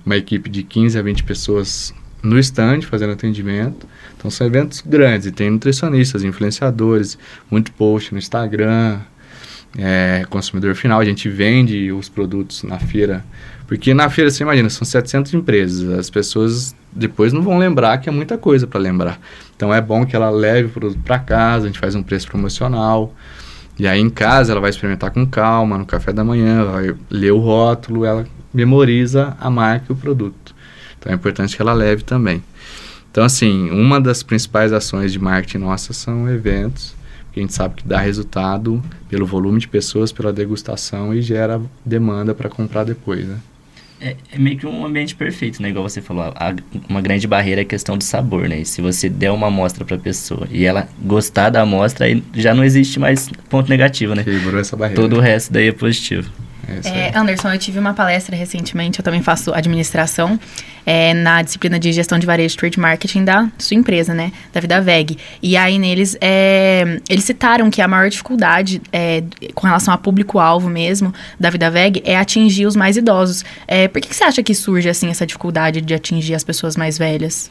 uma 0.06 0.18
equipe 0.18 0.50
de 0.50 0.64
15 0.64 1.00
a 1.00 1.02
20 1.02 1.24
pessoas 1.24 1.94
no 2.22 2.38
stand 2.40 2.82
fazendo 2.82 3.14
atendimento. 3.14 3.88
Então 4.18 4.30
são 4.30 4.46
eventos 4.46 4.84
grandes 4.86 5.28
e 5.28 5.32
tem 5.32 5.50
nutricionistas, 5.50 6.26
influenciadores, 6.26 7.18
muito 7.50 7.72
post 7.72 8.12
no 8.12 8.18
Instagram, 8.18 9.00
é, 9.78 10.26
consumidor 10.30 10.76
final. 10.76 11.00
A 11.00 11.06
gente 11.06 11.30
vende 11.30 11.90
os 11.94 12.10
produtos 12.10 12.64
na 12.64 12.80
feira, 12.80 13.24
porque 13.68 13.94
na 13.94 14.10
feira 14.10 14.32
você 14.32 14.44
imagina, 14.44 14.70
são 14.70 14.86
700 14.86 15.34
empresas, 15.34 16.00
as 16.00 16.10
pessoas 16.10 16.74
depois 16.92 17.34
não 17.34 17.42
vão 17.42 17.58
lembrar 17.58 17.98
que 17.98 18.08
é 18.08 18.12
muita 18.12 18.38
coisa 18.38 18.66
para 18.66 18.80
lembrar. 18.80 19.20
Então 19.56 19.74
é 19.74 19.82
bom 19.82 20.06
que 20.06 20.16
ela 20.16 20.30
leve 20.30 20.70
o 20.70 20.72
produto 20.72 21.00
para 21.04 21.20
casa, 21.20 21.66
a 21.66 21.68
gente 21.68 21.80
faz 21.80 21.94
um 21.94 22.02
preço 22.02 22.28
promocional. 22.30 23.14
E 23.78 23.86
aí 23.86 24.00
em 24.00 24.10
casa 24.10 24.54
ela 24.54 24.62
vai 24.62 24.70
experimentar 24.70 25.12
com 25.12 25.28
calma, 25.28 25.78
no 25.78 25.86
café 25.86 26.14
da 26.14 26.24
manhã, 26.24 26.64
vai 26.64 26.96
ler 27.10 27.32
o 27.32 27.40
rótulo, 27.40 28.06
ela 28.06 28.26
memoriza 28.54 29.36
a 29.40 29.50
marca 29.50 29.88
e 29.90 29.92
o 29.92 29.96
produto. 29.96 30.56
Então 30.98 31.12
é 31.12 31.16
importante 31.16 31.56
que 31.56 31.62
ela 31.62 31.74
leve 31.74 32.04
também. 32.04 32.42
Então 33.12 33.24
assim, 33.24 33.70
uma 33.70 34.00
das 34.00 34.24
principais 34.24 34.72
ações 34.72 35.12
de 35.12 35.20
marketing 35.20 35.58
nossas 35.58 35.98
são 35.98 36.30
eventos, 36.30 36.96
que 37.34 37.42
a 37.42 37.44
gente 37.44 37.54
sabe 37.54 37.76
que 37.76 37.88
dá 37.88 38.00
resultado 38.00 38.82
pelo 39.10 39.26
volume 39.26 39.60
de 39.60 39.68
pessoas, 39.68 40.14
pela 40.14 40.32
degustação 40.32 41.14
e 41.14 41.22
gera 41.22 41.62
demanda 41.86 42.34
para 42.34 42.50
comprar 42.50 42.86
depois, 42.86 43.28
né? 43.28 43.38
É, 44.00 44.16
é, 44.32 44.38
meio 44.38 44.58
que 44.58 44.66
um 44.66 44.86
ambiente 44.86 45.16
perfeito, 45.16 45.62
né? 45.62 45.70
Igual 45.70 45.88
você 45.88 46.02
falou, 46.02 46.24
a, 46.24 46.56
uma 46.88 47.02
grande 47.02 47.28
barreira 47.28 47.62
é 47.62 47.64
a 47.64 47.66
questão 47.66 47.98
do 47.98 48.04
sabor, 48.04 48.48
né? 48.48 48.60
E 48.60 48.66
se 48.66 48.82
você 48.82 49.10
der 49.10 49.32
uma 49.32 49.48
amostra 49.48 49.84
para 49.84 49.96
a 49.96 50.00
pessoa 50.00 50.48
e 50.52 50.66
ela 50.66 50.88
gostar 51.02 51.50
da 51.50 51.62
amostra, 51.62 52.06
aí 52.06 52.24
já 52.34 52.54
não 52.54 52.64
existe 52.64 53.00
mais 53.00 53.30
ponto 53.50 53.70
negativo, 53.70 54.14
né? 54.14 54.24
Quebrou 54.24 54.60
essa 54.60 54.76
barreira. 54.76 55.02
Todo 55.02 55.18
o 55.18 55.20
resto 55.20 55.52
daí 55.52 55.70
é 55.70 55.72
positivo. 55.72 56.32
É, 56.84 57.00
é, 57.00 57.18
Anderson, 57.18 57.54
eu 57.54 57.58
tive 57.58 57.80
uma 57.80 57.94
palestra 57.94 58.36
recentemente, 58.36 59.00
eu 59.00 59.04
também 59.04 59.22
faço 59.22 59.54
administração, 59.54 60.38
é, 60.86 61.14
na 61.14 61.42
disciplina 61.42 61.80
de 61.80 61.92
gestão 61.92 62.20
de 62.20 62.26
varejo 62.26 62.58
trade 62.58 62.80
marketing 62.80 63.24
da 63.24 63.50
sua 63.58 63.76
empresa, 63.76 64.14
né? 64.14 64.32
Da 64.54 64.60
Vida 64.60 64.82
Veg. 64.82 65.18
E 65.42 65.56
aí 65.56 65.80
neles, 65.80 66.18
é, 66.20 67.00
eles 67.10 67.24
citaram 67.24 67.70
que 67.70 67.82
a 67.82 67.88
maior 67.88 68.10
dificuldade 68.10 68.82
é, 68.92 69.24
com 69.54 69.66
relação 69.66 69.94
a 69.94 69.98
público-alvo 69.98 70.70
mesmo 70.70 71.14
da 71.40 71.50
Vida 71.50 71.70
Veg 71.72 72.02
é 72.06 72.18
atingir 72.18 72.66
os 72.66 72.76
mais 72.76 72.98
idosos. 72.98 73.46
É, 73.68 73.88
por 73.88 74.02
que, 74.02 74.10
que 74.10 74.16
você 74.16 74.24
acha 74.26 74.44
que 74.44 74.54
surge, 74.54 74.90
assim, 74.90 75.10
essa 75.10 75.26
dificuldade 75.26 75.82
de 75.82 75.94
atingir 75.94 76.36
as 76.36 76.44
pessoas 76.44 76.76
mais 76.76 76.98
velhas? 76.98 77.50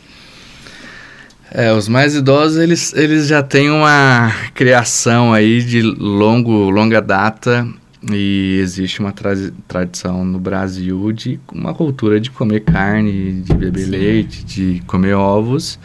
É, 1.51 1.73
os 1.73 1.89
mais 1.89 2.15
idosos, 2.15 2.59
eles, 2.59 2.93
eles 2.95 3.29
já 3.29 3.43
têm 3.43 3.71
uma 3.71 4.33
criação 4.53 5.33
aí 5.33 5.63
de 5.63 5.81
longo, 5.81 6.69
longa 6.71 7.01
data 7.01 7.67
e 8.11 8.59
existe 8.61 9.01
uma 9.01 9.12
tra 9.12 9.33
tradição 9.66 10.25
no 10.25 10.38
Brasil 10.38 11.11
de 11.12 11.40
uma 11.53 11.75
cultura 11.75 12.21
de 12.21 12.31
comer 12.31 12.61
carne, 12.61 13.42
de 13.42 13.55
beber 13.55 13.85
Sim. 13.85 13.90
leite, 13.90 14.45
de 14.45 14.83
comer 14.87 15.14
ovos. 15.14 15.79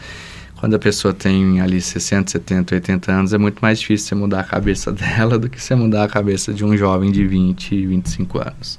Quando 0.56 0.74
a 0.74 0.78
pessoa 0.78 1.12
tem 1.12 1.60
ali 1.60 1.80
60, 1.80 2.30
70, 2.30 2.76
80 2.76 3.12
anos, 3.12 3.32
é 3.32 3.38
muito 3.38 3.58
mais 3.60 3.80
difícil 3.80 4.08
você 4.08 4.14
mudar 4.14 4.40
a 4.40 4.44
cabeça 4.44 4.92
dela 4.92 5.36
do 5.38 5.50
que 5.50 5.60
você 5.60 5.74
mudar 5.74 6.04
a 6.04 6.08
cabeça 6.08 6.54
de 6.54 6.64
um 6.64 6.76
jovem 6.76 7.10
de 7.10 7.26
20, 7.26 7.86
25 7.86 8.38
anos. 8.38 8.78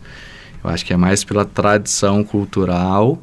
Eu 0.64 0.70
acho 0.70 0.86
que 0.86 0.94
é 0.94 0.98
mais 0.98 1.26
pela 1.26 1.44
tradição 1.44 2.24
cultural 2.24 3.22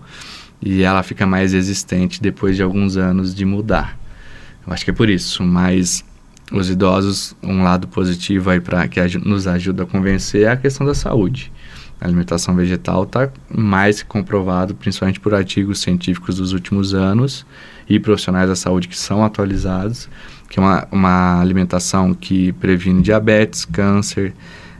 e 0.60 0.82
ela 0.82 1.02
fica 1.02 1.26
mais 1.26 1.54
existente 1.54 2.20
depois 2.20 2.54
de 2.54 2.62
alguns 2.62 2.98
anos 2.98 3.34
de 3.34 3.46
mudar. 3.46 3.98
Eu 4.66 4.74
acho 4.74 4.84
que 4.84 4.90
é 4.90 4.94
por 4.94 5.08
isso, 5.08 5.42
mas 5.42 6.04
os 6.50 6.68
idosos, 6.68 7.34
um 7.42 7.62
lado 7.62 7.86
positivo 7.86 8.50
aí 8.50 8.60
para 8.60 8.86
que 8.88 9.00
nos 9.18 9.46
ajuda 9.46 9.84
a 9.84 9.86
convencer 9.86 10.42
é 10.42 10.48
a 10.48 10.56
questão 10.56 10.86
da 10.86 10.94
saúde. 10.94 11.52
A 12.00 12.06
alimentação 12.06 12.56
vegetal 12.56 13.04
está 13.04 13.30
mais 13.54 14.02
comprovado, 14.02 14.74
principalmente 14.74 15.20
por 15.20 15.34
artigos 15.34 15.80
científicos 15.80 16.36
dos 16.36 16.52
últimos 16.52 16.94
anos 16.94 17.44
e 17.88 18.00
profissionais 18.00 18.48
da 18.48 18.56
saúde 18.56 18.88
que 18.88 18.96
são 18.96 19.22
atualizados, 19.22 20.08
que 20.48 20.58
é 20.58 20.62
uma, 20.62 20.88
uma 20.90 21.40
alimentação 21.40 22.14
que 22.14 22.52
previne 22.52 23.02
diabetes, 23.02 23.64
câncer, 23.64 24.32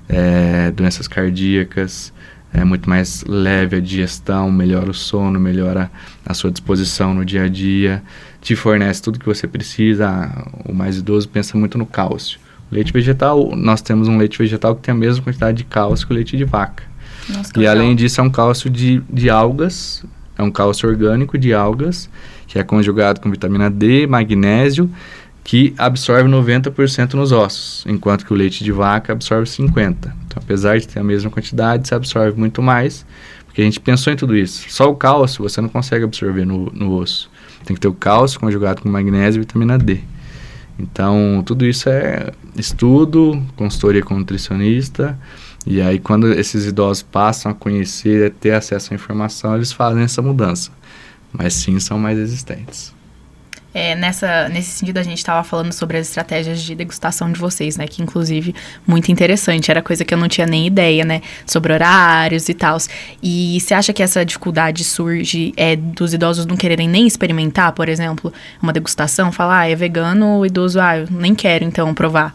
é, 0.09 0.71
doenças 0.71 1.07
cardíacas, 1.07 2.13
é 2.53 2.65
muito 2.65 2.89
mais 2.89 3.23
leve 3.25 3.77
a 3.77 3.81
digestão, 3.81 4.51
melhora 4.51 4.91
o 4.91 4.95
sono, 4.95 5.39
melhora 5.39 5.91
a 6.27 6.35
sua 6.35 6.51
disposição 6.51 7.15
no 7.15 7.25
dia 7.25 7.45
a 7.45 7.49
dia, 7.49 8.03
te 8.41 8.57
fornece 8.57 9.03
tudo 9.03 9.19
que 9.19 9.27
você 9.27 9.47
precisa. 9.47 10.31
O 10.65 10.73
mais 10.73 10.97
idoso 10.97 11.29
pensa 11.29 11.57
muito 11.57 11.77
no 11.77 11.87
cálcio. 11.87 12.39
O 12.71 12.75
leite 12.75 12.93
vegetal, 12.93 13.55
nós 13.57 13.83
temos 13.83 14.09
um 14.09 14.17
leite 14.17 14.39
vegetal 14.39 14.75
que 14.77 14.83
tem 14.83 14.93
a 14.93 14.97
mesma 14.97 15.23
quantidade 15.25 15.59
de 15.59 15.65
cálcio 15.65 16.07
que 16.07 16.13
o 16.13 16.17
leite 16.17 16.37
de 16.37 16.45
vaca. 16.45 16.85
Nossa, 17.29 17.53
e 17.57 17.67
além 17.67 17.95
disso, 17.95 18.21
é 18.21 18.25
um 18.25 18.31
cálcio 18.31 18.71
de, 18.71 19.03
de 19.11 19.29
algas, 19.29 20.05
é 20.39 20.43
um 20.43 20.51
cálcio 20.51 20.89
orgânico 20.89 21.37
de 21.37 21.53
algas, 21.53 22.09
que 22.47 22.59
é 22.59 22.63
conjugado 22.63 23.21
com 23.21 23.31
vitamina 23.31 23.69
D, 23.69 24.07
magnésio, 24.07 24.91
que 25.43 25.75
absorve 25.77 26.29
90% 26.29 27.15
nos 27.15 27.33
ossos, 27.33 27.85
enquanto 27.87 28.25
que 28.25 28.33
o 28.33 28.37
leite 28.37 28.63
de 28.63 28.73
vaca 28.73 29.13
absorve 29.13 29.47
50%. 29.47 29.97
Então, 29.97 30.13
apesar 30.37 30.79
de 30.79 30.87
ter 30.87 31.01
a 31.01 31.05
mesma 31.05 31.31
quantidade, 31.31 31.89
você 31.89 31.95
absorve 31.95 32.39
muito 32.39 32.63
mais, 32.63 33.05
porque 33.47 33.61
a 33.63 33.65
gente 33.65 33.81
pensou 33.81 34.13
em 34.13 34.17
tudo 34.17 34.37
isso. 34.37 34.65
Só 34.69 34.89
o 34.89 34.95
cálcio 34.95 35.43
você 35.43 35.61
não 35.61 35.69
consegue 35.69 36.05
absorver 36.05 36.45
no, 36.45 36.71
no 36.73 36.93
osso. 36.93 37.31
Tem 37.65 37.75
que 37.75 37.81
ter 37.81 37.89
o 37.89 37.93
cálcio 37.93 38.41
conjugado 38.41 38.83
com 38.83 38.89
magnésio 38.89 39.39
e 39.39 39.41
vitamina 39.41 39.79
D. 39.79 40.01
Então, 40.79 41.43
tudo 41.45 41.67
isso 41.67 41.89
é 41.89 42.33
estudo, 42.57 43.43
consultoria 43.55 44.03
com 44.03 44.19
nutricionista, 44.19 45.19
e 45.67 45.81
aí 45.81 45.99
quando 45.99 46.33
esses 46.33 46.65
idosos 46.65 47.03
passam 47.03 47.53
a 47.53 47.55
conhecer, 47.55 48.33
ter 48.41 48.53
acesso 48.53 48.93
à 48.93 48.95
informação, 48.95 49.55
eles 49.55 49.73
fazem 49.73 50.03
essa 50.03 50.23
mudança. 50.23 50.71
Mas 51.33 51.55
sim, 51.55 51.79
são 51.79 51.99
mais 51.99 52.19
resistentes. 52.19 52.95
É, 53.73 53.95
nessa, 53.95 54.49
nesse 54.49 54.71
sentido, 54.71 54.99
a 54.99 55.03
gente 55.03 55.19
estava 55.19 55.45
falando 55.45 55.73
sobre 55.73 55.97
as 55.97 56.09
estratégias 56.09 56.61
de 56.61 56.75
degustação 56.75 57.31
de 57.31 57.39
vocês, 57.39 57.77
né? 57.77 57.87
Que, 57.87 58.03
inclusive, 58.03 58.55
muito 58.87 59.13
interessante. 59.13 59.71
Era 59.71 59.81
coisa 59.81 60.05
que 60.05 60.13
eu 60.13 60.19
não 60.19 60.29
tinha 60.29 60.47
nem 60.47 60.67
ideia, 60.67 61.05
né? 61.05 61.23
Sobre 61.47 61.73
horários 61.73 62.49
e 62.49 62.55
tal. 62.55 62.79
E 63.23 63.59
você 63.61 63.73
acha 63.73 63.93
que 63.93 64.03
essa 64.03 64.25
dificuldade 64.25 64.83
surge 64.83 65.53
é, 65.57 65.77
dos 65.77 66.13
idosos 66.13 66.47
não 66.47 66.57
quererem 66.57 66.89
nem 66.89 67.07
experimentar, 67.07 67.73
por 67.73 67.89
exemplo, 67.89 68.33
uma 68.61 68.73
degustação? 68.73 69.31
Falar, 69.31 69.61
ah, 69.61 69.69
é 69.69 69.77
vegano, 69.77 70.39
o 70.39 70.47
idoso, 70.47 70.81
ah, 70.81 70.99
eu 70.99 71.09
nem 71.11 71.35
quero, 71.35 71.65
então, 71.65 71.95
provar. 71.95 72.35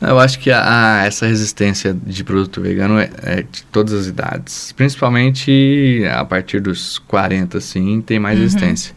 Eu 0.00 0.18
acho 0.20 0.38
que 0.38 0.50
a, 0.52 1.00
a, 1.00 1.06
essa 1.06 1.26
resistência 1.26 1.92
de 1.92 2.22
produto 2.22 2.60
vegano 2.60 3.00
é, 3.00 3.10
é, 3.24 3.36
de 3.42 3.64
todas 3.72 3.92
as 3.92 4.06
idades. 4.06 4.70
Principalmente 4.70 6.04
a 6.12 6.24
partir 6.24 6.60
dos 6.60 7.00
40, 7.00 7.58
assim, 7.58 8.00
tem 8.00 8.20
mais 8.20 8.36
uhum. 8.36 8.44
resistência. 8.44 8.94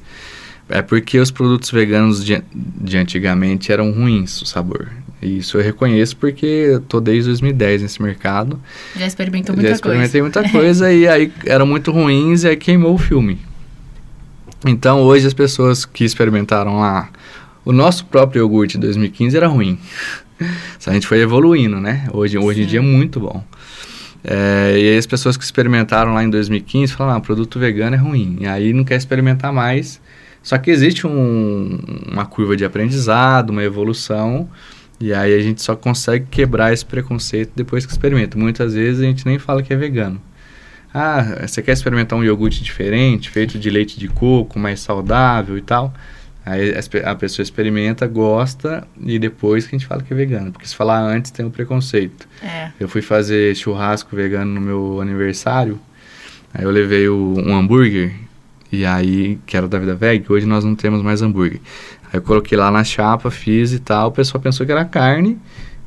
É 0.72 0.82
porque 0.82 1.20
os 1.20 1.30
produtos 1.30 1.70
veganos 1.70 2.24
de, 2.24 2.42
de 2.54 2.98
antigamente 2.98 3.72
eram 3.72 3.92
ruins 3.92 4.42
o 4.42 4.46
sabor. 4.46 4.90
E 5.22 5.38
isso 5.38 5.58
eu 5.58 5.62
reconheço 5.62 6.18
porque 6.18 6.46
eu 6.46 6.80
tô 6.80 7.00
desde 7.00 7.26
2010 7.26 7.84
nesse 7.84 8.02
mercado. 8.02 8.60
Já 8.96 9.06
experimentou 9.06 9.56
muita 9.56 9.68
coisa. 9.68 9.98
Já 9.98 10.06
experimentei 10.06 10.22
coisa. 10.22 10.40
muita 10.40 10.52
coisa 10.58 10.92
e 10.92 11.08
aí 11.08 11.32
eram 11.46 11.66
muito 11.66 11.92
ruins 11.92 12.44
e 12.44 12.48
aí 12.48 12.56
queimou 12.56 12.96
o 12.96 12.98
filme. 12.98 13.38
Então 14.66 15.02
hoje 15.02 15.28
as 15.28 15.34
pessoas 15.34 15.86
que 15.86 16.04
experimentaram 16.04 16.80
lá, 16.80 17.10
o 17.66 17.72
nosso 17.72 18.06
próprio 18.06 18.40
iogurte 18.40 18.78
de 18.78 18.82
2015 18.82 19.38
era 19.38 19.48
ruim. 19.48 19.78
a 20.88 20.94
gente 20.94 21.06
foi 21.06 21.20
evoluindo, 21.20 21.80
né? 21.80 22.08
Hoje, 22.12 22.38
hoje 22.38 22.64
em 22.64 22.66
dia 22.66 22.80
é 22.80 22.82
muito 22.82 23.20
bom. 23.20 23.44
É, 24.24 24.76
e 24.76 24.90
aí 24.90 24.98
as 24.98 25.06
pessoas 25.06 25.36
que 25.36 25.44
experimentaram 25.44 26.14
lá 26.14 26.24
em 26.24 26.30
2015 26.30 26.94
falaram, 26.94 27.18
ah, 27.18 27.22
produto 27.22 27.60
vegano 27.60 27.96
é 27.96 28.00
ruim. 28.00 28.38
E 28.42 28.48
aí 28.48 28.74
não 28.74 28.84
quer 28.84 28.96
experimentar 28.96 29.52
mais 29.52 30.00
só 30.44 30.58
que 30.58 30.72
existe 30.72 31.06
um, 31.06 31.80
uma 32.12 32.26
curva 32.26 32.56
de 32.56 32.66
aprendizado, 32.66 33.52
uma 33.52 33.64
evolução, 33.64 34.50
e 35.00 35.14
aí 35.14 35.34
a 35.34 35.42
gente 35.42 35.62
só 35.62 35.76
consegue 35.76 36.26
quebrar 36.30 36.74
esse 36.74 36.86
preconceito 36.86 37.52
depois 37.56 37.86
que 37.86 37.92
experimenta. 37.92 38.38
Muitas 38.38 38.74
vezes 38.74 39.02
a 39.02 39.06
gente 39.06 39.26
nem 39.26 39.40
fala 39.40 39.64
que 39.64 39.74
é 39.74 39.76
vegano. 39.76 40.22
Ah, 40.94 41.48
você 41.48 41.62
quer 41.62 41.72
experimentar 41.72 42.18
um 42.18 42.24
iogurte 42.24 42.64
diferente, 42.64 43.30
feito 43.30 43.58
de 43.58 43.70
leite 43.70 44.00
de 44.00 44.08
coco, 44.08 44.60
mais 44.60 44.80
saudável 44.80 45.58
e 45.58 45.62
tal? 45.62 45.94
Aí 46.46 46.74
a 47.06 47.16
pessoa 47.16 47.44
experimenta, 47.44 48.08
gosta 48.08 48.88
e 49.00 49.20
depois 49.20 49.66
que 49.66 49.76
a 49.76 49.80
gente 49.80 49.88
fala 49.88 50.02
que 50.02 50.12
é 50.12 50.16
vegano. 50.16 50.52
Porque 50.52 50.68
se 50.68 50.76
falar 50.76 51.00
antes 51.00 51.32
tem 51.32 51.46
um 51.46 51.52
preconceito. 51.52 52.28
É. 52.42 52.72
Eu 52.80 52.90
fui 52.90 53.02
fazer 53.02 53.56
churrasco 53.56 54.16
vegano 54.16 54.52
no 54.52 54.60
meu 54.60 55.00
aniversário. 55.02 55.80
Aí 56.54 56.64
eu 56.64 56.72
levei 56.72 57.08
o, 57.08 57.36
um 57.38 57.56
hambúrguer 57.56 58.14
e 58.72 58.86
aí, 58.86 59.38
que 59.46 59.58
era 59.58 59.68
da 59.68 59.78
Vida 59.78 59.96
Veg, 59.96 60.26
hoje 60.30 60.46
nós 60.46 60.64
não 60.64 60.76
temos 60.76 61.02
mais 61.02 61.22
hambúrguer. 61.22 61.60
Aí 62.06 62.20
eu 62.20 62.22
coloquei 62.22 62.58
lá 62.58 62.72
na 62.72 62.84
chapa, 62.84 63.30
fiz 63.30 63.74
e 63.74 63.80
tal, 63.80 64.10
o 64.10 64.12
pessoal 64.12 64.42
pensou 64.42 64.66
que 64.66 64.72
era 64.72 64.86
carne, 64.86 65.38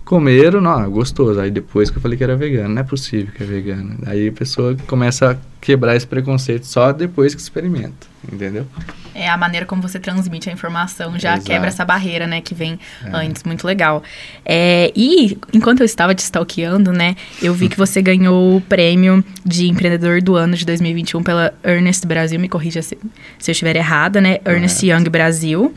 comeram, 0.05 0.61
não, 0.61 0.90
gostoso. 0.90 1.40
Aí 1.40 1.51
depois 1.51 1.90
que 1.90 1.99
eu 1.99 2.03
falei 2.03 2.16
que 2.16 2.25
era 2.25 2.37
vegano, 2.37 2.75
não 2.75 2.81
é 2.81 2.85
possível 2.85 3.33
que 3.35 3.42
é 3.42 3.47
vegano. 3.47 3.97
Aí 4.07 4.29
a 4.29 4.33
pessoa 4.33 4.77
começa 4.87 5.33
a 5.33 5.37
quebrar 5.61 5.97
esse 5.97 6.07
preconceito 6.07 6.66
só 6.66 6.92
depois 6.92 7.35
que 7.35 7.40
experimenta, 7.40 8.07
entendeu? 8.31 8.66
É 9.14 9.29
a 9.29 9.37
maneira 9.37 9.64
como 9.64 9.81
você 9.81 9.98
transmite 10.00 10.50
a 10.50 10.53
informação, 10.53 11.18
já 11.18 11.35
Exato. 11.35 11.46
quebra 11.46 11.68
essa 11.68 11.85
barreira, 11.85 12.27
né, 12.27 12.40
que 12.40 12.55
vem 12.55 12.79
é. 13.05 13.11
antes, 13.12 13.44
muito 13.44 13.66
legal. 13.66 14.03
É, 14.44 14.92
e 14.94 15.38
enquanto 15.53 15.81
eu 15.81 15.87
estava 15.87 16.14
te 16.14 16.20
stalkeando, 16.20 16.92
né, 16.92 17.14
eu 17.40 17.55
vi 17.55 17.68
que 17.68 17.77
você 17.77 18.03
ganhou 18.03 18.57
o 18.57 18.61
prêmio 18.61 19.24
de 19.44 19.68
empreendedor 19.68 20.20
do 20.20 20.35
ano 20.35 20.57
de 20.57 20.66
2021 20.66 21.22
pela 21.22 21.55
Ernest 21.62 22.07
Brasil, 22.07 22.40
me 22.40 22.48
corrija 22.48 22.83
se, 22.83 22.98
se 23.38 23.50
eu 23.50 23.53
estiver 23.53 23.77
errada, 23.77 24.20
né, 24.20 24.38
Ernest 24.44 24.85
Young 24.85 25.09
Brasil. 25.09 25.72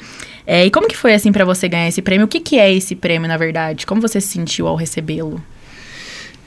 É, 0.46 0.66
e 0.66 0.72
como 0.72 0.88
que 0.88 0.96
foi, 0.96 1.14
assim, 1.14 1.32
para 1.32 1.44
você 1.44 1.68
ganhar 1.68 1.90
esse 1.90 2.02
prêmio? 2.02 2.26
O 2.26 2.28
que, 2.28 2.40
que 2.40 2.58
é 2.58 2.74
esse 2.74 2.96
prêmio, 2.96 3.28
na 3.28 3.36
verdade? 3.36 3.86
Como 3.86 4.02
você 4.02 4.22
se 4.22 4.30
sentiu 4.30 4.66
ao 4.66 4.76
recebê-lo? 4.76 5.44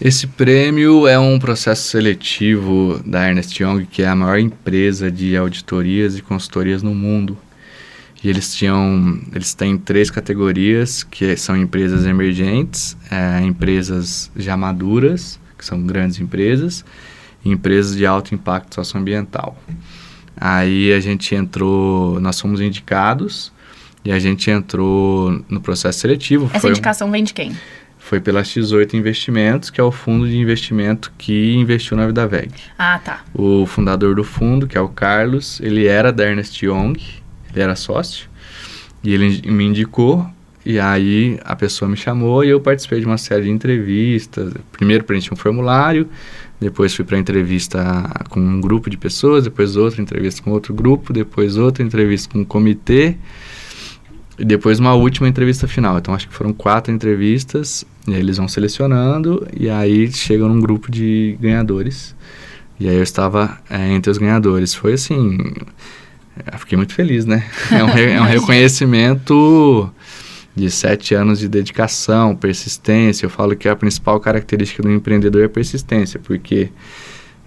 Esse 0.01 0.27
prêmio 0.27 1.07
é 1.07 1.19
um 1.19 1.39
processo 1.39 1.89
seletivo 1.89 3.03
da 3.05 3.29
Ernest 3.29 3.63
Young, 3.63 3.85
que 3.85 4.03
é 4.03 4.09
a 4.09 4.17
maior 4.17 4.39
empresa 4.39 5.11
de 5.11 5.37
auditorias 5.37 6.17
e 6.17 6.23
consultorias 6.23 6.83
no 6.83 6.95
mundo. 6.95 7.37
E 8.25 8.31
eles 8.31 8.55
tinham, 8.55 9.21
eles 9.35 9.53
têm 9.53 9.77
três 9.77 10.11
categorias, 10.11 11.03
que 11.03 11.37
são 11.37 11.55
empresas 11.55 12.07
emergentes, 12.07 12.97
é, 13.11 13.43
empresas 13.43 14.31
já 14.35 14.57
maduras, 14.57 15.39
que 15.59 15.67
são 15.67 15.83
grandes 15.83 16.19
empresas, 16.19 16.83
e 17.45 17.51
empresas 17.51 17.95
de 17.95 18.07
alto 18.07 18.35
impacto 18.35 18.77
socioambiental. 18.77 19.55
Aí 20.35 20.95
a 20.95 21.01
gente 21.01 21.35
entrou, 21.35 22.19
nós 22.21 22.41
fomos 22.41 22.63
indicados 22.63 23.53
e 24.03 24.11
a 24.11 24.19
gente 24.19 24.51
entrou 24.51 25.45
no 25.47 25.61
processo 25.61 26.01
seletivo. 26.01 26.51
Essa 26.55 26.69
indicação 26.69 27.11
vem 27.11 27.23
de 27.23 27.35
quem? 27.35 27.55
Foi 28.11 28.19
pela 28.19 28.43
X8 28.43 28.95
Investimentos, 28.95 29.71
que 29.71 29.81
é 29.81 29.85
o 29.85 29.93
fundo 29.93 30.27
de 30.27 30.37
investimento 30.37 31.13
que 31.17 31.55
investiu 31.55 31.97
na 31.97 32.09
Vida 32.09 32.27
Veg. 32.27 32.51
Ah, 32.77 32.99
tá. 32.99 33.21
O 33.33 33.65
fundador 33.67 34.17
do 34.17 34.25
fundo, 34.25 34.67
que 34.67 34.77
é 34.77 34.81
o 34.81 34.89
Carlos, 34.89 35.61
ele 35.61 35.87
era 35.87 36.13
da 36.13 36.27
Ernest 36.27 36.67
Young, 36.67 37.01
ele 37.53 37.63
era 37.63 37.77
sócio, 37.77 38.29
e 39.05 39.15
ele 39.15 39.41
me 39.49 39.63
indicou, 39.63 40.27
e 40.67 40.81
aí 40.81 41.39
a 41.45 41.55
pessoa 41.55 41.89
me 41.89 41.97
chamou 41.97 42.43
e 42.43 42.49
eu 42.49 42.61
participei 42.61 42.99
de 42.99 43.07
uma 43.07 43.17
série 43.17 43.45
de 43.45 43.51
entrevistas. 43.51 44.55
Primeiro 44.73 45.05
preenchi 45.05 45.33
um 45.33 45.37
formulário, 45.37 46.09
depois 46.61 46.93
fui 46.93 47.05
para 47.05 47.17
entrevista 47.17 48.11
com 48.29 48.41
um 48.41 48.61
grupo 48.61 48.91
de 48.91 48.97
pessoas, 48.97 49.45
depois 49.45 49.77
outra 49.77 50.03
entrevista 50.03 50.43
com 50.43 50.51
outro 50.51 50.75
grupo, 50.75 51.13
depois 51.13 51.57
outra 51.57 51.85
entrevista 51.85 52.29
com 52.33 52.41
um 52.41 52.45
comitê, 52.45 53.17
e 54.41 54.45
depois 54.45 54.79
uma 54.81 54.95
última 54.95 55.29
entrevista 55.29 55.69
final. 55.69 55.99
Então 55.99 56.15
acho 56.15 56.27
que 56.27 56.35
foram 56.35 56.53
quatro 56.53 56.93
entrevistas, 56.93 57.85
eles 58.09 58.39
vão 58.39 58.49
selecionando, 58.49 59.47
e 59.55 59.69
aí 59.69 60.11
chegam 60.11 60.49
num 60.49 60.61
grupo 60.61 60.91
de 60.91 61.37
ganhadores. 61.39 62.17
E 62.79 62.89
aí 62.89 62.97
eu 62.97 63.03
estava 63.03 63.59
é, 63.69 63.93
entre 63.93 64.11
os 64.11 64.17
ganhadores. 64.17 64.75
Foi 64.75 64.95
assim. 64.95 65.37
Fiquei 66.59 66.79
muito 66.79 66.95
feliz, 66.95 67.27
né? 67.27 67.45
É 67.71 67.85
um, 67.85 67.89
é 67.91 68.21
um 68.23 68.25
reconhecimento 68.25 69.91
de 70.57 70.71
sete 70.71 71.15
anos 71.15 71.39
de 71.39 71.47
dedicação, 71.47 72.35
persistência. 72.35 73.27
Eu 73.27 73.31
falo 73.31 73.55
que 73.55 73.69
a 73.69 73.77
principal 73.77 74.19
característica 74.19 74.83
do 74.83 74.91
empreendedor 74.91 75.45
é 75.45 75.49
persistência, 75.49 76.19
porque 76.19 76.71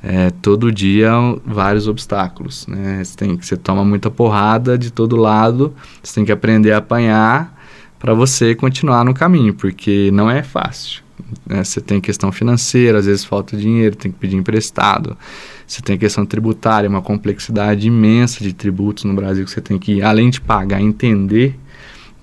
é, 0.03 0.29
todo 0.29 0.69
dia 0.71 1.11
vários 1.45 1.87
obstáculos. 1.87 2.67
Né? 2.67 3.01
Você, 3.01 3.15
tem, 3.15 3.37
você 3.37 3.55
toma 3.55 3.85
muita 3.85 4.11
porrada 4.11 4.77
de 4.77 4.91
todo 4.91 5.15
lado, 5.15 5.73
você 6.03 6.15
tem 6.15 6.25
que 6.25 6.31
aprender 6.31 6.73
a 6.73 6.77
apanhar 6.77 7.57
para 7.97 8.13
você 8.13 8.53
continuar 8.53 9.05
no 9.05 9.13
caminho, 9.13 9.53
porque 9.53 10.11
não 10.11 10.29
é 10.29 10.43
fácil. 10.43 11.01
Né? 11.47 11.63
Você 11.63 11.79
tem 11.79 12.01
questão 12.01 12.33
financeira, 12.33 12.99
às 12.99 13.05
vezes 13.05 13.23
falta 13.23 13.55
dinheiro, 13.55 13.95
tem 13.95 14.11
que 14.11 14.19
pedir 14.19 14.35
emprestado. 14.35 15.17
Você 15.65 15.81
tem 15.81 15.97
questão 15.97 16.25
tributária, 16.25 16.89
uma 16.89 17.01
complexidade 17.01 17.87
imensa 17.87 18.43
de 18.43 18.51
tributos 18.51 19.05
no 19.05 19.13
Brasil 19.13 19.45
que 19.45 19.51
você 19.51 19.61
tem 19.61 19.79
que, 19.79 20.01
além 20.01 20.29
de 20.29 20.41
pagar, 20.41 20.81
entender 20.81 21.57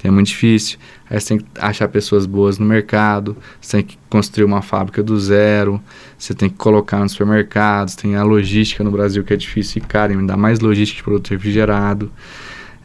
é 0.08 0.10
muito 0.10 0.28
difícil. 0.28 0.78
Aí 1.08 1.20
você 1.20 1.28
tem 1.28 1.38
que 1.38 1.46
achar 1.58 1.88
pessoas 1.88 2.26
boas 2.26 2.58
no 2.58 2.66
mercado, 2.66 3.36
você 3.60 3.78
tem 3.78 3.86
que 3.86 3.98
construir 4.08 4.44
uma 4.44 4.62
fábrica 4.62 5.02
do 5.02 5.18
zero, 5.18 5.80
você 6.16 6.34
tem 6.34 6.48
que 6.48 6.56
colocar 6.56 7.00
nos 7.00 7.12
supermercados, 7.12 7.94
tem 7.94 8.16
a 8.16 8.22
logística 8.22 8.82
no 8.82 8.90
Brasil 8.90 9.22
que 9.24 9.32
é 9.34 9.36
difícil 9.36 9.82
e 9.82 9.86
cara, 9.86 10.12
ainda 10.12 10.36
mais 10.36 10.60
logística 10.60 10.98
de 10.98 11.04
produto 11.04 11.30
refrigerado. 11.30 12.10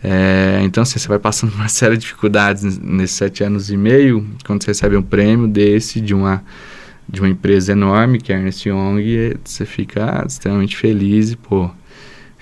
É, 0.03 0.61
então, 0.63 0.83
assim, 0.83 0.99
você 0.99 1.07
vai 1.07 1.17
passando 1.17 1.53
uma 1.55 1.67
série 1.67 1.95
de 1.95 2.01
dificuldades 2.01 2.77
nesses 2.77 3.17
sete 3.17 3.43
anos 3.43 3.71
e 3.71 3.77
meio, 3.77 4.25
quando 4.45 4.63
você 4.63 4.71
recebe 4.71 4.95
um 4.95 5.01
prêmio 5.01 5.47
desse 5.47 5.99
de 5.99 6.13
uma, 6.13 6.43
de 7.07 7.21
uma 7.21 7.29
empresa 7.29 7.71
enorme, 7.71 8.19
que 8.19 8.31
é 8.31 8.35
a 8.35 8.39
Ernest 8.39 8.67
Young, 8.67 9.35
você 9.43 9.65
fica 9.65 10.23
extremamente 10.27 10.77
feliz 10.77 11.31
e, 11.31 11.35
pô, 11.35 11.71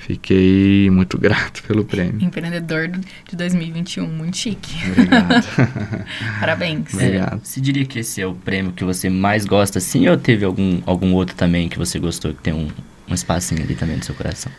Fiquei 0.05 0.89
muito 0.89 1.17
grato 1.17 1.63
pelo 1.67 1.85
prêmio. 1.85 2.21
Empreendedor 2.21 2.89
de 2.89 3.35
2021, 3.35 4.05
muito 4.05 4.35
chique. 4.35 4.75
Obrigado. 4.89 5.45
Parabéns. 6.39 6.93
Obrigado. 6.93 7.35
É, 7.35 7.39
você 7.41 7.61
diria 7.61 7.85
que 7.85 7.99
esse 7.99 8.21
é 8.21 8.27
o 8.27 8.33
prêmio 8.35 8.73
que 8.73 8.83
você 8.83 9.09
mais 9.09 9.45
gosta, 9.45 9.79
sim, 9.79 10.07
ou 10.09 10.17
teve 10.17 10.43
algum, 10.43 10.81
algum 10.85 11.13
outro 11.13 11.35
também 11.35 11.69
que 11.69 11.77
você 11.77 11.99
gostou, 11.99 12.33
que 12.33 12.41
tem 12.41 12.53
um, 12.53 12.67
um 13.09 13.13
espacinho 13.13 13.63
ali 13.63 13.75
também 13.75 13.95
no 13.95 14.03
seu 14.03 14.13
coração? 14.13 14.51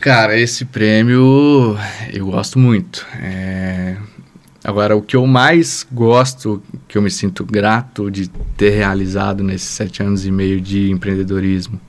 Cara, 0.00 0.38
esse 0.38 0.66
prêmio 0.66 1.78
eu 2.12 2.26
gosto 2.26 2.58
muito. 2.58 3.06
É, 3.22 3.96
Agora, 4.62 4.94
o 4.94 5.00
que 5.00 5.16
eu 5.16 5.26
mais 5.26 5.86
gosto, 5.90 6.62
que 6.86 6.98
eu 6.98 7.00
me 7.00 7.10
sinto 7.10 7.46
grato 7.46 8.10
de 8.10 8.28
ter 8.28 8.70
realizado 8.70 9.42
nesses 9.42 9.70
sete 9.70 10.02
anos 10.02 10.26
e 10.26 10.30
meio 10.30 10.60
de 10.60 10.90
empreendedorismo 10.90 11.80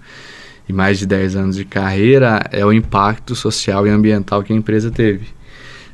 e 0.71 0.73
mais 0.73 0.97
de 0.97 1.05
dez 1.05 1.35
anos 1.35 1.57
de 1.57 1.65
carreira, 1.65 2.41
é 2.49 2.65
o 2.65 2.71
impacto 2.71 3.35
social 3.35 3.85
e 3.85 3.89
ambiental 3.89 4.41
que 4.41 4.53
a 4.53 4.55
empresa 4.55 4.89
teve. 4.89 5.27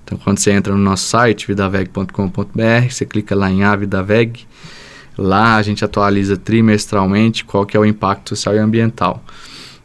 Então, 0.03 0.17
quando 0.19 0.37
você 0.37 0.51
entra 0.51 0.73
no 0.73 0.79
nosso 0.79 1.07
site, 1.07 1.47
vidaveg.com.br, 1.47 2.89
você 2.89 3.05
clica 3.05 3.35
lá 3.35 3.51
em 3.51 3.63
A 3.63 3.75
Vidaveg, 3.75 4.45
lá 5.17 5.55
a 5.55 5.61
gente 5.63 5.83
atualiza 5.83 6.37
trimestralmente 6.37 7.43
qual 7.43 7.65
que 7.65 7.75
é 7.75 7.79
o 7.79 7.85
impacto 7.85 8.29
social 8.29 8.55
e 8.55 8.59
ambiental. 8.59 9.23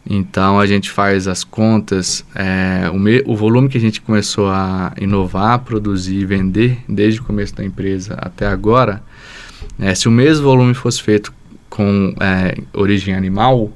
Então 0.04 0.60
a 0.60 0.66
gente 0.66 0.90
faz 0.90 1.26
as 1.26 1.42
contas, 1.42 2.24
é, 2.34 2.90
o, 2.90 2.98
me, 2.98 3.22
o 3.24 3.36
volume 3.36 3.68
que 3.68 3.78
a 3.78 3.80
gente 3.80 4.00
começou 4.00 4.48
a 4.48 4.92
inovar, 5.00 5.60
produzir 5.60 6.16
e 6.16 6.24
vender 6.26 6.78
desde 6.88 7.20
o 7.20 7.24
começo 7.24 7.54
da 7.54 7.64
empresa 7.64 8.14
até 8.18 8.46
agora, 8.46 9.02
é, 9.78 9.94
se 9.94 10.08
o 10.08 10.10
mesmo 10.10 10.44
volume 10.44 10.74
fosse 10.74 11.00
feito 11.00 11.32
com 11.70 12.14
é, 12.20 12.58
origem 12.74 13.14
animal, 13.14 13.72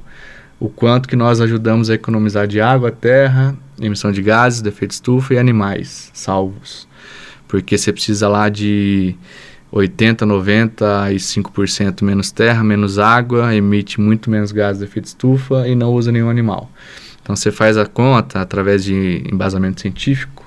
o 0.58 0.68
quanto 0.68 1.08
que 1.08 1.16
nós 1.16 1.40
ajudamos 1.40 1.90
a 1.90 1.94
economizar 1.94 2.46
de 2.46 2.60
água, 2.60 2.90
terra, 2.90 3.56
emissão 3.80 4.10
de 4.10 4.22
gases, 4.22 4.62
defeito 4.62 4.90
de 4.90 4.94
estufa 4.94 5.34
e 5.34 5.38
animais 5.38 6.10
salvos. 6.14 6.88
Porque 7.46 7.76
você 7.76 7.92
precisa 7.92 8.28
lá 8.28 8.48
de 8.48 9.14
80, 9.70 10.26
95% 10.26 12.02
menos 12.02 12.30
terra, 12.30 12.64
menos 12.64 12.98
água, 12.98 13.54
emite 13.54 14.00
muito 14.00 14.30
menos 14.30 14.50
gás 14.52 14.78
de 14.78 14.84
efeito 14.84 15.06
estufa 15.06 15.68
e 15.68 15.74
não 15.74 15.92
usa 15.92 16.10
nenhum 16.10 16.30
animal. 16.30 16.70
Então 17.22 17.36
você 17.36 17.50
faz 17.50 17.76
a 17.76 17.86
conta 17.86 18.40
através 18.40 18.84
de 18.84 19.22
embasamento 19.30 19.80
científico 19.80 20.46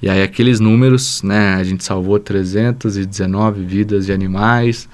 e 0.00 0.08
aí 0.08 0.22
aqueles 0.22 0.60
números, 0.60 1.22
né, 1.24 1.54
a 1.54 1.64
gente 1.64 1.82
salvou 1.82 2.20
319 2.20 3.64
vidas 3.64 4.06
de 4.06 4.12
animais, 4.12 4.88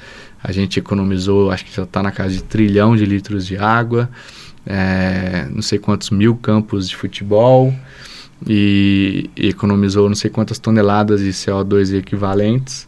a 0.45 0.53
gente 0.53 0.79
economizou, 0.79 1.51
acho 1.51 1.65
que 1.65 1.75
já 1.75 1.85
está 1.85 2.03
na 2.03 2.13
casa 2.13 2.35
de 2.35 2.43
trilhão 2.43 2.95
de 2.95 3.07
litros 3.07 3.47
de 3.47 3.57
água, 3.57 4.11
é, 4.67 5.49
não 5.51 5.63
sei 5.63 5.79
quantos 5.79 6.11
mil 6.11 6.37
campos 6.37 6.87
de 6.87 6.95
futebol 6.95 7.73
e, 8.47 9.31
e 9.35 9.49
economizou 9.49 10.07
não 10.07 10.15
sei 10.15 10.31
quantas 10.31 10.59
toneladas 10.59 11.21
de 11.21 11.31
CO2 11.31 11.97
equivalentes. 11.97 12.87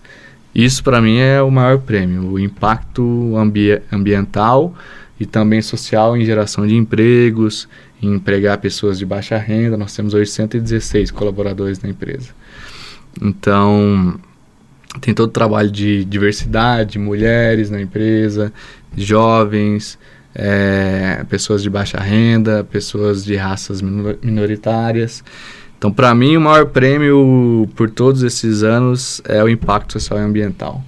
Isso 0.55 0.85
para 0.85 1.01
mim 1.01 1.17
é 1.17 1.41
o 1.41 1.51
maior 1.51 1.79
prêmio, 1.79 2.31
o 2.31 2.39
impacto 2.39 3.35
ambi 3.39 3.81
ambiental 3.91 4.75
e 5.19 5.25
também 5.25 5.63
social 5.63 6.15
em 6.15 6.27
geração 6.27 6.67
de 6.67 6.75
empregos, 6.75 7.67
em 8.03 8.13
empregar 8.15 8.59
pessoas 8.59 8.99
de 8.99 9.07
baixa 9.07 9.39
renda. 9.39 9.79
Nós 9.79 9.97
temos 9.97 10.13
hoje 10.13 10.31
116 10.31 11.11
colaboradores 11.11 11.81
na 11.81 11.89
empresa. 11.89 12.35
Então, 13.21 14.21
tem 15.01 15.15
todo 15.15 15.29
o 15.29 15.33
trabalho 15.33 15.71
de 15.71 16.05
diversidade, 16.05 16.99
mulheres 16.99 17.71
na 17.71 17.81
empresa, 17.81 18.53
jovens, 18.97 19.99
é, 20.35 21.25
pessoas 21.29 21.63
de 21.63 21.71
baixa 21.71 21.99
renda, 21.99 22.65
pessoas 22.65 23.25
de 23.25 23.37
raças 23.37 23.81
minoritárias. 23.83 25.25
Então, 25.79 25.93
para 25.93 26.15
mim, 26.15 26.37
o 26.37 26.41
maior 26.41 26.67
prêmio 26.67 27.69
por 27.75 27.91
todos 27.91 28.23
esses 28.23 28.63
anos 28.63 29.21
é 29.25 29.43
o 29.43 29.49
impacto 29.49 29.93
social 29.93 30.19
e 30.19 30.23
ambiental. 30.23 30.83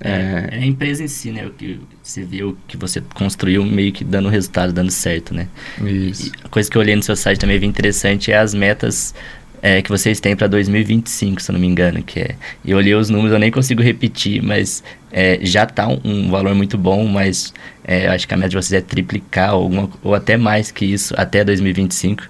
É, 0.00 0.10
é, 0.10 0.48
é 0.52 0.62
a 0.62 0.66
empresa 0.66 1.04
em 1.04 1.08
si, 1.08 1.30
né? 1.30 1.46
O 1.46 1.50
que 1.50 1.78
você 2.02 2.24
viu 2.24 2.56
que 2.66 2.76
você 2.76 3.02
construiu 3.14 3.64
meio 3.64 3.92
que 3.92 4.02
dando 4.02 4.28
resultado, 4.28 4.72
dando 4.72 4.90
certo, 4.90 5.34
né? 5.34 5.46
Isso. 5.84 6.28
E 6.28 6.32
a 6.42 6.48
coisa 6.48 6.70
que 6.70 6.76
eu 6.76 6.80
olhei 6.80 6.96
no 6.96 7.02
seu 7.02 7.14
site 7.14 7.38
também 7.38 7.60
bem 7.60 7.68
interessante 7.68 8.32
é 8.32 8.38
as 8.38 8.54
metas 8.54 9.14
é, 9.62 9.82
que 9.82 9.88
vocês 9.88 10.20
têm 10.20 10.34
para 10.34 10.46
2025, 10.46 11.40
se 11.40 11.50
eu 11.50 11.52
não 11.52 11.60
me 11.60 11.66
engano, 11.66 12.02
que 12.02 12.20
é. 12.20 12.34
Eu 12.64 12.78
olhei 12.78 12.94
os 12.94 13.10
números, 13.10 13.32
eu 13.32 13.38
nem 13.38 13.50
consigo 13.50 13.82
repetir, 13.82 14.42
mas 14.42 14.82
é, 15.12 15.38
já 15.42 15.64
está 15.64 15.86
um, 15.88 16.00
um, 16.04 16.30
valor 16.30 16.54
muito 16.54 16.78
bom, 16.78 17.06
mas 17.06 17.52
é, 17.84 18.08
acho 18.08 18.26
que 18.26 18.34
a 18.34 18.36
meta 18.36 18.50
de 18.50 18.56
vocês 18.56 18.72
é 18.72 18.80
triplicar 18.80 19.54
ou, 19.54 19.90
ou 20.02 20.14
até 20.14 20.36
mais 20.36 20.70
que 20.70 20.84
isso 20.84 21.14
até 21.16 21.44
2025. 21.44 22.22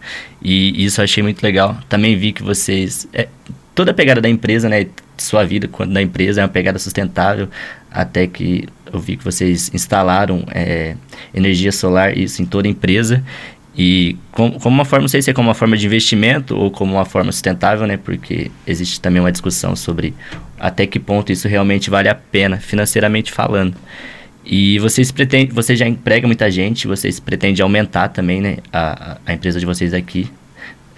E 0.42 0.84
isso 0.84 1.00
eu 1.00 1.04
achei 1.04 1.22
muito 1.22 1.42
legal. 1.42 1.78
Também 1.88 2.16
vi 2.16 2.32
que 2.32 2.42
vocês. 2.42 3.06
É, 3.12 3.28
toda 3.74 3.92
a 3.92 3.94
pegada 3.94 4.20
da 4.20 4.28
empresa, 4.28 4.68
né? 4.68 4.86
Sua 5.16 5.44
vida 5.44 5.68
quando 5.68 5.92
da 5.92 6.00
empresa 6.00 6.40
é 6.40 6.44
uma 6.44 6.48
pegada 6.48 6.78
sustentável, 6.78 7.46
até 7.90 8.26
que 8.26 8.66
eu 8.90 8.98
vi 8.98 9.18
que 9.18 9.24
vocês 9.24 9.70
instalaram 9.74 10.44
é, 10.50 10.96
energia 11.34 11.70
solar, 11.70 12.16
isso 12.16 12.40
em 12.40 12.46
toda 12.46 12.66
a 12.66 12.70
empresa. 12.70 13.22
E 13.76 14.16
como, 14.32 14.58
como 14.58 14.74
uma 14.74 14.84
forma, 14.84 15.02
não 15.02 15.08
sei 15.08 15.22
se 15.22 15.30
é 15.30 15.32
como 15.32 15.48
uma 15.48 15.54
forma 15.54 15.76
de 15.76 15.86
investimento 15.86 16.56
ou 16.56 16.70
como 16.70 16.94
uma 16.94 17.04
forma 17.04 17.30
sustentável, 17.30 17.86
né? 17.86 17.96
Porque 17.96 18.50
existe 18.66 19.00
também 19.00 19.20
uma 19.20 19.30
discussão 19.30 19.76
sobre 19.76 20.14
até 20.58 20.86
que 20.86 20.98
ponto 20.98 21.32
isso 21.32 21.48
realmente 21.48 21.88
vale 21.88 22.08
a 22.08 22.14
pena, 22.14 22.58
financeiramente 22.58 23.32
falando. 23.32 23.76
E 24.44 24.78
vocês 24.78 25.12
pretendem, 25.12 25.54
você 25.54 25.76
já 25.76 25.86
emprega 25.86 26.26
muita 26.26 26.50
gente, 26.50 26.86
vocês 26.86 27.20
pretendem 27.20 27.62
aumentar 27.62 28.08
também, 28.08 28.40
né? 28.40 28.56
A, 28.72 29.18
a 29.24 29.32
empresa 29.32 29.60
de 29.60 29.66
vocês 29.66 29.94
aqui. 29.94 30.28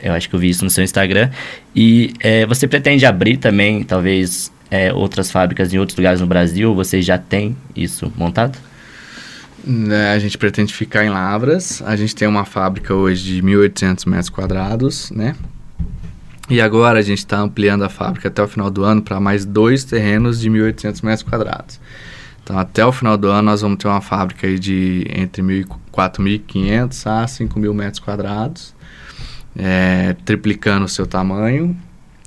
Eu 0.02 0.12
acho 0.14 0.28
que 0.28 0.34
eu 0.34 0.40
vi 0.40 0.48
isso 0.48 0.64
no 0.64 0.70
seu 0.70 0.82
Instagram. 0.82 1.30
E 1.76 2.12
é, 2.20 2.44
você 2.46 2.66
pretende 2.66 3.06
abrir 3.06 3.36
também, 3.36 3.84
talvez, 3.84 4.50
é, 4.70 4.92
outras 4.92 5.30
fábricas 5.30 5.72
em 5.72 5.78
outros 5.78 5.96
lugares 5.96 6.20
no 6.20 6.26
Brasil? 6.26 6.74
Vocês 6.74 7.04
já 7.04 7.18
têm 7.18 7.56
isso 7.76 8.12
montado? 8.16 8.58
Né, 9.64 10.12
a 10.12 10.18
gente 10.18 10.36
pretende 10.36 10.74
ficar 10.74 11.04
em 11.04 11.10
Lavras. 11.10 11.82
A 11.86 11.94
gente 11.94 12.14
tem 12.14 12.26
uma 12.26 12.44
fábrica 12.44 12.94
hoje 12.94 13.22
de 13.22 13.42
1.800 13.42 14.08
metros 14.08 14.28
quadrados, 14.28 15.10
né? 15.12 15.36
E 16.50 16.60
agora 16.60 16.98
a 16.98 17.02
gente 17.02 17.18
está 17.18 17.38
ampliando 17.38 17.84
a 17.84 17.88
fábrica 17.88 18.28
até 18.28 18.42
o 18.42 18.48
final 18.48 18.70
do 18.70 18.82
ano 18.82 19.00
para 19.00 19.20
mais 19.20 19.44
dois 19.44 19.84
terrenos 19.84 20.40
de 20.40 20.50
1.800 20.50 21.04
metros 21.04 21.22
quadrados. 21.22 21.80
Então, 22.42 22.58
até 22.58 22.84
o 22.84 22.90
final 22.90 23.16
do 23.16 23.28
ano, 23.28 23.42
nós 23.42 23.60
vamos 23.60 23.78
ter 23.78 23.86
uma 23.86 24.00
fábrica 24.00 24.48
aí 24.48 24.58
de 24.58 25.06
entre 25.08 25.42
4.500 25.42 27.06
a 27.06 27.24
5.000 27.24 27.72
metros 27.72 28.00
quadrados, 28.00 28.74
é, 29.56 30.16
triplicando 30.24 30.84
o 30.84 30.88
seu 30.88 31.06
tamanho. 31.06 31.76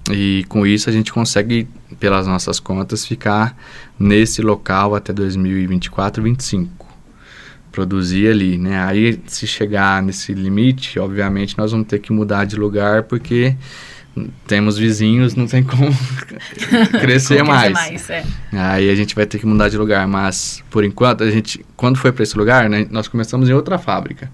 E 0.10 0.46
com 0.48 0.66
isso, 0.66 0.90
a 0.90 0.94
gente 0.94 1.12
consegue, 1.12 1.68
pelas 2.00 2.26
nossas 2.26 2.62
contas, 2.62 3.06
ficar 3.06 3.58
nesse 4.00 4.42
local 4.42 4.96
até 4.96 5.12
2024, 5.12 6.22
2025 6.22 6.85
produzir 7.76 8.30
ali, 8.30 8.58
né? 8.58 8.82
Aí, 8.86 9.20
se 9.28 9.46
chegar 9.46 10.02
nesse 10.02 10.34
limite, 10.34 10.98
obviamente, 10.98 11.58
nós 11.58 11.74
vamos 11.74 11.88
ter 11.88 12.00
que 12.00 12.14
mudar 12.14 12.46
de 12.46 12.56
lugar, 12.56 13.04
porque 13.04 13.54
temos 14.48 14.78
vizinhos, 14.78 15.36
não 15.36 15.46
tem 15.46 15.62
como 15.62 15.90
crescer 17.02 17.40
como 17.40 17.52
mais. 17.52 17.74
mais 17.74 18.10
é. 18.10 18.24
Aí 18.54 18.90
a 18.90 18.96
gente 18.96 19.14
vai 19.14 19.26
ter 19.26 19.40
que 19.40 19.46
mudar 19.46 19.68
de 19.68 19.78
lugar, 19.78 20.08
mas 20.08 20.64
por 20.70 20.86
enquanto 20.86 21.26
a 21.26 21.30
gente, 21.30 21.66
quando 21.76 21.98
foi 21.98 22.14
para 22.14 22.24
esse 22.24 22.38
lugar, 22.38 22.70
né, 22.70 22.88
nós 22.90 23.10
começamos 23.10 23.50
em 23.50 23.54
outra 23.54 23.78
fábrica, 23.78 24.32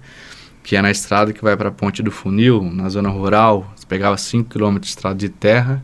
que 0.62 0.76
é 0.76 0.80
na 0.80 0.92
estrada 0.92 1.32
que 1.32 1.42
vai 1.42 1.56
para 1.56 1.70
a 1.70 1.72
Ponte 1.72 2.00
do 2.00 2.12
Funil, 2.12 2.62
na 2.72 2.88
zona 2.88 3.08
rural. 3.08 3.72
Você 3.74 3.84
pegava 3.88 4.16
5 4.16 4.48
km 4.48 4.78
de 4.78 4.86
estrada 4.86 5.16
de 5.16 5.28
terra. 5.28 5.82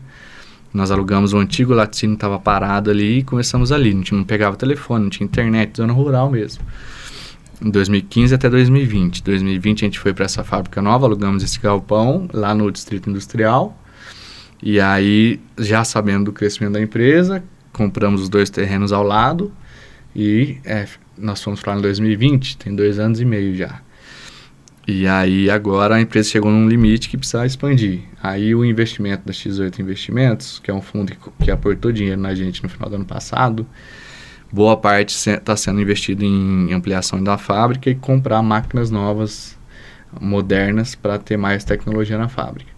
Nós 0.73 0.91
alugamos 0.91 1.33
o 1.33 1.37
antigo 1.37 1.73
laticínio, 1.73 2.13
estava 2.13 2.39
parado 2.39 2.89
ali 2.89 3.17
e 3.17 3.23
começamos 3.23 3.69
ali. 3.69 3.89
A 3.89 3.93
gente 3.93 4.15
não 4.15 4.23
pegava 4.23 4.55
telefone, 4.55 5.03
não 5.03 5.09
tinha 5.09 5.25
internet, 5.25 5.75
zona 5.75 5.91
rural 5.91 6.29
mesmo 6.29 6.63
em 7.61 7.69
2015 7.69 8.35
até 8.35 8.49
2020. 8.49 9.23
2020 9.23 9.83
a 9.83 9.87
gente 9.87 9.99
foi 9.99 10.13
para 10.13 10.25
essa 10.25 10.43
fábrica 10.43 10.81
nova, 10.81 11.05
alugamos 11.05 11.43
esse 11.43 11.59
galpão 11.59 12.29
lá 12.33 12.53
no 12.53 12.71
Distrito 12.71 13.09
Industrial. 13.09 13.77
E 14.61 14.79
aí, 14.79 15.39
já 15.57 15.83
sabendo 15.83 16.25
do 16.25 16.33
crescimento 16.33 16.73
da 16.73 16.81
empresa, 16.81 17.43
compramos 17.71 18.21
os 18.21 18.29
dois 18.29 18.49
terrenos 18.49 18.91
ao 18.91 19.03
lado 19.03 19.51
e 20.15 20.57
é, 20.65 20.85
nós 21.17 21.41
fomos 21.41 21.61
para 21.61 21.73
lá 21.73 21.79
em 21.79 21.81
2020, 21.81 22.57
tem 22.57 22.75
dois 22.75 22.99
anos 22.99 23.21
e 23.21 23.25
meio 23.25 23.55
já. 23.55 23.81
E 24.87 25.07
aí 25.07 25.49
agora 25.51 25.95
a 25.95 26.01
empresa 26.01 26.29
chegou 26.29 26.51
num 26.51 26.67
limite 26.67 27.09
que 27.09 27.17
precisa 27.17 27.45
expandir. 27.45 28.01
Aí 28.23 28.55
o 28.55 28.65
investimento 28.65 29.23
da 29.23 29.31
X8 29.31 29.79
Investimentos, 29.79 30.59
que 30.59 30.71
é 30.71 30.73
um 30.73 30.81
fundo 30.81 31.11
que, 31.11 31.45
que 31.45 31.51
aportou 31.51 31.91
dinheiro 31.91 32.19
na 32.19 32.33
gente 32.33 32.63
no 32.63 32.69
final 32.69 32.89
do 32.89 32.95
ano 32.95 33.05
passado, 33.05 33.67
boa 34.51 34.75
parte 34.75 35.15
está 35.15 35.55
sendo 35.55 35.81
investido 35.81 36.23
em 36.23 36.73
ampliação 36.73 37.23
da 37.23 37.37
fábrica 37.37 37.89
e 37.89 37.95
comprar 37.95 38.41
máquinas 38.41 38.89
novas, 38.89 39.57
modernas, 40.19 40.95
para 40.95 41.17
ter 41.19 41.37
mais 41.37 41.63
tecnologia 41.63 42.17
na 42.17 42.27
fábrica. 42.27 42.71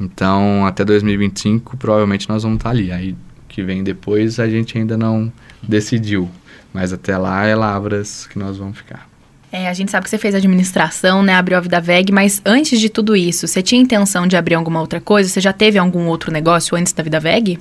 Então, 0.00 0.64
até 0.66 0.84
2025, 0.84 1.76
provavelmente 1.76 2.28
nós 2.28 2.42
vamos 2.42 2.58
estar 2.58 2.70
tá 2.70 2.74
ali. 2.74 2.90
Aí, 2.90 3.16
que 3.48 3.62
vem 3.62 3.82
depois, 3.84 4.40
a 4.40 4.48
gente 4.48 4.78
ainda 4.78 4.96
não 4.96 5.30
decidiu. 5.62 6.30
Mas 6.72 6.92
até 6.92 7.18
lá 7.18 7.44
é 7.44 7.54
Lavras 7.54 8.26
que 8.26 8.38
nós 8.38 8.56
vamos 8.56 8.78
ficar. 8.78 9.08
É, 9.52 9.68
a 9.68 9.74
gente 9.74 9.90
sabe 9.90 10.04
que 10.04 10.10
você 10.10 10.16
fez 10.16 10.34
administração, 10.34 11.22
né? 11.22 11.34
Abriu 11.34 11.58
a 11.58 11.60
Vida 11.60 11.78
Veg, 11.78 12.10
mas 12.10 12.40
antes 12.42 12.80
de 12.80 12.88
tudo 12.88 13.14
isso, 13.14 13.46
você 13.46 13.60
tinha 13.60 13.82
intenção 13.82 14.26
de 14.26 14.34
abrir 14.34 14.54
alguma 14.54 14.80
outra 14.80 14.98
coisa? 14.98 15.28
Você 15.28 15.42
já 15.42 15.52
teve 15.52 15.78
algum 15.78 16.06
outro 16.06 16.32
negócio 16.32 16.74
antes 16.74 16.94
da 16.94 17.02
Vida 17.02 17.20
Veg? 17.20 17.58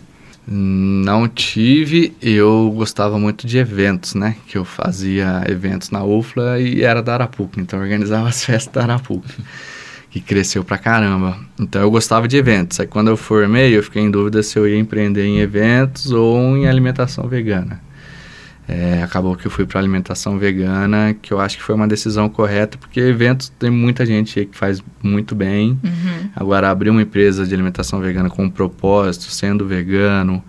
Não 0.47 1.27
tive, 1.27 2.13
eu 2.21 2.71
gostava 2.75 3.19
muito 3.19 3.45
de 3.45 3.57
eventos, 3.57 4.15
né? 4.15 4.35
Que 4.47 4.57
eu 4.57 4.65
fazia 4.65 5.43
eventos 5.47 5.91
na 5.91 6.03
UFLA 6.03 6.59
e 6.59 6.81
era 6.83 7.01
da 7.01 7.13
Arapuca, 7.13 7.61
então 7.61 7.79
eu 7.79 7.83
organizava 7.83 8.27
as 8.29 8.43
festas 8.43 8.73
da 8.73 8.81
Arapuca. 8.81 9.29
que 10.09 10.19
cresceu 10.19 10.63
pra 10.63 10.77
caramba. 10.77 11.37
Então 11.59 11.81
eu 11.81 11.89
gostava 11.89 12.27
de 12.27 12.35
eventos. 12.37 12.79
Aí 12.79 12.87
quando 12.87 13.07
eu 13.07 13.17
formei, 13.17 13.75
eu 13.77 13.83
fiquei 13.83 14.01
em 14.01 14.11
dúvida 14.11 14.43
se 14.43 14.59
eu 14.59 14.67
ia 14.67 14.77
empreender 14.77 15.25
em 15.25 15.39
eventos 15.39 16.11
ou 16.11 16.57
em 16.57 16.67
alimentação 16.67 17.27
vegana. 17.27 17.79
É, 18.67 19.01
acabou 19.03 19.35
que 19.35 19.45
eu 19.45 19.51
fui 19.51 19.65
para 19.65 19.79
alimentação 19.79 20.37
vegana, 20.37 21.15
que 21.21 21.33
eu 21.33 21.39
acho 21.39 21.57
que 21.57 21.63
foi 21.63 21.75
uma 21.75 21.87
decisão 21.87 22.29
correta, 22.29 22.77
porque 22.77 22.99
eventos 22.99 23.49
tem 23.49 23.69
muita 23.69 24.05
gente 24.05 24.45
que 24.45 24.57
faz 24.57 24.81
muito 25.03 25.35
bem. 25.35 25.79
Uhum. 25.83 26.29
Agora, 26.35 26.69
abrir 26.69 26.89
uma 26.89 27.01
empresa 27.01 27.45
de 27.45 27.53
alimentação 27.53 27.99
vegana 27.99 28.29
com 28.29 28.43
um 28.43 28.49
propósito, 28.49 29.25
sendo 29.25 29.67
vegano, 29.67 30.43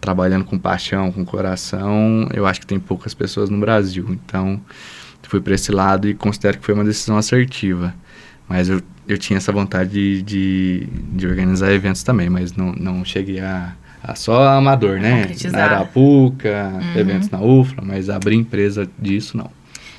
trabalhando 0.00 0.44
com 0.44 0.58
paixão, 0.58 1.12
com 1.12 1.24
coração, 1.24 2.28
eu 2.32 2.46
acho 2.46 2.60
que 2.60 2.66
tem 2.66 2.78
poucas 2.78 3.12
pessoas 3.12 3.50
no 3.50 3.58
Brasil. 3.58 4.06
Então, 4.10 4.60
fui 5.28 5.40
para 5.40 5.54
esse 5.54 5.70
lado 5.70 6.08
e 6.08 6.14
considero 6.14 6.58
que 6.58 6.64
foi 6.64 6.74
uma 6.74 6.84
decisão 6.84 7.18
assertiva. 7.18 7.94
Mas 8.48 8.68
eu, 8.70 8.80
eu 9.06 9.18
tinha 9.18 9.36
essa 9.36 9.52
vontade 9.52 9.90
de, 9.90 10.22
de, 10.22 10.86
de 11.12 11.26
organizar 11.26 11.70
eventos 11.70 12.02
também, 12.02 12.30
mas 12.30 12.54
não, 12.54 12.72
não 12.72 13.04
cheguei 13.04 13.40
a 13.40 13.74
só 14.14 14.48
amador, 14.48 15.00
né? 15.00 15.26
Na 15.50 15.64
Arapuca, 15.64 16.72
uhum. 16.74 17.00
eventos 17.00 17.30
na 17.30 17.40
UFLA, 17.40 17.84
mas 17.84 18.08
abrir 18.08 18.36
empresa 18.36 18.88
disso 18.98 19.36
não. 19.36 19.50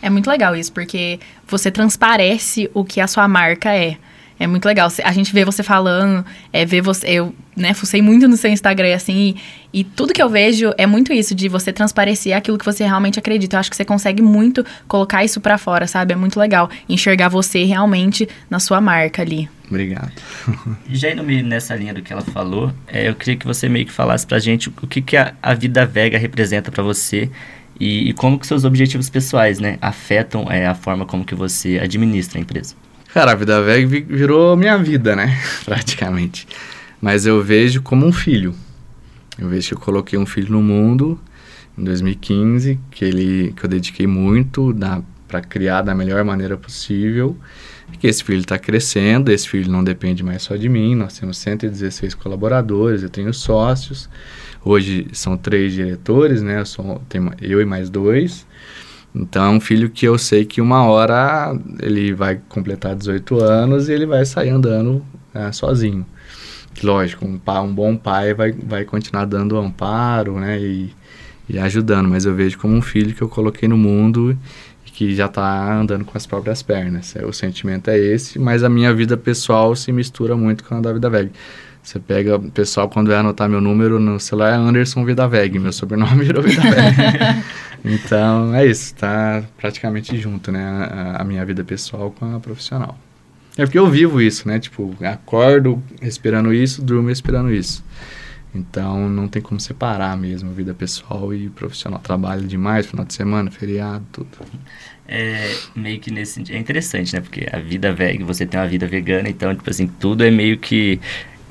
É 0.02 0.10
muito 0.10 0.30
legal 0.30 0.56
isso, 0.56 0.72
porque 0.72 1.20
você 1.48 1.70
transparece 1.70 2.70
o 2.74 2.86
que 2.86 3.02
a 3.02 3.08
sua 3.08 3.28
marca 3.28 3.76
é. 3.76 3.98
É 4.40 4.48
muito 4.48 4.66
legal. 4.66 4.88
A 5.04 5.12
gente 5.12 5.34
vê 5.34 5.44
você 5.44 5.62
falando, 5.62 6.26
é 6.54 6.66
ver 6.66 6.80
você. 6.80 7.08
Eu, 7.08 7.36
né, 7.58 7.74
fucei 7.74 8.02
muito 8.02 8.26
no 8.26 8.38
seu 8.38 8.50
Instagram, 8.50 8.96
assim, 8.96 9.36
e, 9.74 9.82
e, 9.82 9.84
tudo 9.84 10.14
que 10.14 10.24
eu 10.24 10.30
vejo 10.30 10.74
é 10.78 10.88
muito 10.88 11.12
isso, 11.12 11.36
de 11.36 11.50
você 11.50 11.74
transparecer 11.74 12.34
aquilo 12.34 12.58
que 12.58 12.64
você 12.64 12.86
realmente 12.86 13.20
acredita. 13.20 13.58
Eu 13.58 13.60
acho 13.60 13.70
que 13.70 13.76
você 13.76 13.84
consegue 13.84 14.22
muito 14.22 14.66
colocar 14.88 15.26
isso 15.26 15.42
para 15.42 15.58
fora, 15.58 15.86
sabe? 15.88 16.14
É 16.14 16.16
muito 16.16 16.40
legal 16.40 16.70
enxergar 16.88 17.28
você 17.28 17.66
realmente 17.66 18.30
na 18.50 18.62
sua 18.62 18.80
marca 18.80 19.22
ali. 19.22 19.50
Obrigado. 19.70 20.12
Já 20.90 21.12
indo 21.12 21.24
nessa 21.24 21.76
linha 21.76 21.94
do 21.94 22.02
que 22.02 22.12
ela 22.12 22.24
falou, 22.24 22.74
é, 22.88 23.08
eu 23.08 23.16
queria 23.16 23.36
que 23.36 23.46
você 23.46 23.70
meio 23.70 23.86
que 23.86 23.92
falasse 23.92 24.26
pra 24.26 24.40
gente 24.40 24.70
o 24.70 24.88
que, 24.88 25.02
que 25.02 25.16
a, 25.16 25.34
a 25.42 25.54
vida 25.54 25.86
vega 25.86 26.18
representa 26.18 26.72
para 26.72 26.82
você 26.82 27.30
e, 27.80 28.10
e, 28.10 28.14
como 28.14 28.38
que 28.38 28.48
seus 28.48 28.66
objetivos 28.66 29.10
pessoais, 29.10 29.60
né, 29.60 29.78
afetam 29.82 30.52
é, 30.52 30.68
a 30.68 30.76
forma 30.76 31.06
como 31.06 31.24
que 31.24 31.36
você 31.36 31.80
administra 31.80 32.40
a 32.40 32.42
empresa. 32.42 32.76
Cara, 33.14 33.32
a 33.32 33.36
vida 33.36 33.62
vega 33.62 33.88
virou 33.88 34.58
minha 34.58 34.78
vida, 34.78 35.16
né, 35.16 35.40
praticamente. 35.64 36.48
Mas 37.00 37.26
eu 37.26 37.42
vejo 37.42 37.82
como 37.82 38.06
um 38.06 38.12
filho. 38.12 38.54
Eu 39.38 39.48
vejo 39.48 39.70
que 39.70 39.74
eu 39.76 39.80
coloquei 39.80 40.20
um 40.20 40.26
filho 40.26 40.52
no 40.52 40.62
mundo 40.62 41.18
em 41.78 41.84
2015, 41.84 42.78
que 42.92 43.06
ele 43.06 43.54
que 43.56 43.64
eu 43.64 43.70
dediquei 43.70 44.06
muito 44.06 44.76
para 45.28 45.40
criar 45.42 45.82
da 45.82 45.96
melhor 45.96 46.26
maneira 46.26 46.58
possível 46.58 47.38
que 47.98 48.08
esse 48.08 48.24
filho 48.24 48.40
está 48.40 48.58
crescendo, 48.58 49.32
esse 49.32 49.48
filho 49.48 49.72
não 49.72 49.84
depende 49.84 50.24
mais 50.24 50.44
só 50.44 50.56
de 50.56 50.70
mim, 50.70 50.96
nós 50.96 51.18
temos 51.18 51.38
116 51.38 52.14
colaboradores, 52.14 53.04
eu 53.04 53.10
tenho 53.10 53.34
sócios, 53.34 54.10
hoje 54.64 55.08
são 55.14 55.36
três 55.38 55.74
diretores, 55.74 56.42
né, 56.42 56.60
eu, 56.60 56.66
sou, 56.66 57.02
tenho, 57.10 57.32
eu 57.42 57.62
e 57.62 57.66
mais 57.66 57.90
dois, 57.90 58.46
então 59.14 59.44
é 59.46 59.50
um 59.50 59.60
filho 59.60 59.90
que 59.90 60.06
eu 60.08 60.18
sei 60.18 60.46
que 60.46 60.62
uma 60.62 60.84
hora 60.86 61.58
ele 61.82 62.14
vai 62.14 62.40
completar 62.48 62.96
18 62.96 63.40
anos 63.44 63.90
e 63.90 63.94
ele 63.94 64.06
vai 64.06 64.24
sair 64.26 64.50
andando 64.50 65.04
né, 65.34 65.52
sozinho. 65.52 66.06
Lógico, 66.84 67.26
um, 67.26 67.38
pai, 67.38 67.60
um 67.60 67.74
bom 67.74 67.98
pai 67.98 68.34
vai, 68.34 68.52
vai 68.52 68.86
continuar 68.86 69.26
dando 69.26 69.58
amparo, 69.58 70.40
né, 70.40 70.60
e, 70.60 70.94
e 71.50 71.58
ajudando, 71.58 72.08
mas 72.08 72.26
eu 72.26 72.34
vejo 72.34 72.58
como 72.58 72.76
um 72.76 72.82
filho 72.82 73.14
que 73.14 73.22
eu 73.22 73.28
coloquei 73.28 73.68
no 73.68 73.78
mundo 73.78 74.38
que 75.00 75.16
já 75.16 75.28
está 75.28 75.80
andando 75.80 76.04
com 76.04 76.18
as 76.18 76.28
próprias 76.28 76.62
pernas. 76.62 77.16
É, 77.16 77.26
o 77.26 77.32
sentimento 77.32 77.90
é 77.90 77.98
esse, 77.98 78.38
mas 78.38 78.66
a 78.66 78.70
minha 78.70 78.94
vida 78.94 79.16
pessoal 79.16 79.74
se 79.74 79.94
mistura 79.94 80.36
muito 80.36 80.62
com 80.62 80.76
a 80.76 80.82
da 80.82 80.92
Vida 80.92 81.10
Veg. 81.10 81.32
Você 81.82 82.00
pega, 82.00 82.36
o 82.36 82.52
pessoal, 82.52 82.90
quando 82.90 83.08
vai 83.08 83.16
anotar 83.16 83.48
meu 83.48 83.62
número 83.62 83.98
no 83.98 84.20
celular, 84.20 84.52
é 84.52 84.56
Anderson 84.56 85.06
Vida 85.06 85.26
Veg, 85.26 85.58
meu 85.58 85.72
sobrenome 85.72 86.26
virou 86.26 86.44
Vida 86.44 86.62
Veg. 86.64 86.98
então, 87.86 88.54
é 88.54 88.66
isso, 88.66 88.94
tá 88.96 89.42
praticamente 89.56 90.18
junto, 90.18 90.52
né, 90.52 90.66
a, 90.66 91.22
a, 91.22 91.24
minha 91.24 91.46
vida 91.46 91.64
pessoal 91.64 92.12
com 92.12 92.36
a 92.36 92.40
profissional. 92.42 93.00
É 93.58 93.64
porque 93.64 93.80
eu 93.80 93.88
vivo 93.90 94.22
isso, 94.22 94.50
né, 94.50 94.60
tipo, 94.60 94.94
acordo 95.02 95.82
respirando 96.02 96.54
isso, 96.54 96.82
durmo 96.82 97.08
respirando 97.08 97.54
isso. 97.54 97.86
Então 98.54 99.08
não 99.08 99.28
tem 99.28 99.42
como 99.42 99.60
separar 99.60 100.18
mesmo 100.18 100.52
vida 100.52 100.74
pessoal 100.74 101.34
e 101.34 101.50
profissional. 101.50 102.00
Trabalho 102.00 102.48
demais, 102.48 102.88
final 102.88 103.06
de 103.06 103.14
semana, 103.14 103.52
feriado, 103.52 104.06
tudo. 104.12 104.30
É 105.08 105.52
meio 105.76 106.00
que 106.00 106.12
nesse 106.12 106.42
é 106.52 106.58
interessante, 106.58 107.14
né? 107.14 107.22
Porque 107.22 107.48
a 107.52 107.60
vida 107.60 107.92
vega, 107.94 108.24
você 108.26 108.46
tem 108.46 108.60
uma 108.60 108.68
vida 108.68 108.88
vegana, 108.88 109.30
então 109.30 109.54
tipo 109.56 109.70
assim, 109.70 109.88
tudo 109.88 110.24
é 110.24 110.32
meio 110.32 110.58
que 110.58 111.00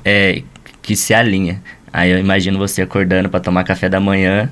é, 0.03 0.43
que 0.81 0.95
se 0.95 1.13
alinha. 1.13 1.61
Aí 1.91 2.11
eu 2.11 2.19
imagino 2.19 2.57
você 2.57 2.81
acordando 2.81 3.29
para 3.29 3.39
tomar 3.39 3.63
café 3.63 3.89
da 3.89 3.99
manhã, 3.99 4.51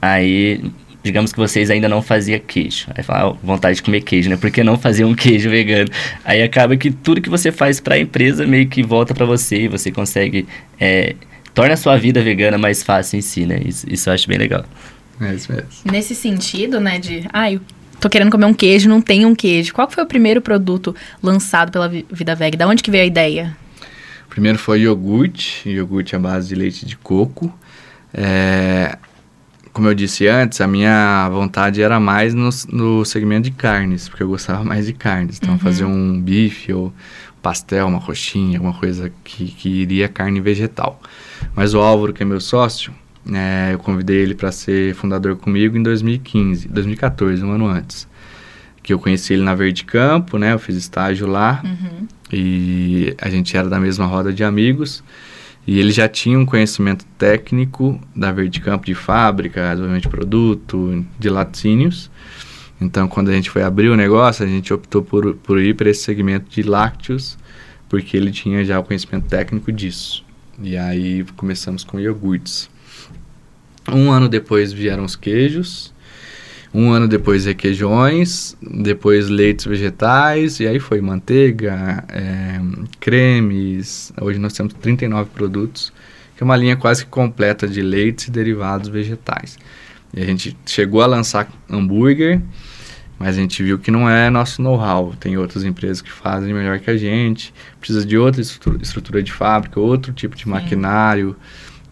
aí 0.00 0.62
digamos 1.02 1.32
que 1.32 1.38
vocês 1.38 1.70
ainda 1.70 1.88
não 1.88 2.02
faziam 2.02 2.38
queijo. 2.40 2.86
Aí 2.94 3.02
fala, 3.02 3.30
ah, 3.30 3.36
vontade 3.42 3.76
de 3.76 3.82
comer 3.82 4.02
queijo, 4.02 4.28
né? 4.28 4.36
Por 4.36 4.50
que 4.50 4.62
não 4.62 4.76
fazer 4.76 5.04
um 5.04 5.14
queijo 5.16 5.50
vegano? 5.50 5.88
Aí 6.24 6.42
acaba 6.42 6.76
que 6.76 6.90
tudo 6.90 7.20
que 7.20 7.30
você 7.30 7.50
faz 7.50 7.80
para 7.80 7.94
a 7.96 7.98
empresa 7.98 8.46
meio 8.46 8.68
que 8.68 8.82
volta 8.82 9.14
para 9.14 9.24
você 9.24 9.62
e 9.62 9.68
você 9.68 9.90
consegue 9.90 10.46
é, 10.80 11.14
torna 11.58 11.74
a 11.74 11.76
sua 11.76 11.96
vida 11.96 12.22
vegana 12.22 12.56
mais 12.56 12.82
fácil 12.82 13.18
em 13.18 13.22
si, 13.22 13.44
né? 13.44 13.60
Isso, 13.64 13.86
isso 13.90 14.08
eu 14.08 14.14
acho 14.14 14.28
bem 14.28 14.38
legal. 14.38 14.64
É 15.20 15.34
isso 15.34 15.52
mesmo. 15.52 15.68
Nesse 15.90 16.14
sentido, 16.14 16.78
né, 16.78 16.98
de, 16.98 17.24
ah, 17.32 17.50
eu 17.50 17.60
tô 18.00 18.08
querendo 18.08 18.30
comer 18.30 18.46
um 18.46 18.54
queijo, 18.54 18.88
não 18.88 19.00
tem 19.00 19.26
um 19.26 19.34
queijo. 19.34 19.74
Qual 19.74 19.90
foi 19.90 20.04
o 20.04 20.06
primeiro 20.06 20.40
produto 20.40 20.94
lançado 21.20 21.72
pela 21.72 21.88
Vida 21.88 22.34
Veg? 22.34 22.56
Da 22.56 22.68
onde 22.68 22.82
que 22.82 22.90
veio 22.90 23.02
a 23.02 23.06
ideia? 23.06 23.56
O 24.26 24.28
primeiro 24.28 24.58
foi 24.58 24.82
iogurte, 24.82 25.68
iogurte 25.68 26.14
à 26.14 26.18
base 26.18 26.48
de 26.48 26.54
leite 26.54 26.86
de 26.86 26.96
coco. 26.96 27.52
É, 28.14 28.96
como 29.72 29.88
eu 29.88 29.94
disse 29.94 30.28
antes, 30.28 30.60
a 30.60 30.66
minha 30.68 31.28
vontade 31.30 31.82
era 31.82 31.98
mais 31.98 32.34
no, 32.34 32.50
no 32.68 33.04
segmento 33.04 33.50
de 33.50 33.50
carnes, 33.50 34.08
porque 34.08 34.22
eu 34.22 34.28
gostava 34.28 34.62
mais 34.62 34.86
de 34.86 34.92
carnes. 34.92 35.38
Então, 35.42 35.54
uhum. 35.54 35.58
fazer 35.58 35.84
um 35.84 36.20
bife 36.20 36.72
ou 36.72 36.92
pastel, 37.42 37.88
uma 37.88 38.00
coxinha, 38.00 38.58
alguma 38.58 38.74
coisa 38.74 39.10
que, 39.24 39.46
que 39.46 39.68
iria 39.68 40.08
carne 40.08 40.40
vegetal. 40.40 41.00
Mas 41.54 41.74
o 41.74 41.80
Álvaro, 41.80 42.12
que 42.12 42.22
é 42.22 42.26
meu 42.26 42.40
sócio, 42.40 42.92
é, 43.32 43.74
eu 43.74 43.78
convidei 43.78 44.18
ele 44.18 44.34
para 44.34 44.50
ser 44.50 44.94
fundador 44.94 45.36
comigo 45.36 45.76
em 45.76 45.82
2015, 45.82 46.68
2014, 46.68 47.44
um 47.44 47.52
ano 47.52 47.66
antes. 47.66 48.08
Que 48.82 48.92
eu 48.92 48.98
conheci 48.98 49.34
ele 49.34 49.42
na 49.42 49.54
Verde 49.54 49.84
Campo, 49.84 50.38
né? 50.38 50.54
Eu 50.54 50.58
fiz 50.58 50.76
estágio 50.76 51.26
lá 51.26 51.60
uhum. 51.64 52.06
e 52.32 53.14
a 53.20 53.28
gente 53.28 53.56
era 53.56 53.68
da 53.68 53.78
mesma 53.78 54.06
roda 54.06 54.32
de 54.32 54.42
amigos. 54.42 55.02
E 55.66 55.78
ele 55.78 55.92
já 55.92 56.08
tinha 56.08 56.38
um 56.38 56.46
conhecimento 56.46 57.04
técnico 57.18 58.00
da 58.16 58.32
Verde 58.32 58.58
Campo 58.60 58.86
de 58.86 58.94
fábrica, 58.94 59.60
desenvolvimento 59.60 60.02
de 60.04 60.08
produto, 60.08 61.04
de 61.18 61.28
laticínios. 61.28 62.10
Então, 62.80 63.06
quando 63.06 63.28
a 63.28 63.34
gente 63.34 63.50
foi 63.50 63.62
abrir 63.62 63.90
o 63.90 63.96
negócio, 63.96 64.44
a 64.44 64.48
gente 64.48 64.72
optou 64.72 65.02
por, 65.02 65.34
por 65.34 65.60
ir 65.60 65.74
para 65.74 65.90
esse 65.90 66.02
segmento 66.02 66.48
de 66.48 66.62
lácteos, 66.62 67.36
porque 67.88 68.16
ele 68.16 68.30
tinha 68.30 68.64
já 68.64 68.78
o 68.80 68.84
conhecimento 68.84 69.26
técnico 69.28 69.70
disso. 69.70 70.24
E 70.60 70.76
aí 70.76 71.24
começamos 71.36 71.84
com 71.84 72.00
iogurtes. 72.00 72.68
Um 73.88 74.10
ano 74.10 74.28
depois 74.28 74.72
vieram 74.72 75.04
os 75.04 75.14
queijos, 75.14 75.94
um 76.74 76.90
ano 76.90 77.06
depois 77.08 77.46
requeijões, 77.46 78.56
depois 78.60 79.28
leites 79.28 79.64
vegetais, 79.64 80.60
e 80.60 80.66
aí 80.66 80.78
foi 80.78 81.00
manteiga, 81.00 82.04
é, 82.08 82.60
cremes. 83.00 84.12
Hoje 84.20 84.38
nós 84.38 84.52
temos 84.52 84.74
39 84.74 85.30
produtos, 85.30 85.92
que 86.36 86.42
é 86.42 86.44
uma 86.44 86.56
linha 86.56 86.76
quase 86.76 87.04
que 87.04 87.10
completa 87.10 87.66
de 87.66 87.80
leites 87.80 88.26
e 88.26 88.30
derivados 88.30 88.88
vegetais. 88.88 89.56
E 90.12 90.20
a 90.20 90.26
gente 90.26 90.56
chegou 90.66 91.00
a 91.00 91.06
lançar 91.06 91.48
hambúrguer, 91.70 92.42
mas 93.18 93.36
a 93.36 93.40
gente 93.40 93.62
viu 93.62 93.78
que 93.78 93.90
não 93.90 94.08
é 94.08 94.30
nosso 94.30 94.62
know-how. 94.62 95.12
Tem 95.18 95.36
outras 95.36 95.64
empresas 95.64 96.00
que 96.00 96.10
fazem 96.10 96.54
melhor 96.54 96.78
que 96.78 96.90
a 96.90 96.96
gente, 96.96 97.52
precisa 97.80 98.06
de 98.06 98.16
outra 98.16 98.40
estrutura 98.40 99.22
de 99.22 99.32
fábrica, 99.32 99.80
outro 99.80 100.12
tipo 100.12 100.36
de 100.36 100.48
maquinário, 100.48 101.36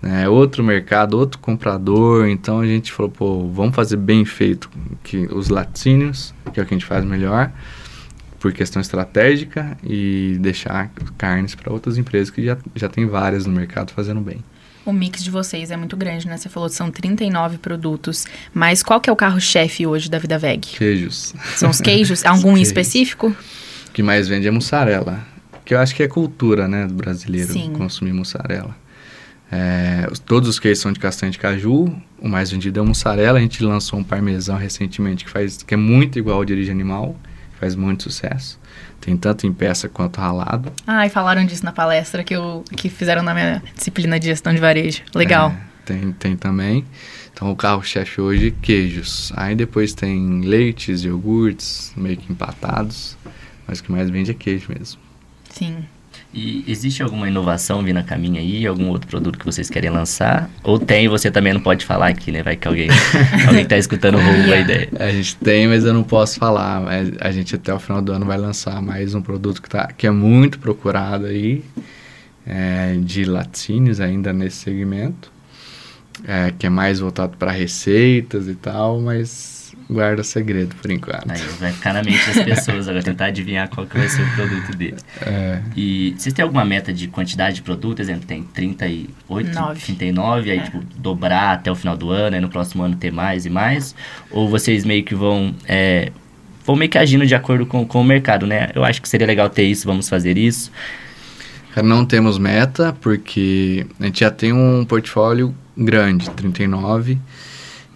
né, 0.00 0.28
outro 0.28 0.62
mercado, 0.62 1.18
outro 1.18 1.38
comprador. 1.40 2.28
Então 2.28 2.60
a 2.60 2.66
gente 2.66 2.92
falou, 2.92 3.10
pô, 3.10 3.48
vamos 3.48 3.74
fazer 3.74 3.96
bem 3.96 4.24
feito 4.24 4.70
que 5.02 5.26
os 5.32 5.48
laticínios, 5.48 6.32
que 6.52 6.60
é 6.60 6.62
o 6.62 6.66
que 6.66 6.74
a 6.74 6.76
gente 6.78 6.86
faz 6.86 7.04
melhor, 7.04 7.50
por 8.38 8.52
questão 8.52 8.80
estratégica, 8.80 9.76
e 9.82 10.36
deixar 10.40 10.90
carnes 11.18 11.54
para 11.56 11.72
outras 11.72 11.98
empresas 11.98 12.30
que 12.30 12.44
já, 12.44 12.56
já 12.74 12.88
tem 12.88 13.06
várias 13.06 13.46
no 13.46 13.52
mercado 13.52 13.92
fazendo 13.92 14.20
bem. 14.20 14.44
O 14.86 14.92
mix 14.92 15.24
de 15.24 15.32
vocês 15.32 15.72
é 15.72 15.76
muito 15.76 15.96
grande, 15.96 16.28
né? 16.28 16.36
Você 16.36 16.48
falou 16.48 16.68
que 16.68 16.76
são 16.76 16.92
39 16.92 17.58
produtos. 17.58 18.24
Mas 18.54 18.84
qual 18.84 19.00
que 19.00 19.10
é 19.10 19.12
o 19.12 19.16
carro-chefe 19.16 19.84
hoje 19.84 20.08
da 20.08 20.16
Vida 20.16 20.38
Veg? 20.38 20.60
Queijos. 20.60 21.34
São 21.56 21.70
os 21.70 21.80
queijos? 21.80 22.22
Algum 22.24 22.52
queijos. 22.54 22.68
específico? 22.68 23.36
O 23.88 23.90
que 23.92 24.00
mais 24.00 24.28
vende 24.28 24.46
é 24.46 24.50
mussarela. 24.52 25.26
Que 25.64 25.74
eu 25.74 25.80
acho 25.80 25.92
que 25.92 26.04
é 26.04 26.06
cultura, 26.06 26.68
né, 26.68 26.86
do 26.86 26.94
brasileiro 26.94 27.52
Sim. 27.52 27.72
consumir 27.72 28.12
mussarela. 28.12 28.76
É, 29.50 30.08
todos 30.24 30.48
os 30.48 30.60
queijos 30.60 30.80
são 30.80 30.92
de 30.92 31.00
castanha 31.00 31.32
de 31.32 31.38
caju. 31.38 31.92
O 32.20 32.28
mais 32.28 32.52
vendido 32.52 32.78
é 32.78 32.82
mussarela. 32.84 33.38
A 33.38 33.42
gente 33.42 33.64
lançou 33.64 33.98
um 33.98 34.04
parmesão 34.04 34.56
recentemente 34.56 35.24
que, 35.24 35.30
faz, 35.30 35.64
que 35.64 35.74
é 35.74 35.76
muito 35.76 36.16
igual 36.16 36.38
ao 36.38 36.44
de 36.44 36.52
origem 36.52 36.72
animal. 36.72 37.16
Faz 37.58 37.74
muito 37.74 38.04
sucesso. 38.04 38.58
Tem 39.00 39.16
tanto 39.16 39.46
em 39.46 39.52
peça 39.52 39.88
quanto 39.88 40.20
ralado. 40.20 40.72
Ah, 40.86 41.06
e 41.06 41.10
falaram 41.10 41.44
disso 41.44 41.64
na 41.64 41.72
palestra 41.72 42.24
que, 42.24 42.34
eu, 42.34 42.64
que 42.76 42.88
fizeram 42.88 43.22
na 43.22 43.34
minha 43.34 43.62
disciplina 43.74 44.18
de 44.18 44.26
gestão 44.26 44.52
de 44.54 44.60
varejo. 44.60 45.02
Legal. 45.14 45.50
É, 45.50 45.84
tem, 45.84 46.12
tem 46.12 46.36
também. 46.36 46.84
Então, 47.32 47.50
o 47.50 47.56
carro-chefe 47.56 48.20
hoje, 48.20 48.50
queijos. 48.50 49.32
Aí 49.36 49.54
depois 49.54 49.92
tem 49.92 50.40
leites, 50.40 51.04
iogurtes, 51.04 51.92
meio 51.96 52.16
que 52.16 52.32
empatados. 52.32 53.16
Mas 53.66 53.80
o 53.80 53.84
que 53.84 53.92
mais 53.92 54.08
vende 54.08 54.30
é 54.30 54.34
queijo 54.34 54.66
mesmo. 54.68 55.00
Sim. 55.50 55.84
E 56.34 56.64
existe 56.68 57.02
alguma 57.02 57.28
inovação 57.28 57.82
vindo 57.82 57.98
a 57.98 58.02
caminho 58.02 58.38
aí? 58.38 58.66
Algum 58.66 58.88
outro 58.88 59.08
produto 59.08 59.38
que 59.38 59.46
vocês 59.46 59.70
querem 59.70 59.90
lançar? 59.90 60.50
Ou 60.62 60.78
tem 60.78 61.08
você 61.08 61.30
também 61.30 61.52
não 61.52 61.60
pode 61.60 61.84
falar 61.84 62.08
aqui, 62.08 62.30
né? 62.30 62.42
Vai 62.42 62.56
que 62.56 62.68
alguém, 62.68 62.88
alguém 63.48 63.64
tá 63.64 63.78
escutando 63.78 64.18
rouba 64.18 64.54
a 64.54 64.60
ideia. 64.60 64.88
A 64.98 65.10
gente 65.10 65.36
tem, 65.36 65.66
mas 65.66 65.84
eu 65.84 65.94
não 65.94 66.02
posso 66.02 66.38
falar. 66.38 66.82
A 67.20 67.30
gente 67.30 67.54
até 67.54 67.72
o 67.72 67.78
final 67.78 68.02
do 68.02 68.12
ano 68.12 68.26
vai 68.26 68.36
lançar 68.36 68.82
mais 68.82 69.14
um 69.14 69.22
produto 69.22 69.62
que, 69.62 69.68
tá, 69.68 69.86
que 69.96 70.06
é 70.06 70.10
muito 70.10 70.58
procurado 70.58 71.26
aí, 71.26 71.64
é, 72.46 72.96
de 73.00 73.24
laticínios 73.24 74.00
ainda 74.00 74.32
nesse 74.32 74.56
segmento, 74.58 75.32
é, 76.24 76.52
que 76.58 76.66
é 76.66 76.70
mais 76.70 77.00
voltado 77.00 77.36
para 77.38 77.50
receitas 77.50 78.46
e 78.46 78.54
tal, 78.54 79.00
mas 79.00 79.55
guarda 79.88 80.22
segredo 80.24 80.74
por 80.76 80.90
enquanto. 80.90 81.30
Aí 81.30 81.40
vai 81.60 81.72
ficar 81.72 81.92
na 81.94 82.02
mente 82.02 82.24
das 82.26 82.44
pessoas 82.44 82.88
agora, 82.88 83.02
tentar 83.02 83.26
adivinhar 83.26 83.68
qual 83.68 83.86
que 83.86 83.96
vai 83.96 84.08
ser 84.08 84.22
o 84.22 84.30
produto 84.34 84.76
dele. 84.76 84.96
É. 85.22 85.60
E 85.76 86.14
vocês 86.16 86.34
têm 86.34 86.42
alguma 86.42 86.64
meta 86.64 86.92
de 86.92 87.08
quantidade 87.08 87.56
de 87.56 87.62
produto? 87.62 88.00
Exemplo, 88.00 88.26
tem 88.26 88.42
38, 88.42 89.54
Nove. 89.54 89.80
39, 89.80 90.50
aí 90.50 90.58
É. 90.58 90.62
tipo, 90.62 90.82
dobrar 90.96 91.52
até 91.52 91.70
o 91.70 91.74
final 91.74 91.96
do 91.96 92.10
ano, 92.10 92.34
aí 92.36 92.40
no 92.42 92.48
próximo 92.48 92.82
ano 92.82 92.96
ter 92.96 93.12
mais 93.12 93.46
e 93.46 93.50
mais? 93.50 93.94
Ou 94.30 94.48
vocês 94.48 94.84
meio 94.84 95.04
que 95.04 95.14
vão... 95.14 95.54
É, 95.66 96.10
vão 96.64 96.74
meio 96.74 96.90
que 96.90 96.98
agindo 96.98 97.24
de 97.24 97.34
acordo 97.34 97.64
com, 97.64 97.86
com 97.86 98.00
o 98.00 98.04
mercado, 98.04 98.46
né? 98.46 98.70
Eu 98.74 98.84
acho 98.84 99.00
que 99.00 99.08
seria 99.08 99.26
legal 99.26 99.48
ter 99.48 99.62
isso, 99.62 99.86
vamos 99.86 100.08
fazer 100.08 100.36
isso. 100.36 100.72
Não 101.84 102.04
temos 102.06 102.38
meta, 102.38 102.96
porque 103.00 103.86
a 104.00 104.06
gente 104.06 104.20
já 104.20 104.30
tem 104.30 104.52
um 104.52 104.84
portfólio 104.84 105.54
grande, 105.76 106.28
39. 106.30 107.18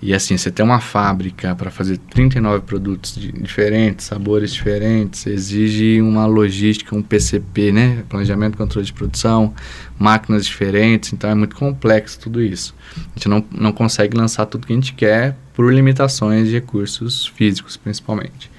E 0.03 0.15
assim, 0.15 0.37
você 0.37 0.51
tem 0.51 0.65
uma 0.65 0.81
fábrica 0.81 1.55
para 1.55 1.71
fazer 1.71 1.99
39 1.99 2.65
produtos 2.65 3.15
de- 3.15 3.33
diferentes, 3.33 4.07
sabores 4.07 4.53
diferentes, 4.53 5.27
exige 5.27 6.01
uma 6.01 6.25
logística, 6.27 6.97
um 6.97 7.03
PCP, 7.03 7.71
né? 7.71 8.03
Planejamento 8.09 8.57
controle 8.57 8.87
de 8.87 8.93
produção, 8.95 9.55
máquinas 9.99 10.47
diferentes, 10.47 11.13
então 11.13 11.29
é 11.29 11.35
muito 11.35 11.55
complexo 11.55 12.19
tudo 12.19 12.43
isso. 12.43 12.75
A 12.97 13.19
gente 13.19 13.29
não, 13.29 13.45
não 13.53 13.73
consegue 13.73 14.17
lançar 14.17 14.47
tudo 14.47 14.67
que 14.67 14.73
a 14.73 14.77
gente 14.77 14.95
quer 14.95 15.37
por 15.53 15.71
limitações 15.73 16.47
de 16.49 16.55
recursos 16.55 17.27
físicos, 17.27 17.77
principalmente. 17.77 18.50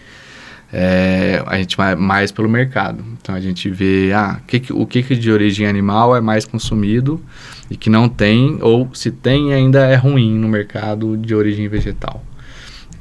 É, 0.73 1.43
a 1.47 1.57
gente 1.57 1.75
vai 1.75 1.95
mais 1.95 2.31
pelo 2.31 2.47
mercado. 2.49 3.03
Então 3.21 3.35
a 3.35 3.41
gente 3.41 3.69
vê 3.69 4.11
ah, 4.13 4.39
que, 4.47 4.59
que- 4.59 4.73
o 4.73 4.85
que, 4.85 5.03
que 5.03 5.15
de 5.15 5.29
origem 5.31 5.67
animal 5.67 6.15
é 6.15 6.21
mais 6.21 6.45
consumido 6.45 7.21
e 7.69 7.75
que 7.75 7.89
não 7.89 8.07
tem, 8.07 8.57
ou 8.61 8.89
se 8.93 9.11
tem 9.11 9.53
ainda 9.53 9.79
é 9.85 9.95
ruim 9.95 10.37
no 10.37 10.47
mercado 10.47 11.17
de 11.17 11.35
origem 11.35 11.67
vegetal. 11.67 12.23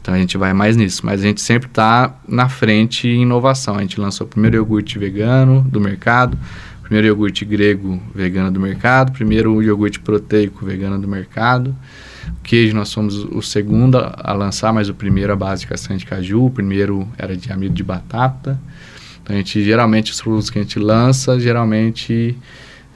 Então 0.03 0.15
a 0.15 0.19
gente 0.19 0.37
vai 0.37 0.53
mais 0.53 0.77
nisso, 0.77 1.03
mas 1.05 1.21
a 1.21 1.25
gente 1.25 1.41
sempre 1.41 1.69
está 1.69 2.19
na 2.27 2.49
frente 2.49 3.07
em 3.07 3.23
inovação. 3.23 3.77
A 3.77 3.81
gente 3.83 4.01
lançou 4.01 4.27
o 4.27 4.31
primeiro 4.31 4.57
iogurte 4.57 4.99
vegano 4.99 5.61
do 5.63 5.81
mercado, 5.81 6.37
primeiro 6.83 7.07
iogurte 7.07 7.45
grego 7.45 8.03
vegano 8.15 8.51
do 8.51 8.59
mercado, 8.59 9.13
primeiro 9.13 9.63
iogurte 9.63 10.01
proteico 10.01 10.65
vegano 10.67 10.99
do 10.99 11.07
mercado. 11.07 11.77
O 12.29 12.43
queijo 12.43 12.75
nós 12.75 12.93
fomos 12.93 13.17
o 13.17 13.43
segundo 13.43 13.97
a 13.97 14.33
lançar, 14.33 14.73
mas 14.73 14.89
o 14.89 14.95
primeiro 14.95 15.33
a 15.33 15.37
base 15.37 15.63
de 15.63 15.69
castanha 15.69 15.99
de 15.99 16.07
caju, 16.07 16.47
o 16.47 16.51
primeiro 16.51 17.09
era 17.17 17.37
de 17.37 17.53
amido 17.53 17.75
de 17.75 17.83
batata. 17.83 18.61
Então 19.23 19.35
a 19.35 19.39
gente 19.39 19.63
geralmente 19.63 20.13
os 20.13 20.21
produtos 20.21 20.51
que 20.51 20.59
a 20.59 20.63
gente 20.63 20.79
lança, 20.79 21.39
geralmente 21.39 22.37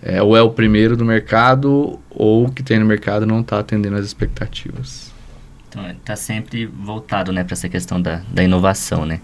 é, 0.03 0.23
ou 0.23 0.37
é 0.37 0.43
o 0.43 0.51
primeiro 0.51 0.97
do 0.97 1.05
mercado 1.05 1.99
ou 2.11 2.47
o 2.47 2.53
que 2.53 2.63
tem 2.63 2.79
no 2.79 2.85
mercado 2.85 3.27
não 3.27 3.41
está 3.41 3.59
atendendo 3.59 3.97
às 3.97 4.05
expectativas. 4.05 5.13
Então, 5.69 5.83
tá 6.05 6.15
sempre 6.15 6.67
voltado, 6.67 7.33
né, 7.33 7.43
para 7.43 7.55
essa 7.55 7.69
questão 7.69 8.01
da, 8.01 8.23
da 8.29 8.45
inovação, 8.45 9.05
né? 9.05 9.21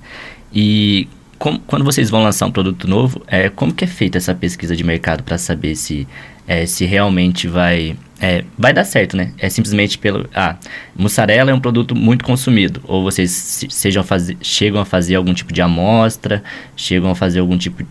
E 0.52 1.08
quando 1.38 1.84
vocês 1.84 2.10
vão 2.10 2.22
lançar 2.22 2.46
um 2.46 2.50
produto 2.50 2.88
novo, 2.88 3.22
é, 3.26 3.48
como 3.48 3.72
que 3.72 3.84
é 3.84 3.86
feita 3.86 4.18
essa 4.18 4.34
pesquisa 4.34 4.76
de 4.76 4.84
mercado 4.84 5.22
para 5.22 5.38
saber 5.38 5.74
se, 5.74 6.06
é, 6.46 6.66
se 6.66 6.84
realmente 6.84 7.48
vai, 7.48 7.96
é, 8.20 8.44
vai 8.58 8.72
dar 8.72 8.84
certo, 8.84 9.16
né? 9.16 9.32
É 9.38 9.48
simplesmente 9.48 9.96
pelo... 9.98 10.28
Ah, 10.34 10.56
mussarela 10.94 11.50
é 11.50 11.54
um 11.54 11.60
produto 11.60 11.94
muito 11.94 12.24
consumido. 12.24 12.80
Ou 12.84 13.02
vocês 13.02 13.30
se- 13.30 13.68
sejam 13.70 14.04
fazer, 14.04 14.36
chegam 14.42 14.80
a 14.80 14.84
fazer 14.84 15.14
algum 15.14 15.32
tipo 15.32 15.52
de 15.52 15.62
amostra, 15.62 16.42
chegam 16.76 17.10
a 17.10 17.14
fazer 17.14 17.40
algum 17.40 17.56
tipo, 17.56 17.82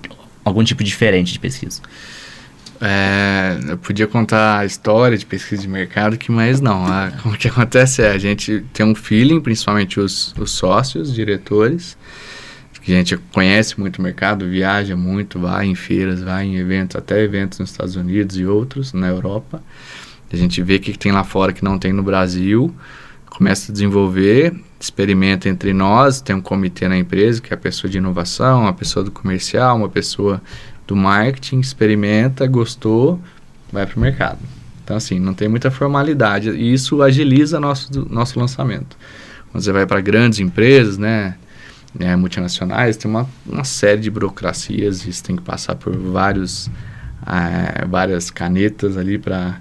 algum 0.45 0.63
tipo 0.63 0.83
diferente 0.83 1.33
de 1.33 1.39
pesquisa. 1.39 1.81
É, 2.81 3.57
eu 3.69 3.77
podia 3.77 4.07
contar 4.07 4.59
a 4.59 4.65
história 4.65 5.17
de 5.17 5.25
pesquisa 5.25 5.61
de 5.61 5.67
mercado, 5.67 6.17
que 6.17 6.31
mais 6.31 6.61
não. 6.61 6.85
A- 6.85 7.11
o 7.25 7.31
que 7.37 7.47
acontece 7.47 8.01
é, 8.01 8.11
a 8.11 8.17
gente 8.17 8.63
tem 8.73 8.85
um 8.85 8.95
feeling, 8.95 9.41
principalmente 9.41 9.99
os, 9.99 10.33
os 10.37 10.51
sócios, 10.51 11.13
diretores, 11.13 11.97
que 12.81 12.93
a 12.93 12.95
gente 12.95 13.17
conhece 13.33 13.77
muito 13.79 13.99
o 13.99 14.01
mercado, 14.01 14.47
viaja 14.47 14.95
muito, 14.95 15.37
vai 15.39 15.65
em 15.65 15.75
feiras, 15.75 16.21
vai 16.23 16.45
em 16.45 16.55
eventos, 16.55 16.95
até 16.95 17.21
eventos 17.21 17.59
nos 17.59 17.71
Estados 17.71 17.95
Unidos 17.97 18.37
e 18.37 18.45
outros, 18.45 18.93
na 18.93 19.07
Europa. 19.07 19.61
A 20.31 20.35
gente 20.35 20.61
vê 20.61 20.75
o 20.75 20.79
que, 20.79 20.97
tem 20.97 21.11
lá 21.11 21.23
fora 21.23 21.51
que 21.51 21.63
não 21.63 21.79
tem 21.79 21.91
no 21.91 22.03
Brasil, 22.03 22.73
começa 23.29 23.71
a 23.71 23.73
desenvolver, 23.73 24.53
experimenta 24.79 25.49
entre 25.49 25.73
nós, 25.73 26.21
tem 26.21 26.35
um 26.35 26.41
comitê 26.41 26.87
na 26.87 26.97
empresa, 26.97 27.41
que 27.41 27.53
é 27.53 27.55
a 27.55 27.57
pessoa 27.57 27.89
de 27.89 27.97
inovação, 27.97 28.67
a 28.67 28.73
pessoa 28.73 29.03
do 29.03 29.11
comercial, 29.11 29.77
uma 29.77 29.89
pessoa 29.89 30.41
do 30.85 30.95
marketing, 30.95 31.59
experimenta, 31.59 32.45
gostou, 32.47 33.19
vai 33.71 33.85
para 33.85 33.97
o 33.97 33.99
mercado. 33.99 34.39
Então, 34.83 34.97
assim, 34.97 35.19
não 35.19 35.33
tem 35.33 35.47
muita 35.47 35.69
formalidade 35.69 36.49
e 36.49 36.73
isso 36.73 37.01
agiliza 37.01 37.59
nosso, 37.59 38.07
nosso 38.09 38.39
lançamento. 38.39 38.97
Quando 39.51 39.63
você 39.63 39.71
vai 39.71 39.85
para 39.85 40.01
grandes 40.01 40.39
empresas, 40.39 40.97
né, 40.97 41.35
né, 41.93 42.15
multinacionais, 42.15 42.97
tem 42.97 43.09
uma, 43.09 43.27
uma 43.45 43.63
série 43.63 44.01
de 44.01 44.09
burocracias, 44.09 45.05
isso 45.05 45.23
tem 45.23 45.35
que 45.35 45.41
passar 45.41 45.75
por 45.75 45.95
vários, 45.95 46.69
ah, 47.21 47.85
várias 47.87 48.29
canetas 48.29 48.97
ali 48.97 49.17
para 49.17 49.59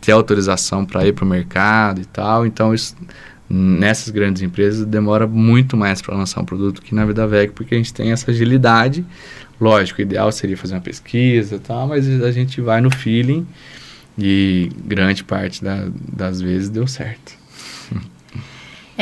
ter 0.00 0.12
autorização 0.12 0.84
para 0.84 1.06
ir 1.06 1.12
para 1.12 1.24
o 1.24 1.28
mercado 1.28 2.00
e 2.00 2.04
tal. 2.04 2.46
Então, 2.46 2.72
isso, 2.74 2.96
nessas 3.48 4.10
grandes 4.10 4.42
empresas 4.42 4.86
demora 4.86 5.26
muito 5.26 5.76
mais 5.76 6.00
para 6.00 6.16
lançar 6.16 6.40
um 6.40 6.44
produto 6.44 6.80
que 6.80 6.94
na 6.94 7.04
Vida 7.04 7.26
Veg, 7.26 7.52
porque 7.52 7.74
a 7.74 7.78
gente 7.78 7.92
tem 7.92 8.12
essa 8.12 8.30
agilidade. 8.30 9.04
Lógico, 9.60 10.00
o 10.00 10.02
ideal 10.02 10.30
seria 10.32 10.56
fazer 10.56 10.74
uma 10.74 10.80
pesquisa 10.80 11.56
e 11.56 11.58
tal, 11.58 11.88
mas 11.88 12.08
a 12.22 12.32
gente 12.32 12.60
vai 12.60 12.80
no 12.80 12.90
feeling 12.90 13.46
e 14.18 14.70
grande 14.84 15.24
parte 15.24 15.62
da, 15.62 15.88
das 16.12 16.40
vezes 16.40 16.68
deu 16.68 16.86
certo. 16.86 17.39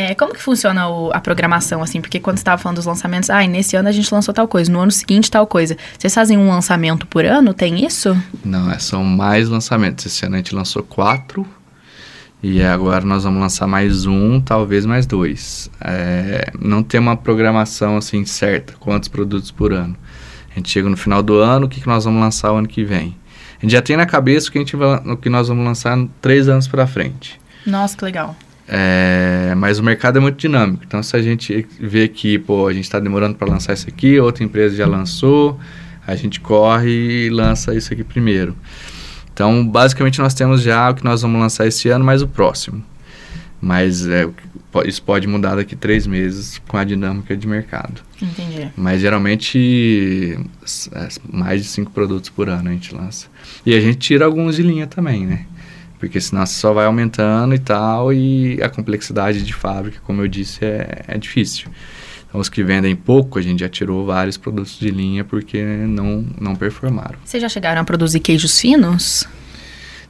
É, 0.01 0.15
como 0.15 0.33
que 0.33 0.41
funciona 0.41 0.89
o- 0.89 1.11
a 1.13 1.19
programação, 1.21 1.83
assim? 1.83 2.01
Porque 2.01 2.21
quando 2.21 2.37
você 2.37 2.43
estava 2.43 2.57
falando 2.63 2.77
dos 2.77 2.87
lançamentos, 2.87 3.31
ah, 3.31 3.45
nesse 3.49 3.75
ano 3.75 3.89
a 3.89 3.93
gente 3.93 4.15
lançou 4.15 4.33
tal 4.33 4.47
coisa, 4.47 4.71
no 4.71 4.79
ano 4.79 4.93
seguinte 4.93 5.29
tal 5.29 5.45
coisa. 5.45 5.77
Vocês 5.99 6.15
fazem 6.15 6.39
um 6.39 6.49
lançamento 6.49 7.05
por 7.05 7.25
ano? 7.25 7.53
Tem 7.53 7.85
isso? 7.85 8.17
Não, 8.45 8.71
é, 8.71 8.79
são 8.79 9.03
mais 9.03 9.49
lançamentos. 9.49 10.07
Esse 10.07 10.25
ano 10.25 10.37
a 10.37 10.39
gente 10.39 10.55
lançou 10.55 10.85
quatro 10.85 11.45
e 12.41 12.63
agora 12.63 13.05
nós 13.05 13.25
vamos 13.25 13.41
lançar 13.41 13.67
mais 13.67 14.07
um, 14.07 14.41
talvez 14.41 14.87
mais 14.87 15.05
dois. 15.05 15.69
É, 15.81 16.49
não 16.61 16.81
tem 16.85 17.01
uma 17.01 17.17
programação 17.17 17.97
assim 17.97 18.25
certa, 18.25 18.75
quantos 18.79 19.09
produtos 19.09 19.51
por 19.51 19.73
ano. 19.73 19.97
A 20.53 20.55
gente 20.55 20.71
chega 20.71 20.89
no 20.89 20.97
final 20.97 21.25
do 21.25 21.39
ano, 21.41 21.67
o 21.67 21.69
que, 21.69 21.81
que 21.81 21.89
nós 21.89 22.05
vamos 22.05 22.21
lançar 22.21 22.53
o 22.53 22.57
ano 22.57 22.69
que 22.69 22.85
vem. 22.85 23.17
A 23.59 23.63
gente 23.63 23.73
já 23.73 23.83
tem 23.83 23.97
na 23.97 24.07
cabeça 24.07 24.49
o 24.49 24.53
que, 24.53 24.59
a 24.59 24.61
gente 24.61 24.77
vai, 24.77 24.99
o 24.99 25.17
que 25.17 25.29
nós 25.29 25.49
vamos 25.49 25.65
lançar 25.65 25.99
três 26.23 26.49
anos 26.49 26.69
para 26.69 26.87
frente. 26.87 27.41
Nossa, 27.67 27.97
que 27.97 28.05
legal. 28.05 28.37
É, 28.69 29.55
mas 29.57 29.79
o 29.79 29.83
mercado 29.83 30.19
é 30.19 30.21
muito 30.21 30.37
dinâmico. 30.37 30.85
Então, 30.87 31.03
se 31.03 31.16
a 31.16 31.23
gente 31.23 31.66
vê 31.81 32.07
que 32.07 32.39
pô, 32.39 32.66
a 32.66 32.73
gente 32.73 32.85
está 32.85 33.01
demorando 33.01 33.37
para 33.37 33.49
lançar 33.49 33.73
isso 33.73 33.89
aqui, 33.89 34.21
outra 34.21 34.45
empresa 34.45 34.77
já 34.77 34.87
lançou, 34.87 35.59
a 36.07 36.14
gente 36.14 36.39
corre 36.41 37.27
e 37.27 37.31
lança 37.31 37.75
isso 37.75 37.93
aqui 37.93 38.05
primeiro. 38.05 38.55
Então, 39.33 39.66
basicamente, 39.66 40.19
nós 40.19 40.35
temos 40.35 40.62
já 40.62 40.91
o 40.91 40.95
que 40.95 41.05
nós 41.05 41.23
vamos 41.23 41.41
lançar 41.41 41.66
esse 41.66 41.89
ano, 41.89 42.05
mais 42.05 42.23
o 42.23 42.29
próximo. 42.29 42.85
Mas 43.61 44.07
é, 44.07 44.29
isso 44.85 45.03
pode 45.03 45.27
mudar 45.27 45.57
daqui 45.57 45.75
três 45.75 46.07
meses 46.07 46.61
com 46.69 46.77
a 46.77 46.85
dinâmica 46.85 47.37
de 47.37 47.47
mercado. 47.47 48.03
Entendi. 48.21 48.69
Mas 48.77 49.01
geralmente 49.01 50.39
é, 50.93 51.09
mais 51.33 51.62
de 51.62 51.69
cinco 51.69 51.91
produtos 51.91 52.31
por 52.31 52.49
ano 52.49 52.69
a 52.69 52.73
gente 52.73 52.95
lança. 52.95 53.29
E 53.64 53.75
a 53.75 53.81
gente 53.81 53.99
tira 53.99 54.25
alguns 54.25 54.57
de 54.57 54.62
linha 54.62 54.87
também, 54.87 55.27
né? 55.27 55.47
Porque 55.99 56.21
senão 56.21 56.47
você 56.47 56.55
só 56.55 56.73
vai 56.73 56.87
aumentando 56.87 57.55
e 57.55 57.59
tal, 57.59 58.13
e 58.13 58.63
a 58.63 58.69
complexidade 58.69 59.43
de 59.43 59.53
fábrica, 59.53 59.99
como 60.05 60.23
eu 60.23 60.29
disse, 60.29 60.65
é, 60.65 61.03
é 61.09 61.19
difícil. 61.19 61.69
Então, 62.29 62.41
os 62.41 62.49
que 62.49 62.63
vendem 62.63 62.95
pouco, 62.95 63.39
a 63.39 63.43
gente 63.43 63.61
já 63.61 63.69
tirou 63.69 64.07
vários 64.07 64.37
produtos 64.37 64.79
de 64.79 64.91
linha 64.91 65.25
porque 65.25 65.63
não, 65.63 66.25
não 66.39 66.55
performaram. 66.55 67.19
Vocês 67.25 67.43
já 67.43 67.49
chegaram 67.49 67.81
a 67.81 67.85
produzir 67.85 68.21
queijos 68.21 68.61
finos? 68.61 69.27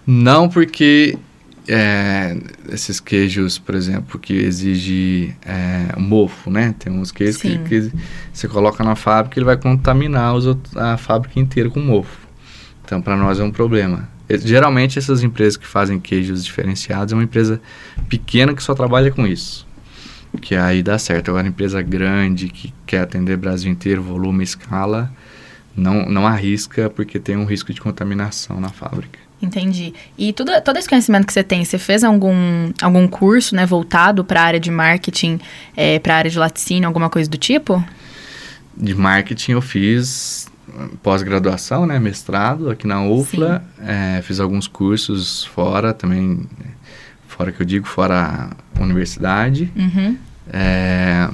Não 0.06 0.48
porque 0.48 1.16
é, 1.68 2.36
esses 2.70 2.98
queijos, 2.98 3.58
por 3.58 3.74
exemplo, 3.74 4.18
que 4.18 4.32
exige 4.32 5.34
é, 5.44 5.98
mofo, 5.98 6.50
né? 6.50 6.74
Tem 6.78 6.92
uns 6.92 7.12
queijos 7.12 7.40
que, 7.40 7.58
que, 7.58 7.92
você 8.32 8.48
coloca 8.48 8.82
na 8.82 8.96
fábrica 8.96 9.38
e 9.38 9.40
ele 9.40 9.44
vai 9.44 9.56
contaminar 9.56 10.34
os, 10.34 10.46
a 10.74 10.96
fábrica 10.96 11.38
inteira 11.38 11.70
com 11.70 11.80
mofo. 11.80 12.26
Então, 12.84 13.02
para 13.02 13.16
nós 13.16 13.38
é 13.38 13.44
um 13.44 13.50
problema. 13.50 14.08
Geralmente, 14.30 14.98
essas 14.98 15.22
empresas 15.22 15.56
que 15.56 15.66
fazem 15.66 15.98
queijos 15.98 16.44
diferenciados 16.44 17.12
é 17.12 17.16
uma 17.16 17.24
empresa 17.24 17.60
pequena 18.08 18.54
que 18.54 18.62
só 18.62 18.74
trabalha 18.74 19.10
com 19.10 19.26
isso. 19.26 19.66
Que 20.42 20.54
aí 20.54 20.82
dá 20.82 20.98
certo. 20.98 21.30
Agora, 21.30 21.46
empresa 21.46 21.80
grande 21.80 22.48
que 22.48 22.72
quer 22.86 23.00
atender 23.00 23.34
o 23.34 23.38
Brasil 23.38 23.70
inteiro, 23.70 24.02
volume, 24.02 24.44
escala, 24.44 25.10
não, 25.74 26.06
não 26.08 26.26
arrisca 26.26 26.90
porque 26.90 27.18
tem 27.18 27.36
um 27.36 27.44
risco 27.44 27.72
de 27.72 27.80
contaminação 27.80 28.60
na 28.60 28.68
fábrica. 28.68 29.18
Entendi. 29.40 29.94
E 30.18 30.32
tudo, 30.32 30.50
todo 30.62 30.76
esse 30.76 30.88
conhecimento 30.88 31.26
que 31.26 31.32
você 31.32 31.44
tem, 31.44 31.64
você 31.64 31.78
fez 31.78 32.02
algum, 32.02 32.72
algum 32.82 33.06
curso 33.06 33.54
né, 33.54 33.64
voltado 33.64 34.24
para 34.24 34.42
a 34.42 34.44
área 34.44 34.60
de 34.60 34.70
marketing, 34.70 35.40
é, 35.76 35.98
para 36.00 36.14
a 36.14 36.16
área 36.18 36.30
de 36.30 36.38
laticínio, 36.38 36.88
alguma 36.88 37.08
coisa 37.08 37.30
do 37.30 37.38
tipo? 37.38 37.82
De 38.76 38.94
marketing 38.94 39.52
eu 39.52 39.62
fiz 39.62 40.47
pós-graduação, 41.02 41.86
né, 41.86 41.98
mestrado 41.98 42.70
aqui 42.70 42.86
na 42.86 43.04
UFLA, 43.04 43.62
é, 43.80 44.20
fiz 44.22 44.40
alguns 44.40 44.66
cursos 44.66 45.44
fora 45.44 45.92
também, 45.92 46.46
fora 47.26 47.52
que 47.52 47.60
eu 47.60 47.66
digo, 47.66 47.86
fora 47.86 48.50
a 48.78 48.82
universidade. 48.82 49.70
Uhum. 49.76 50.16
É, 50.52 51.28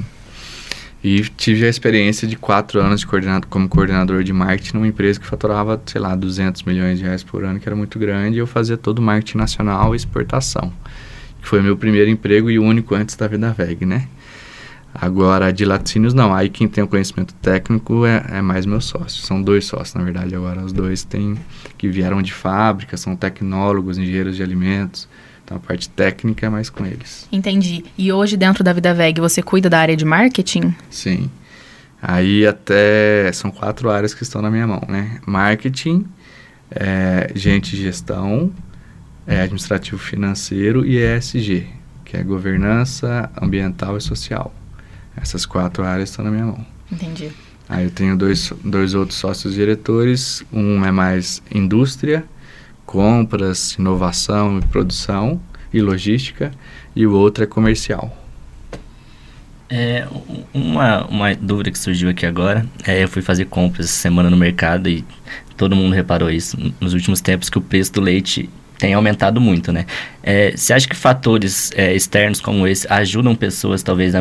e 1.05 1.21
tive 1.21 1.67
a 1.67 1.69
experiência 1.69 2.27
de 2.27 2.35
quatro 2.35 2.81
anos 2.81 3.01
de 3.01 3.07
coordenado, 3.07 3.47
como 3.47 3.69
coordenador 3.69 4.25
de 4.25 4.33
marketing 4.33 4.77
numa 4.79 4.87
empresa 4.87 5.21
que 5.21 5.27
faturava, 5.27 5.81
sei 5.85 6.01
lá, 6.01 6.15
200 6.15 6.63
milhões 6.63 6.99
de 6.99 7.05
reais 7.05 7.23
por 7.23 7.45
ano, 7.45 7.61
que 7.61 7.69
era 7.69 7.77
muito 7.77 7.99
grande, 7.99 8.37
e 8.37 8.39
eu 8.39 8.47
fazia 8.47 8.79
todo 8.79 9.01
o 9.01 9.03
marketing 9.03 9.37
nacional 9.37 9.95
e 9.95 9.97
exportação. 9.97 10.73
Que 11.43 11.47
foi 11.47 11.61
meu 11.61 11.77
primeiro 11.77 12.09
emprego 12.09 12.51
e 12.51 12.59
o 12.59 12.63
único 12.63 12.95
antes 12.95 13.17
da 13.17 13.29
Vida 13.29 13.53
Veg, 13.53 13.85
né? 13.85 14.09
Agora, 14.95 15.53
de 15.53 15.65
laticínios, 15.65 16.15
não. 16.15 16.33
Aí 16.33 16.49
quem 16.49 16.69
tem 16.69 16.85
o 16.85 16.87
conhecimento 16.87 17.35
técnico 17.35 18.07
é, 18.07 18.25
é 18.31 18.41
mais 18.41 18.65
meu 18.65 18.81
sócio. 18.81 19.27
São 19.27 19.43
dois 19.43 19.65
sócios, 19.65 19.95
na 19.95 20.05
verdade, 20.05 20.37
agora. 20.37 20.65
Os 20.65 20.73
dois 20.73 21.03
têm, 21.03 21.37
que 21.77 21.89
vieram 21.89 22.23
de 22.23 22.33
fábrica, 22.33 22.97
são 22.97 23.17
tecnólogos, 23.17 23.99
engenheiros 23.99 24.37
de 24.37 24.43
alimentos, 24.43 25.09
então 25.45 25.57
a 25.57 25.61
parte 25.61 25.89
técnica 25.89 26.47
é 26.47 26.49
mais 26.49 26.71
com 26.71 26.87
eles. 26.87 27.29
Entendi. 27.33 27.85
E 27.99 28.13
hoje 28.13 28.37
dentro 28.37 28.63
da 28.63 28.73
Vida 28.73 28.95
Veg 28.95 29.21
você 29.21 29.43
cuida 29.43 29.69
da 29.69 29.79
área 29.79 29.97
de 29.97 30.05
marketing? 30.05 30.75
Sim. 30.89 31.29
Aí 32.01 32.47
até 32.47 33.31
são 33.33 33.51
quatro 33.51 33.91
áreas 33.91 34.15
que 34.15 34.23
estão 34.23 34.41
na 34.41 34.51
minha 34.51 34.67
mão, 34.67 34.83
né? 34.89 35.21
Marketing, 35.27 36.07
é, 36.71 37.31
gente 37.35 37.77
gestão, 37.77 38.53
é, 39.27 39.41
administrativo 39.41 39.99
financeiro 39.99 40.87
e 40.87 40.97
ESG, 40.97 41.67
que 42.05 42.17
é 42.17 42.23
governança 42.23 43.31
ambiental 43.41 43.97
e 43.97 44.01
social. 44.01 44.55
Essas 45.17 45.47
quatro 45.47 45.85
áreas 45.85 46.11
estão 46.11 46.25
na 46.25 46.31
minha 46.31 46.47
mão. 46.47 46.67
Entendi. 46.91 47.31
Aí 47.69 47.85
eu 47.85 47.91
tenho 47.91 48.17
dois, 48.17 48.53
dois 48.63 48.95
outros 48.95 49.19
sócios 49.19 49.55
diretores, 49.55 50.45
um 50.53 50.85
é 50.85 50.91
mais 50.91 51.43
indústria 51.53 52.25
compras, 52.85 53.73
inovação 53.73 54.59
e 54.59 54.63
produção 54.63 55.41
e 55.73 55.81
logística, 55.81 56.53
e 56.95 57.07
o 57.07 57.13
outro 57.13 57.45
é 57.45 57.47
comercial. 57.47 58.17
É, 59.69 60.07
uma, 60.53 61.05
uma 61.07 61.35
dúvida 61.35 61.71
que 61.71 61.79
surgiu 61.79 62.09
aqui 62.09 62.27
agora, 62.27 62.67
é, 62.87 63.03
eu 63.03 63.09
fui 63.09 63.23
fazer 63.23 63.47
compras 63.47 63.87
essa 63.87 63.97
semana 63.97 64.31
no 64.31 64.37
mercado 64.37 64.89
e 64.89 65.05
todo 65.57 65.75
mundo 65.75 65.95
reparou 65.95 66.31
isso 66.31 66.57
nos 66.81 66.93
últimos 66.93 67.21
tempos, 67.21 67.49
que 67.49 67.59
o 67.59 67.63
preço 67.63 67.93
do 67.95 68.01
leite 68.01 68.49
tem 68.85 68.93
aumentado 68.93 69.41
muito, 69.41 69.73
né? 69.73 69.87
É, 70.23 70.53
você 70.55 70.75
acha 70.75 70.87
que 70.87 70.95
fatores 70.95 71.73
é, 71.75 71.95
externos 71.95 72.39
como 72.39 72.67
esse 72.67 72.87
ajudam 72.93 73.35
pessoas 73.35 73.83
talvez 73.83 74.15
a, 74.15 74.21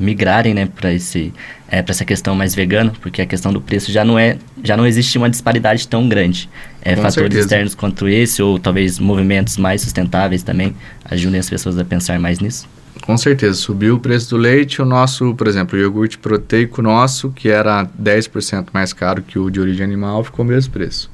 migrarem, 0.00 0.54
né, 0.54 0.66
para 0.74 0.90
esse 0.90 1.34
é, 1.68 1.82
para 1.82 1.92
essa 1.92 2.04
questão 2.04 2.34
mais 2.34 2.54
vegana, 2.54 2.94
porque 3.02 3.20
a 3.20 3.26
questão 3.26 3.52
do 3.52 3.60
preço 3.60 3.92
já 3.92 4.02
não 4.02 4.18
é 4.18 4.38
já 4.62 4.74
não 4.74 4.86
existe 4.86 5.18
uma 5.18 5.28
disparidade 5.28 5.86
tão 5.86 6.08
grande. 6.08 6.48
É, 6.80 6.96
fatores 6.96 7.14
certeza. 7.14 7.40
externos 7.40 7.74
quanto 7.74 8.08
esse 8.08 8.42
ou 8.42 8.58
talvez 8.58 8.98
movimentos 8.98 9.58
mais 9.58 9.82
sustentáveis 9.82 10.42
também 10.42 10.74
ajudem 11.04 11.38
as 11.38 11.50
pessoas 11.50 11.78
a 11.78 11.84
pensar 11.84 12.18
mais 12.18 12.40
nisso. 12.40 12.66
Com 13.02 13.18
certeza, 13.18 13.52
subiu 13.52 13.96
o 13.96 14.00
preço 14.00 14.30
do 14.30 14.38
leite, 14.38 14.80
o 14.80 14.86
nosso, 14.86 15.34
por 15.34 15.46
exemplo, 15.46 15.78
o 15.78 15.82
iogurte 15.82 16.16
proteico 16.16 16.80
nosso, 16.80 17.30
que 17.32 17.50
era 17.50 17.84
10% 18.00 18.68
mais 18.72 18.94
caro 18.94 19.20
que 19.20 19.38
o 19.38 19.50
de 19.50 19.60
origem 19.60 19.84
animal, 19.84 20.24
ficou 20.24 20.42
o 20.42 20.48
mesmo 20.48 20.72
preço. 20.72 21.10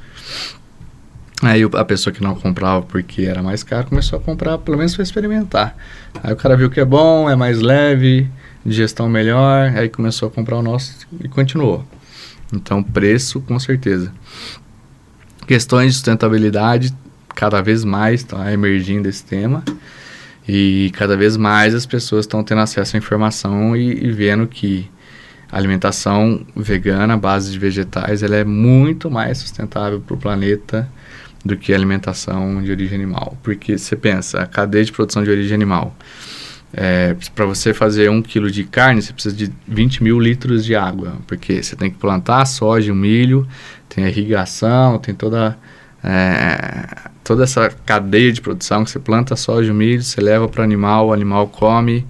Aí 1.43 1.63
a 1.63 1.85
pessoa 1.85 2.13
que 2.13 2.23
não 2.23 2.35
comprava 2.35 2.83
porque 2.83 3.23
era 3.23 3.43
mais 3.43 3.63
caro 3.63 3.87
começou 3.87 4.19
a 4.19 4.23
comprar 4.23 4.59
pelo 4.59 4.77
menos 4.77 4.95
para 4.95 5.03
experimentar. 5.03 5.75
Aí 6.23 6.33
o 6.33 6.37
cara 6.37 6.57
viu 6.57 6.69
que 6.69 6.81
é 6.81 6.85
bom, 6.85 7.31
é 7.31 7.35
mais 7.35 7.61
leve, 7.61 8.29
digestão 8.65 9.09
melhor, 9.09 9.73
aí 9.75 9.89
começou 9.89 10.29
a 10.29 10.31
comprar 10.31 10.57
o 10.57 10.63
nosso 10.63 11.07
e 11.19 11.29
continuou. 11.29 11.85
Então 12.53 12.83
preço 12.83 13.41
com 13.41 13.59
certeza. 13.59 14.13
Questões 15.47 15.89
de 15.89 15.93
sustentabilidade 15.95 16.95
cada 17.35 17.63
vez 17.63 17.85
mais 17.85 18.21
estão 18.21 18.47
emergindo 18.47 19.09
esse 19.09 19.25
tema 19.25 19.65
e 20.47 20.91
cada 20.95 21.17
vez 21.17 21.39
mais 21.39 21.75
as 21.75 21.87
pessoas 21.87 22.25
estão 22.25 22.45
tendo 22.45 22.61
acesso 22.61 22.97
à 22.97 22.99
informação 22.99 23.75
e, 23.75 24.05
e 24.05 24.11
vendo 24.11 24.47
que 24.47 24.91
a 25.51 25.57
alimentação 25.57 26.47
vegana, 26.55 27.17
base 27.17 27.51
de 27.51 27.59
vegetais, 27.59 28.23
ela 28.23 28.37
é 28.37 28.45
muito 28.45 29.11
mais 29.11 29.39
sustentável 29.39 30.01
para 30.01 30.15
o 30.15 30.19
planeta 30.19 30.89
do 31.45 31.57
que 31.57 31.73
alimentação 31.73 32.63
de 32.63 32.71
origem 32.71 32.97
animal. 32.97 33.37
Porque 33.43 33.79
você 33.79 33.97
pensa, 33.97 34.41
a 34.41 34.47
cadeia 34.47 34.85
de 34.85 34.93
produção 34.93 35.25
de 35.25 35.31
origem 35.31 35.55
animal, 35.55 35.95
é, 36.73 37.17
para 37.35 37.47
você 37.47 37.75
fazer 37.75 38.11
um 38.11 38.23
quilo 38.23 38.51
de 38.51 38.65
carne, 38.65 39.03
você 39.03 39.13
precisa 39.13 39.35
de 39.35 39.53
20 39.67 40.03
mil 40.03 40.21
litros 40.21 40.65
de 40.65 40.75
água, 40.77 41.15
porque 41.27 41.63
você 41.63 41.75
tem 41.75 41.91
que 41.91 41.99
plantar 41.99 42.45
soja, 42.45 42.95
milho, 42.95 43.47
tem 43.89 44.05
a 44.05 44.09
irrigação, 44.09 44.99
tem 44.99 45.15
toda, 45.15 45.59
é, 46.05 46.87
toda 47.25 47.43
essa 47.43 47.71
cadeia 47.85 48.33
de 48.33 48.41
produção 48.41 48.85
que 48.85 48.91
você 48.91 49.01
planta 49.01 49.35
soja, 49.35 49.75
milho, 49.75 50.03
você 50.03 50.21
leva 50.21 50.47
para 50.49 50.61
o 50.61 50.65
animal, 50.65 51.09
o 51.09 51.13
animal 51.13 51.49
come 51.49 52.07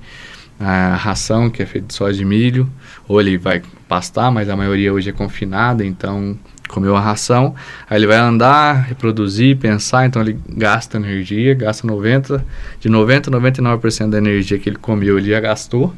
a 0.58 0.94
ração 0.94 1.48
que 1.48 1.62
é 1.62 1.66
feita 1.66 1.86
de 1.86 1.94
soja 1.94 2.20
e 2.20 2.24
milho, 2.24 2.70
ou 3.08 3.18
ele 3.18 3.38
vai 3.38 3.62
pastar, 3.88 4.30
mas 4.30 4.50
a 4.50 4.54
maioria 4.54 4.92
hoje 4.92 5.08
é 5.08 5.12
confinada, 5.12 5.82
então 5.82 6.38
comeu 6.70 6.96
a 6.96 7.00
ração, 7.00 7.54
aí 7.88 7.98
ele 7.98 8.06
vai 8.06 8.16
andar, 8.16 8.86
reproduzir, 8.88 9.56
pensar, 9.56 10.06
então 10.06 10.22
ele 10.22 10.38
gasta 10.48 10.96
energia, 10.96 11.54
gasta 11.54 11.86
90, 11.86 12.44
de 12.78 12.88
90 12.88 13.30
a 13.30 13.40
99% 13.40 14.10
da 14.10 14.18
energia 14.18 14.58
que 14.58 14.68
ele 14.68 14.76
comeu, 14.76 15.18
ele 15.18 15.30
já 15.30 15.40
gastou. 15.40 15.94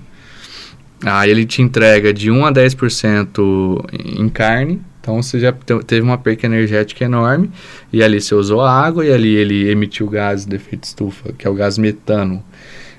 Aí 1.05 1.31
ele 1.31 1.45
te 1.45 1.61
entrega 1.61 2.13
de 2.13 2.31
1 2.31 2.47
a 2.47 2.53
10% 2.53 3.85
em 4.05 4.29
carne, 4.29 4.81
então 5.01 5.21
você 5.21 5.41
já 5.41 5.53
teve 5.53 6.03
uma 6.03 6.17
perca 6.17 6.47
energética 6.47 7.05
enorme, 7.05 7.51
e 7.93 8.03
ali 8.03 8.21
você 8.21 8.35
usou 8.35 8.61
água, 8.61 9.05
e 9.05 9.13
ali 9.13 9.35
ele 9.35 9.69
emitiu 9.69 10.09
gás 10.09 10.45
de 10.45 10.55
efeito 10.55 10.85
estufa, 10.85 11.33
que 11.37 11.47
é 11.47 11.51
o 11.51 11.55
gás 11.55 11.77
metano. 11.77 12.43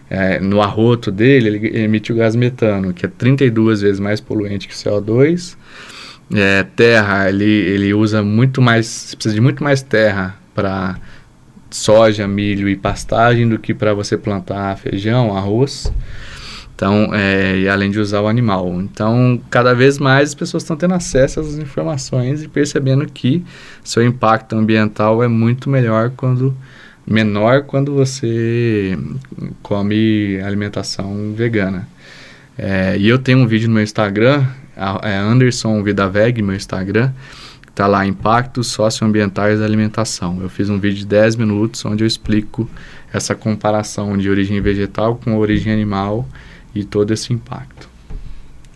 É, 0.09 0.39
no 0.39 0.61
arroto 0.61 1.09
dele, 1.09 1.47
ele 1.47 1.80
emitiu 1.80 2.15
gás 2.15 2.36
metano, 2.36 2.93
que 2.93 3.05
é 3.05 3.09
32 3.09 3.82
vezes 3.82 3.99
mais 3.99 4.19
poluente 4.19 4.67
que 4.67 4.74
o 4.74 4.78
CO2 4.78 5.55
é, 6.32 6.63
terra, 6.76 7.30
ele, 7.30 7.43
ele 7.43 7.93
usa 7.93 8.24
muito 8.24 8.61
mais, 8.61 9.13
precisa 9.15 9.36
de 9.36 9.41
muito 9.41 9.63
mais 9.63 9.82
terra 9.82 10.36
para 10.53 10.97
soja, 11.69 12.28
milho 12.28 12.69
e 12.69 12.76
pastagem 12.76 13.49
do 13.49 13.57
que 13.57 13.74
para 13.74 13.93
você 13.93 14.17
plantar 14.17 14.78
feijão, 14.78 15.36
arroz. 15.36 15.91
Então, 16.76 17.13
é, 17.13 17.59
e 17.59 17.69
além 17.69 17.91
de 17.91 17.99
usar 17.99 18.21
o 18.21 18.28
animal. 18.28 18.82
Então, 18.82 19.39
cada 19.49 19.74
vez 19.74 19.97
mais 19.97 20.30
as 20.30 20.36
pessoas 20.36 20.63
estão 20.63 20.76
tendo 20.76 20.93
acesso 20.93 21.39
às 21.39 21.55
informações 21.57 22.43
e 22.43 22.47
percebendo 22.47 23.05
que 23.05 23.43
seu 23.84 24.03
impacto 24.03 24.55
ambiental 24.55 25.24
é 25.24 25.28
muito 25.28 25.69
melhor 25.69 26.11
quando 26.15 26.55
menor 27.05 27.63
quando 27.63 27.93
você 27.93 28.97
come 29.61 30.39
alimentação 30.41 31.34
vegana. 31.36 31.88
É, 32.57 32.97
e 32.97 33.07
eu 33.07 33.19
tenho 33.19 33.39
um 33.39 33.47
vídeo 33.47 33.67
no 33.67 33.76
meu 33.76 33.84
Instagram 33.84 34.45
é 34.76 35.15
Anderson 35.15 35.82
Vidaveg, 35.84 36.41
meu 36.41 36.55
Instagram. 36.55 37.11
Tá 37.76 37.88
lá, 37.88 38.05
Impactos 38.05 38.67
Socioambientais 38.67 39.59
da 39.59 39.65
Alimentação. 39.65 40.39
Eu 40.41 40.49
fiz 40.49 40.69
um 40.69 40.80
vídeo 40.80 40.99
de 40.99 41.07
10 41.07 41.36
minutos 41.38 41.84
onde 41.86 42.03
eu 42.03 42.07
explico 42.07 42.69
essa 43.11 43.34
comparação 43.34 44.15
de 44.17 44.30
origem 44.30 44.61
vegetal 44.61 45.15
com 45.15 45.38
origem 45.38 45.74
animal 45.74 46.28
e 46.76 46.84
todo 46.84 47.11
esse 47.11 47.34
impacto. 47.34 47.89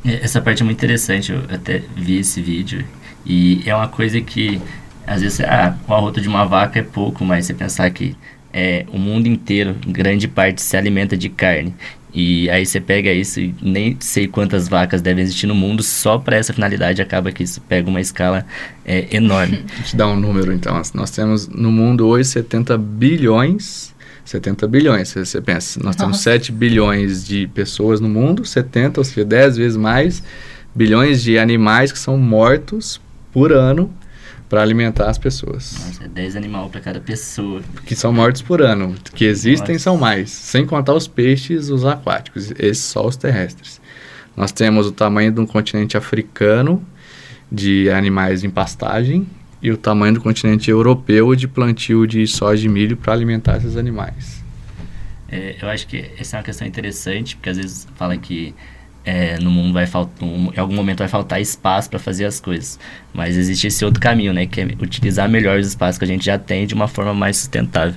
É, 0.04 0.24
essa 0.24 0.42
parte 0.42 0.62
é 0.62 0.66
muito 0.66 0.78
interessante, 0.78 1.32
eu 1.32 1.42
até 1.50 1.84
vi 1.96 2.18
esse 2.18 2.42
vídeo. 2.42 2.84
E 3.26 3.62
é 3.66 3.76
uma 3.76 3.88
coisa 3.88 4.20
que, 4.22 4.60
às 5.06 5.22
vezes, 5.22 5.42
ah, 5.42 5.78
o 5.88 5.94
arroto 5.94 6.22
de 6.22 6.28
uma 6.28 6.46
vaca 6.46 6.80
é 6.80 6.84
pouco, 6.84 7.24
mas 7.26 7.46
você 7.46 7.54
pensar 7.54 7.90
que 7.92 8.16
é, 8.54 8.86
o 8.92 8.98
mundo 8.98 9.28
inteiro, 9.28 9.76
grande 9.86 10.28
parte, 10.28 10.62
se 10.62 10.76
alimenta 10.78 11.16
de 11.18 11.30
carne. 11.30 11.76
E 12.14 12.50
aí 12.50 12.66
você 12.66 12.80
pega 12.80 13.12
isso 13.12 13.40
e 13.40 13.54
nem 13.62 13.98
sei 14.00 14.28
quantas 14.28 14.68
vacas 14.68 15.02
devem 15.02 15.24
existir 15.24 15.46
no 15.46 15.54
mundo 15.54 15.84
só 15.84 16.18
para 16.18 16.38
essa 16.38 16.54
finalidade. 16.54 17.02
Acaba 17.02 17.32
que 17.32 17.44
isso 17.44 17.62
pega 17.62 17.90
uma 17.90 18.02
escala 18.02 18.46
é, 18.86 19.08
enorme. 19.16 19.64
Vou 19.76 19.84
te 19.84 19.96
dar 19.96 20.08
um 20.08 20.16
número 20.16 20.54
então. 20.54 20.82
Nós 20.94 21.12
temos 21.12 21.48
no 21.48 21.72
mundo 21.72 22.08
hoje 22.08 22.30
70 22.30 22.78
bilhões, 22.78 23.94
70 24.24 24.68
bilhões. 24.68 25.10
Você, 25.10 25.26
você 25.26 25.42
pensa, 25.42 25.80
nós 25.80 25.96
Nossa. 25.96 26.00
temos 26.00 26.20
7 26.20 26.52
bilhões 26.52 27.26
de 27.26 27.48
pessoas 27.48 28.00
no 28.00 28.10
mundo, 28.10 28.46
70, 28.46 29.00
ou 29.00 29.04
seja, 29.04 29.26
10 29.26 29.58
vezes 29.58 29.78
mais 29.78 30.24
bilhões 30.74 31.22
de 31.22 31.38
animais 31.38 31.92
que 31.92 32.00
são 32.00 32.18
mortos 32.18 33.02
por 33.32 33.52
ano 33.52 33.92
para 34.50 34.62
alimentar 34.62 35.10
as 35.10 35.18
pessoas. 35.18 35.74
Nossa, 35.74 36.04
é 36.06 36.08
10 36.08 36.36
animais 36.36 36.72
para 36.72 36.82
cada 36.82 37.00
pessoa. 37.00 37.62
Que 37.86 37.96
são 37.96 38.14
mortos 38.14 38.42
por 38.42 38.62
ano. 38.62 38.96
Que 39.14 39.26
existem 39.26 39.76
Nossa. 39.76 39.84
são 39.84 39.98
mais. 39.98 40.30
Sem 40.30 40.66
contar 40.66 40.94
os 40.94 41.08
peixes, 41.08 41.70
os 41.70 41.86
aquáticos. 41.86 42.52
Esses 42.52 42.84
só 42.84 43.06
os 43.06 43.18
terrestres. 43.18 43.82
Nós 44.36 44.52
temos 44.52 44.88
o 44.88 44.92
tamanho 44.92 45.32
de 45.32 45.40
um 45.40 45.46
continente 45.46 45.98
africano 45.98 46.86
de 47.52 47.90
animais 47.90 48.44
em 48.44 48.50
pastagem 48.50 49.28
e 49.62 49.72
o 49.72 49.78
tamanho 49.78 50.14
do 50.14 50.22
continente 50.22 50.70
europeu 50.70 51.36
de 51.36 51.48
plantio 51.48 52.06
de 52.06 52.26
soja 52.28 52.66
e 52.66 52.70
milho 52.70 52.96
para 52.96 53.14
alimentar 53.14 53.58
esses 53.58 53.76
animais. 53.76 54.44
É, 55.30 55.56
eu 55.62 55.68
acho 55.68 55.88
que 55.88 56.12
essa 56.18 56.38
é 56.38 56.40
uma 56.40 56.44
questão 56.44 56.68
interessante, 56.68 57.36
porque 57.36 57.50
às 57.50 57.58
vezes 57.58 57.88
fala 57.96 58.16
que 58.16 58.54
é, 59.08 59.40
no 59.40 59.50
mundo 59.50 59.72
vai 59.72 59.88
faltar, 59.88 60.28
em 60.28 60.60
algum 60.60 60.76
momento 60.76 61.00
vai 61.00 61.08
faltar 61.08 61.40
espaço 61.40 61.90
para 61.90 61.98
fazer 61.98 62.26
as 62.26 62.42
coisas. 62.42 62.78
Mas 63.14 63.38
existe 63.38 63.68
esse 63.68 63.86
outro 63.86 64.02
caminho, 64.02 64.34
né, 64.34 64.46
que 64.46 64.60
é 64.60 64.66
utilizar 64.82 65.30
melhor 65.30 65.58
os 65.58 65.66
espaços 65.66 65.98
que 65.98 66.04
a 66.04 66.08
gente 66.08 66.26
já 66.26 66.38
tem 66.38 66.68
de 66.68 66.74
uma 66.74 66.90
forma 66.90 67.14
mais 67.14 67.38
sustentável. 67.38 67.96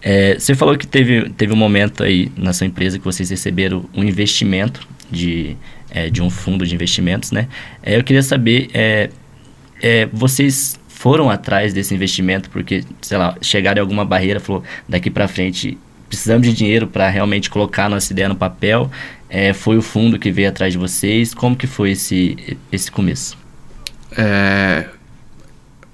É, 0.00 0.38
você 0.38 0.54
falou 0.54 0.78
que 0.78 0.86
teve, 0.86 1.28
teve 1.30 1.52
um 1.52 1.56
momento 1.56 2.04
aí 2.04 2.30
na 2.36 2.52
sua 2.52 2.68
empresa 2.68 3.00
que 3.00 3.04
vocês 3.04 3.30
receberam 3.30 3.84
um 3.92 4.04
investimento 4.04 4.86
de, 5.10 5.56
é, 5.90 6.08
de 6.08 6.22
um 6.22 6.30
fundo 6.30 6.64
de 6.64 6.72
investimentos, 6.72 7.32
né? 7.32 7.48
É, 7.82 7.96
eu 7.96 8.04
queria 8.04 8.22
saber, 8.22 8.70
é, 8.72 9.10
é, 9.82 10.06
vocês 10.12 10.78
foram 10.86 11.28
atrás 11.28 11.74
desse 11.74 11.92
investimento 11.92 12.48
porque, 12.48 12.84
sei 13.02 13.18
lá, 13.18 13.36
chegaram 13.42 13.78
em 13.78 13.80
alguma 13.80 14.04
barreira, 14.04 14.38
falou, 14.38 14.62
daqui 14.88 15.10
para 15.10 15.26
frente 15.26 15.76
precisamos 16.08 16.46
de 16.46 16.52
dinheiro 16.52 16.86
para 16.86 17.08
realmente 17.08 17.50
colocar 17.50 17.88
nossa 17.90 18.12
ideia 18.12 18.28
no 18.28 18.36
papel 18.36 18.88
é, 19.34 19.52
foi 19.52 19.76
o 19.76 19.82
fundo 19.82 20.16
que 20.16 20.30
veio 20.30 20.48
atrás 20.48 20.72
de 20.72 20.78
vocês? 20.78 21.34
Como 21.34 21.56
que 21.56 21.66
foi 21.66 21.90
esse, 21.90 22.56
esse 22.70 22.88
começo? 22.88 23.36
É, 24.16 24.86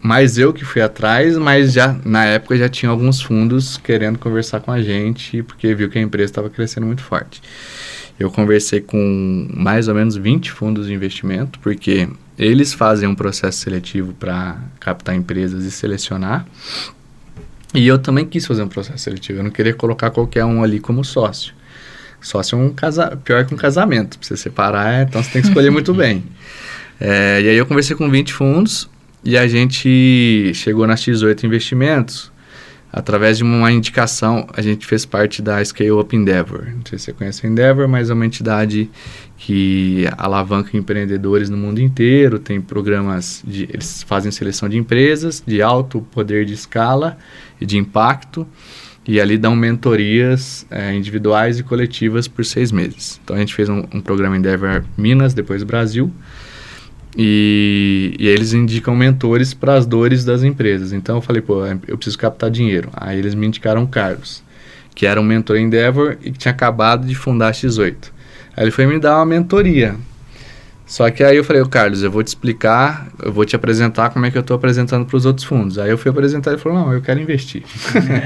mais 0.03 0.37
eu 0.37 0.53
que 0.53 0.63
fui 0.63 0.83
atrás, 0.83 1.39
mas 1.39 1.73
já 1.73 1.99
na 2.05 2.27
época 2.27 2.55
já 2.59 2.69
tinha 2.69 2.91
alguns 2.91 3.23
fundos 3.23 3.79
querendo 3.79 4.19
conversar 4.19 4.61
com 4.61 4.71
a 4.71 4.83
gente, 4.83 5.43
porque 5.43 5.75
viu 5.75 5.89
que 5.89 5.99
a 5.99 6.03
empresa 6.03 6.31
estava 6.31 6.51
crescendo 6.51 6.87
muito 6.87 7.03
forte. 7.03 7.41
Eu 8.19 8.31
conversei 8.31 8.83
com 8.83 9.49
mais 9.55 9.89
ou 9.89 9.95
menos 9.95 10.17
20 10.17 10.53
fundos 10.53 10.87
de 10.87 10.93
investimento, 10.93 11.59
porque 11.61 12.11
eles 12.39 12.75
fazem 12.75 13.09
um 13.09 13.15
processo 13.15 13.57
seletivo 13.57 14.13
para 14.13 14.59
captar 14.79 15.15
empresas 15.15 15.65
e 15.65 15.71
selecionar. 15.71 16.45
E 17.73 17.87
eu 17.87 17.99
também 17.99 18.27
quis 18.27 18.45
fazer 18.45 18.63
um 18.63 18.69
processo 18.69 18.99
seletivo, 19.05 19.39
eu 19.39 19.45
não 19.45 19.51
queria 19.51 19.73
colocar 19.73 20.11
qualquer 20.11 20.45
um 20.45 20.63
ali 20.63 20.79
como 20.79 21.03
sócio. 21.03 21.59
Sócio 22.21 22.59
é 22.59 22.63
um 22.63 22.71
casa... 22.71 23.17
pior 23.25 23.45
que 23.45 23.55
um 23.55 23.57
casamento. 23.57 24.19
Pra 24.19 24.29
você 24.29 24.37
separar, 24.37 25.03
então 25.03 25.23
você 25.23 25.31
tem 25.31 25.43
que 25.43 25.49
escolher 25.49 25.71
muito 25.71 25.95
bem. 25.95 26.25
É, 27.03 27.41
e 27.41 27.49
aí 27.49 27.57
eu 27.57 27.65
conversei 27.65 27.97
com 27.97 28.11
20 28.11 28.35
fundos 28.35 28.87
e 29.25 29.39
a 29.39 29.49
gente 29.49 30.53
chegou 30.55 30.87
na 30.87 30.97
X8 30.97 31.45
Investimentos 31.45 32.31
através 32.93 33.39
de 33.39 33.45
uma 33.45 33.71
indicação. 33.71 34.47
A 34.53 34.61
gente 34.61 34.87
fez 34.87 35.07
parte 35.07 35.41
da 35.41 35.65
Scale 35.65 35.93
Up 35.93 36.15
Endeavor. 36.15 36.67
Não 36.67 36.83
sei 36.85 36.99
se 36.99 37.07
você 37.07 37.13
conhece 37.13 37.47
a 37.47 37.49
Endeavor, 37.49 37.89
mas 37.89 38.11
é 38.11 38.15
uma 38.15 38.27
entidade 38.27 38.91
que 39.37 40.07
alavanca 40.19 40.77
empreendedores 40.77 41.49
no 41.49 41.57
mundo 41.57 41.81
inteiro. 41.81 42.39
Tem 42.39 42.61
programas 42.61 43.43
de. 43.47 43.65
Eles 43.65 44.03
fazem 44.03 44.31
seleção 44.31 44.69
de 44.69 44.77
empresas 44.77 45.43
de 45.47 45.63
alto 45.63 46.01
poder 46.13 46.45
de 46.45 46.55
escala 46.55 47.17
e 47.61 47.67
de 47.67 47.79
impacto 47.79 48.47
e 49.07 49.21
ali 49.21 49.39
dão 49.39 49.57
mentorias 49.57 50.67
é, 50.71 50.95
individuais 50.95 51.59
e 51.59 51.63
coletivas 51.63 52.29
por 52.29 52.45
seis 52.45 52.71
meses. 52.71 53.21
Então 53.25 53.37
a 53.37 53.39
gente 53.39 53.55
fez 53.55 53.69
um, 53.69 53.85
um 53.93 54.01
programa 54.01 54.37
Endeavor 54.37 54.85
Minas, 54.97 55.35
depois 55.35 55.63
Brasil, 55.63 56.13
e, 57.17 58.15
e 58.19 58.29
eles 58.29 58.53
indicam 58.53 58.95
mentores 58.95 59.55
para 59.55 59.75
as 59.75 59.87
dores 59.87 60.25
das 60.25 60.43
empresas. 60.43 60.93
Então 60.93 61.17
eu 61.17 61.23
falei, 61.23 61.43
pô, 61.43 61.65
eu 61.89 61.97
preciso 61.97 62.19
captar 62.19 62.51
dinheiro. 62.51 62.91
Aí 62.93 63.19
eles 63.19 63.35
me 63.35 63.47
indicaram 63.47 63.87
Carlos, 63.87 64.43
que 64.95 65.07
era 65.07 65.21
um 65.21 65.25
mentor 65.25 65.57
Endeavor 65.57 66.17
e 66.23 66.31
que 66.31 66.39
tinha 66.39 66.53
acabado 66.53 67.07
de 67.07 67.15
fundar 67.15 67.49
a 67.49 67.53
X8. 67.53 68.13
Aí 68.57 68.65
ele 68.65 68.71
foi 68.71 68.87
me 68.87 68.99
dar 68.99 69.17
uma 69.17 69.27
mentoria. 69.27 69.97
Só 70.91 71.09
que 71.09 71.23
aí 71.23 71.37
eu 71.37 71.45
falei, 71.45 71.65
Carlos, 71.67 72.03
eu 72.03 72.11
vou 72.11 72.21
te 72.21 72.27
explicar, 72.27 73.07
eu 73.23 73.33
vou 73.33 73.45
te 73.45 73.55
apresentar 73.55 74.11
como 74.11 74.27
é 74.27 74.31
que 74.31 74.37
eu 74.37 74.41
estou 74.41 74.57
apresentando 74.57 75.07
para 75.07 75.17
os 75.17 75.25
outros 75.25 75.47
fundos. 75.47 75.79
Aí 75.79 75.89
eu 75.89 75.97
fui 75.97 76.11
apresentar 76.11 76.51
e 76.51 76.55
ele 76.55 76.61
falou, 76.61 76.81
não, 76.81 76.93
eu 76.93 77.01
quero 77.01 77.21
investir. 77.21 77.63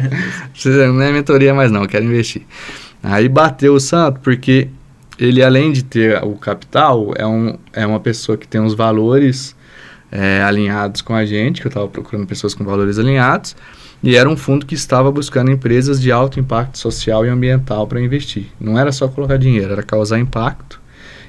não 0.95 1.03
é 1.03 1.13
mentoria 1.13 1.53
mais 1.53 1.71
não, 1.71 1.83
eu 1.83 1.89
quero 1.89 2.07
investir. 2.07 2.41
Aí 3.03 3.29
bateu 3.29 3.75
o 3.75 3.79
santo, 3.79 4.19
porque 4.21 4.69
ele 5.19 5.43
além 5.43 5.73
de 5.73 5.85
ter 5.85 6.25
o 6.25 6.37
capital, 6.37 7.13
é, 7.19 7.27
um, 7.27 7.59
é 7.71 7.87
uma 7.87 8.01
pessoa 8.01 8.39
que 8.39 8.49
tem 8.49 8.63
os 8.63 8.73
valores 8.73 9.55
é, 10.11 10.43
alinhados 10.43 11.03
com 11.03 11.15
a 11.15 11.27
gente, 11.27 11.61
que 11.61 11.67
eu 11.67 11.69
estava 11.69 11.87
procurando 11.87 12.27
pessoas 12.27 12.55
com 12.55 12.65
valores 12.65 12.99
alinhados, 12.99 13.55
e 14.03 14.17
era 14.17 14.27
um 14.27 14.39
fundo 14.39 14.65
que 14.65 14.75
estava 14.75 15.13
buscando 15.13 15.51
empresas 15.51 16.01
de 16.01 16.11
alto 16.11 16.41
impacto 16.41 16.79
social 16.79 17.27
e 17.27 17.29
ambiental 17.29 17.87
para 17.87 18.01
investir. 18.01 18.47
Não 18.59 18.79
era 18.79 18.91
só 18.91 19.07
colocar 19.07 19.37
dinheiro, 19.37 19.71
era 19.71 19.83
causar 19.83 20.19
impacto 20.19 20.83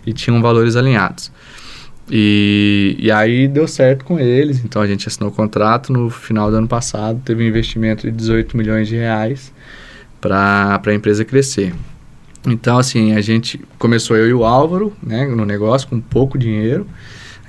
e 0.05 0.13
tinham 0.13 0.41
valores 0.41 0.75
alinhados. 0.75 1.31
E, 2.09 2.95
e 2.99 3.11
aí 3.11 3.47
deu 3.47 3.67
certo 3.67 4.05
com 4.05 4.19
eles, 4.19 4.63
então 4.63 4.81
a 4.81 4.87
gente 4.87 5.07
assinou 5.07 5.29
o 5.29 5.33
contrato 5.33 5.91
no 5.91 6.09
final 6.09 6.51
do 6.51 6.57
ano 6.57 6.67
passado, 6.67 7.19
teve 7.25 7.43
um 7.43 7.47
investimento 7.47 8.05
de 8.05 8.15
18 8.15 8.55
milhões 8.55 8.87
de 8.87 8.95
reais 8.95 9.51
para 10.21 10.79
a 10.85 10.93
empresa 10.93 11.25
crescer. 11.25 11.73
Então, 12.47 12.77
assim, 12.77 13.13
a 13.13 13.21
gente 13.21 13.59
começou 13.79 14.15
eu 14.15 14.29
e 14.29 14.33
o 14.33 14.43
Álvaro, 14.43 14.93
né, 15.01 15.25
no 15.25 15.45
negócio, 15.45 15.87
com 15.87 15.99
pouco 15.99 16.37
dinheiro. 16.37 16.85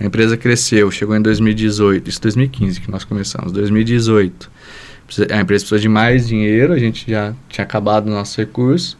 A 0.00 0.04
empresa 0.04 0.36
cresceu, 0.36 0.90
chegou 0.90 1.14
em 1.14 1.22
2018, 1.22 2.08
isso 2.08 2.20
2015 2.20 2.80
que 2.80 2.90
nós 2.90 3.04
começamos, 3.04 3.52
2018. 3.52 4.50
A 5.30 5.40
empresa 5.40 5.44
precisou 5.46 5.78
de 5.78 5.88
mais 5.88 6.26
dinheiro, 6.26 6.72
a 6.72 6.78
gente 6.78 7.10
já 7.10 7.34
tinha 7.48 7.64
acabado 7.64 8.06
o 8.06 8.10
nosso 8.10 8.38
recurso. 8.40 8.98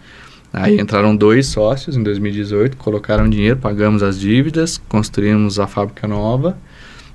Aí 0.57 0.81
entraram 0.81 1.15
dois 1.15 1.49
sócios 1.49 1.99
em 1.99 2.03
2018, 2.03 2.79
colocaram 2.79 3.29
dinheiro, 3.29 3.59
pagamos 3.59 4.03
as 4.03 4.19
dívidas, 4.19 4.79
construímos 4.89 5.59
a 5.61 5.67
fábrica 5.67 6.09
nova, 6.09 6.57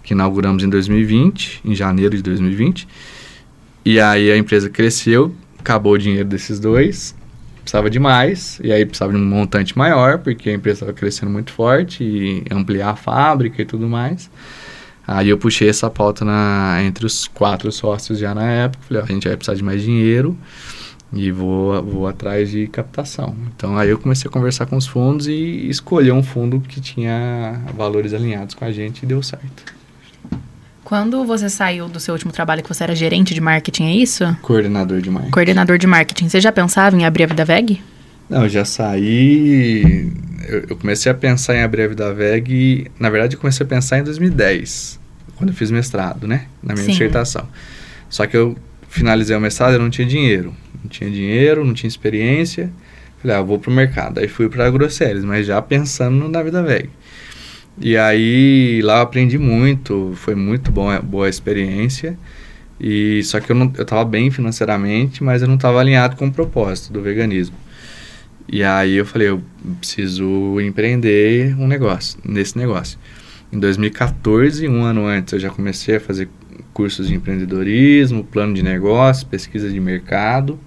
que 0.03 0.13
inauguramos 0.13 0.63
em 0.63 0.69
2020, 0.69 1.61
em 1.65 1.73
janeiro 1.73 2.15
de 2.15 2.21
2020. 2.21 2.87
E 3.83 3.99
aí 3.99 4.31
a 4.31 4.37
empresa 4.37 4.69
cresceu, 4.69 5.33
acabou 5.57 5.93
o 5.93 5.97
dinheiro 5.97 6.29
desses 6.29 6.59
dois, 6.59 7.15
precisava 7.63 7.89
de 7.89 7.97
mais, 7.97 8.59
e 8.63 8.71
aí 8.71 8.85
precisava 8.85 9.11
de 9.11 9.17
um 9.17 9.25
montante 9.25 9.75
maior, 9.75 10.19
porque 10.19 10.51
a 10.51 10.53
empresa 10.53 10.81
estava 10.81 10.93
crescendo 10.93 11.31
muito 11.31 11.51
forte, 11.51 12.03
e 12.03 12.43
ampliar 12.51 12.91
a 12.91 12.95
fábrica 12.95 13.59
e 13.59 13.65
tudo 13.65 13.89
mais. 13.89 14.29
Aí 15.07 15.29
eu 15.29 15.37
puxei 15.39 15.67
essa 15.67 15.89
pauta 15.89 16.23
na, 16.23 16.77
entre 16.83 17.07
os 17.07 17.27
quatro 17.27 17.71
sócios 17.71 18.19
já 18.19 18.35
na 18.35 18.45
época, 18.45 18.83
falei, 18.87 19.01
ó, 19.01 19.05
a 19.05 19.11
gente 19.11 19.27
vai 19.27 19.35
precisar 19.35 19.55
de 19.55 19.63
mais 19.63 19.81
dinheiro, 19.81 20.37
e 21.13 21.31
vou, 21.31 21.83
vou 21.83 22.07
atrás 22.07 22.49
de 22.49 22.67
captação. 22.67 23.35
Então 23.55 23.77
aí 23.77 23.89
eu 23.89 23.99
comecei 23.99 24.29
a 24.29 24.31
conversar 24.31 24.65
com 24.65 24.77
os 24.77 24.87
fundos 24.87 25.27
e 25.27 25.67
escolher 25.69 26.11
um 26.11 26.23
fundo 26.23 26.59
que 26.61 26.79
tinha 26.79 27.61
valores 27.75 28.13
alinhados 28.13 28.55
com 28.55 28.63
a 28.63 28.71
gente 28.71 29.03
e 29.03 29.05
deu 29.05 29.21
certo. 29.21 29.81
Quando 30.83 31.23
você 31.25 31.49
saiu 31.49 31.87
do 31.87 31.99
seu 31.99 32.13
último 32.13 32.31
trabalho, 32.31 32.61
que 32.61 32.67
você 32.67 32.83
era 32.83 32.95
gerente 32.95 33.33
de 33.33 33.39
marketing, 33.39 33.85
é 33.85 33.95
isso? 33.95 34.37
Coordenador 34.41 34.99
de 34.99 35.09
marketing. 35.09 35.31
Coordenador 35.31 35.77
de 35.77 35.87
marketing. 35.87 36.27
Você 36.27 36.41
já 36.41 36.51
pensava 36.51 36.95
em 36.97 37.05
abrir 37.05 37.23
a 37.23 37.27
Vida 37.27 37.45
VEG? 37.45 37.81
Não, 38.29 38.43
eu 38.43 38.49
já 38.49 38.65
saí. 38.65 40.11
Eu, 40.47 40.65
eu 40.69 40.75
comecei 40.75 41.09
a 41.09 41.15
pensar 41.15 41.55
em 41.55 41.61
abrir 41.61 41.83
a 41.83 41.87
Vida 41.87 42.13
VEG. 42.13 42.91
Na 42.99 43.09
verdade, 43.09 43.35
eu 43.35 43.39
comecei 43.39 43.65
a 43.65 43.69
pensar 43.69 43.99
em 43.99 44.03
2010, 44.03 44.99
quando 45.37 45.51
eu 45.51 45.55
fiz 45.55 45.71
mestrado, 45.71 46.27
né? 46.27 46.47
Na 46.61 46.73
minha 46.73 46.85
Sim. 46.85 46.91
dissertação. 46.91 47.47
Só 48.09 48.27
que 48.27 48.35
eu 48.35 48.57
finalizei 48.89 49.33
o 49.33 49.39
mestrado 49.39 49.75
e 49.75 49.77
não 49.77 49.89
tinha 49.89 50.05
dinheiro 50.05 50.53
não 50.83 50.89
tinha 50.89 51.09
dinheiro, 51.09 51.65
não 51.65 51.73
tinha 51.73 51.87
experiência. 51.87 52.71
Falei, 53.19 53.37
ah, 53.37 53.41
vou 53.41 53.59
pro 53.59 53.71
mercado. 53.71 54.19
Aí 54.19 54.27
fui 54.27 54.49
para 54.49 54.69
Grosseries, 54.69 55.23
mas 55.23 55.45
já 55.45 55.61
pensando 55.61 56.27
na 56.27 56.41
vida 56.41 56.63
velha. 56.63 56.89
E 57.79 57.95
aí 57.95 58.81
lá 58.83 58.97
eu 58.97 59.01
aprendi 59.01 59.37
muito, 59.37 60.13
foi 60.15 60.35
muito 60.35 60.71
bom, 60.71 60.87
boa 61.01 61.29
experiência. 61.29 62.17
E 62.79 63.21
só 63.23 63.39
que 63.39 63.51
eu 63.51 63.55
não 63.55 63.71
eu 63.77 63.85
tava 63.85 64.03
bem 64.03 64.31
financeiramente, 64.31 65.23
mas 65.23 65.41
eu 65.41 65.47
não 65.47 65.55
estava 65.55 65.79
alinhado 65.79 66.15
com 66.15 66.27
o 66.27 66.31
propósito 66.31 66.91
do 66.91 67.01
veganismo. 67.01 67.55
E 68.47 68.63
aí 68.63 68.95
eu 68.95 69.05
falei, 69.05 69.29
eu 69.29 69.41
preciso 69.79 70.59
empreender 70.59 71.55
um 71.57 71.67
negócio, 71.67 72.19
nesse 72.25 72.57
negócio. 72.57 72.97
Em 73.53 73.59
2014, 73.59 74.67
um 74.67 74.83
ano 74.83 75.05
antes, 75.05 75.33
eu 75.33 75.39
já 75.39 75.49
comecei 75.49 75.97
a 75.97 75.99
fazer 75.99 76.27
cursos 76.73 77.07
de 77.07 77.15
empreendedorismo, 77.15 78.23
plano 78.23 78.53
de 78.53 78.63
negócio, 78.63 79.27
pesquisa 79.27 79.69
de 79.69 79.79
mercado. 79.79 80.59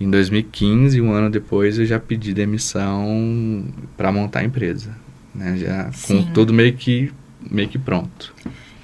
Em 0.00 0.08
2015, 0.10 1.00
um 1.00 1.12
ano 1.12 1.28
depois, 1.28 1.78
eu 1.78 1.84
já 1.84 1.98
pedi 1.98 2.32
demissão 2.32 3.64
para 3.96 4.12
montar 4.12 4.40
a 4.40 4.44
empresa, 4.44 4.94
né? 5.34 5.56
Já 5.56 5.90
Sim. 5.92 6.22
com 6.22 6.32
tudo 6.32 6.52
meio 6.52 6.74
que 6.74 7.12
meio 7.50 7.68
que 7.68 7.78
pronto. 7.78 8.34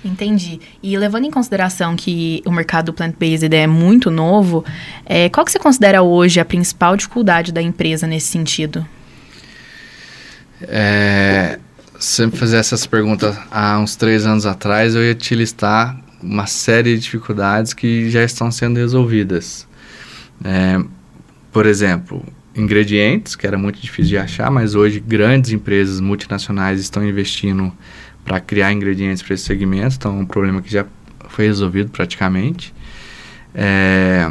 Entendi. 0.04 0.60
E 0.82 0.96
levando 0.98 1.24
em 1.24 1.30
consideração 1.30 1.96
que 1.96 2.42
o 2.44 2.50
mercado 2.50 2.92
plant-based 2.92 3.54
é 3.54 3.66
muito 3.66 4.10
novo, 4.10 4.64
é, 5.06 5.28
qual 5.30 5.46
que 5.46 5.52
você 5.52 5.58
considera 5.58 6.02
hoje 6.02 6.38
a 6.38 6.44
principal 6.44 6.96
dificuldade 6.96 7.52
da 7.52 7.62
empresa 7.62 8.06
nesse 8.06 8.26
sentido? 8.26 8.86
É, 10.62 11.58
se 11.98 12.22
eu 12.22 12.30
fizesse 12.30 12.74
essa 12.74 12.88
pergunta 12.88 13.36
há 13.50 13.78
uns 13.78 13.96
três 13.96 14.26
anos 14.26 14.44
atrás, 14.44 14.94
eu 14.94 15.02
ia 15.02 15.14
te 15.14 15.34
listar 15.34 15.98
uma 16.22 16.46
série 16.46 16.94
de 16.96 17.02
dificuldades 17.02 17.72
que 17.72 18.10
já 18.10 18.22
estão 18.22 18.50
sendo 18.50 18.76
resolvidas. 18.76 19.66
É, 20.44 20.78
por 21.54 21.66
exemplo, 21.66 22.20
ingredientes, 22.52 23.36
que 23.36 23.46
era 23.46 23.56
muito 23.56 23.80
difícil 23.80 24.08
de 24.08 24.18
achar, 24.18 24.50
mas 24.50 24.74
hoje 24.74 24.98
grandes 24.98 25.52
empresas 25.52 26.00
multinacionais 26.00 26.80
estão 26.80 27.06
investindo 27.06 27.72
para 28.24 28.40
criar 28.40 28.72
ingredientes 28.72 29.22
para 29.22 29.34
esse 29.34 29.44
segmento, 29.44 29.94
então 29.94 30.18
é 30.18 30.20
um 30.20 30.26
problema 30.26 30.60
que 30.60 30.68
já 30.68 30.84
foi 31.28 31.46
resolvido 31.46 31.92
praticamente. 31.92 32.74
É, 33.54 34.28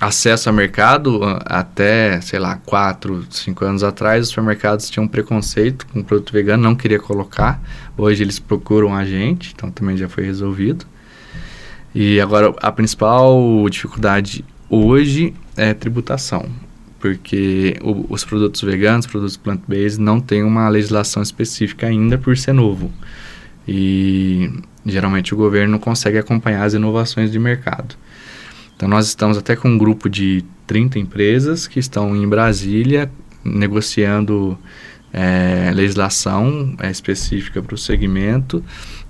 acesso 0.00 0.48
ao 0.48 0.54
mercado, 0.54 1.20
até, 1.44 2.18
sei 2.22 2.38
lá, 2.38 2.56
4, 2.64 3.26
5 3.28 3.62
anos 3.62 3.82
atrás, 3.82 4.22
os 4.22 4.28
supermercados 4.30 4.88
tinham 4.88 5.04
um 5.04 5.08
preconceito 5.08 5.86
com 5.88 6.02
produto 6.02 6.32
vegano, 6.32 6.62
não 6.62 6.74
queria 6.74 6.98
colocar. 6.98 7.62
Hoje 7.94 8.22
eles 8.22 8.38
procuram 8.38 8.96
a 8.96 9.04
gente, 9.04 9.52
então 9.54 9.70
também 9.70 9.98
já 9.98 10.08
foi 10.08 10.24
resolvido. 10.24 10.86
E 11.94 12.18
agora 12.22 12.54
a 12.62 12.72
principal 12.72 13.68
dificuldade 13.68 14.42
hoje 14.68 15.34
é 15.56 15.74
tributação, 15.74 16.46
porque 16.98 17.76
o, 17.82 18.06
os 18.08 18.24
produtos 18.24 18.62
veganos, 18.62 19.06
produtos 19.06 19.36
plant-based, 19.36 20.00
não 20.00 20.20
têm 20.20 20.42
uma 20.42 20.68
legislação 20.68 21.22
específica 21.22 21.86
ainda 21.86 22.18
por 22.18 22.36
ser 22.36 22.52
novo. 22.52 22.90
E 23.66 24.50
geralmente 24.84 25.32
o 25.32 25.36
governo 25.36 25.72
não 25.72 25.78
consegue 25.78 26.18
acompanhar 26.18 26.64
as 26.64 26.74
inovações 26.74 27.30
de 27.30 27.38
mercado. 27.38 27.94
Então 28.76 28.88
nós 28.88 29.06
estamos 29.06 29.38
até 29.38 29.56
com 29.56 29.68
um 29.68 29.78
grupo 29.78 30.08
de 30.08 30.44
30 30.66 30.98
empresas 30.98 31.66
que 31.66 31.78
estão 31.78 32.14
em 32.16 32.28
Brasília 32.28 33.10
negociando 33.44 34.58
é, 35.12 35.70
legislação 35.72 36.74
é, 36.80 36.90
específica 36.90 37.62
para 37.62 37.74
o 37.74 37.78
segmento 37.78 38.64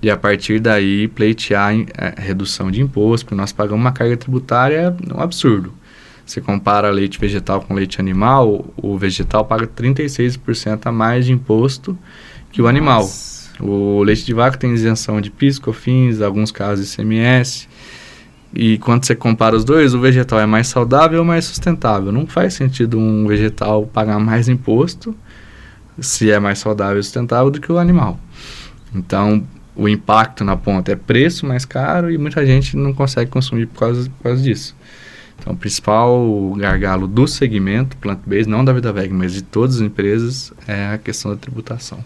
e 0.05 0.09
a 0.11 0.15
partir 0.15 0.59
daí 0.59 1.07
pleitear 1.07 1.73
é, 1.97 2.13
redução 2.15 2.69
de 2.69 2.79
imposto, 2.79 3.25
porque 3.25 3.35
nós 3.35 3.51
pagamos 3.51 3.83
uma 3.83 3.91
carga 3.91 4.15
tributária 4.15 4.95
um 5.11 5.19
absurdo. 5.19 5.73
Você 6.23 6.39
compara 6.39 6.91
leite 6.91 7.19
vegetal 7.19 7.59
com 7.61 7.73
leite 7.73 7.99
animal, 7.99 8.71
o 8.77 8.99
vegetal 8.99 9.43
paga 9.43 9.65
36% 9.65 10.85
a 10.85 10.91
mais 10.91 11.25
de 11.25 11.33
imposto 11.33 11.97
que 12.51 12.61
o 12.61 12.65
Nossa. 12.65 12.77
animal. 12.77 13.09
O 13.59 14.03
leite 14.03 14.23
de 14.23 14.31
vaca 14.31 14.55
tem 14.59 14.71
isenção 14.75 15.19
de 15.19 15.31
PIS, 15.31 15.57
COFINS, 15.57 16.21
alguns 16.21 16.51
casos 16.51 16.93
ICMS. 16.93 17.67
E 18.53 18.77
quando 18.77 19.05
você 19.05 19.15
compara 19.15 19.55
os 19.55 19.65
dois, 19.65 19.95
o 19.95 19.99
vegetal 19.99 20.39
é 20.39 20.45
mais 20.45 20.67
saudável 20.67 21.17
ou 21.17 21.25
mais 21.25 21.45
sustentável. 21.45 22.11
Não 22.11 22.27
faz 22.27 22.53
sentido 22.53 22.99
um 22.99 23.25
vegetal 23.25 23.87
pagar 23.87 24.19
mais 24.19 24.47
imposto 24.47 25.15
se 25.99 26.29
é 26.29 26.39
mais 26.39 26.59
saudável 26.59 26.99
e 26.99 27.03
sustentável 27.03 27.49
do 27.49 27.59
que 27.59 27.71
o 27.71 27.79
animal. 27.79 28.19
Então, 28.93 29.43
o 29.75 29.89
impacto 29.89 30.43
na 30.43 30.55
ponta 30.55 30.91
é 30.91 30.95
preço 30.95 31.45
mais 31.45 31.65
caro 31.65 32.11
e 32.11 32.17
muita 32.17 32.45
gente 32.45 32.77
não 32.77 32.93
consegue 32.93 33.29
consumir 33.29 33.67
por 33.67 33.79
causa, 33.79 34.09
por 34.09 34.23
causa 34.23 34.41
disso. 34.41 34.75
Então, 35.37 35.53
o 35.53 35.55
principal 35.55 36.53
gargalo 36.57 37.07
do 37.07 37.27
segmento 37.27 37.97
plant-based, 37.97 38.49
não 38.49 38.63
da 38.63 38.71
Vida 38.71 38.91
Veg, 38.93 39.13
mas 39.13 39.33
de 39.33 39.41
todas 39.41 39.75
as 39.75 39.81
empresas, 39.81 40.53
é 40.67 40.93
a 40.93 40.97
questão 40.97 41.31
da 41.31 41.37
tributação. 41.37 41.99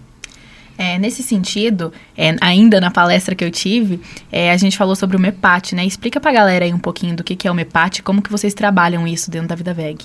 É, 0.78 0.98
nesse 0.98 1.22
sentido, 1.22 1.92
é, 2.18 2.36
ainda 2.40 2.80
na 2.80 2.90
palestra 2.90 3.36
que 3.36 3.44
eu 3.44 3.52
tive, 3.52 4.00
é, 4.32 4.50
a 4.50 4.58
gente 4.58 4.78
falou 4.78 4.96
sobre 4.96 5.18
o 5.18 5.20
MEPAT, 5.20 5.76
né? 5.76 5.86
Explica 5.86 6.22
pra 6.22 6.32
galera 6.32 6.64
aí 6.64 6.74
um 6.74 6.80
pouquinho 6.80 7.18
do 7.18 7.24
que, 7.24 7.36
que 7.36 7.48
é 7.48 7.52
o 7.52 7.54
MEPAT 7.54 8.00
e 8.00 8.02
como 8.02 8.22
que 8.22 8.32
vocês 8.32 8.54
trabalham 8.54 9.06
isso 9.06 9.30
dentro 9.30 9.50
da 9.50 9.56
Vida 9.56 9.74
Veg. 9.74 10.00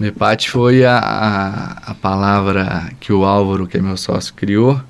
MEPAT 0.00 0.50
foi 0.50 0.84
a, 0.84 0.96
a, 0.96 1.90
a 1.90 1.94
palavra 1.94 2.90
que 2.98 3.12
o 3.12 3.24
Álvaro, 3.24 3.66
que 3.66 3.76
é 3.76 3.82
meu 3.82 3.98
sócio, 3.98 4.32
criou, 4.32 4.80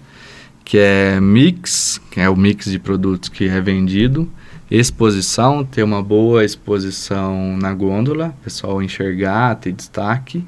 que 0.68 0.76
é 0.76 1.18
mix, 1.18 1.98
que 2.10 2.20
é 2.20 2.28
o 2.28 2.36
mix 2.36 2.70
de 2.70 2.78
produtos 2.78 3.30
que 3.30 3.48
é 3.48 3.58
vendido, 3.58 4.30
exposição, 4.70 5.64
ter 5.64 5.82
uma 5.82 6.02
boa 6.02 6.44
exposição 6.44 7.56
na 7.56 7.72
gôndola, 7.72 8.34
pessoal 8.44 8.82
enxergar, 8.82 9.54
ter 9.54 9.72
destaque, 9.72 10.44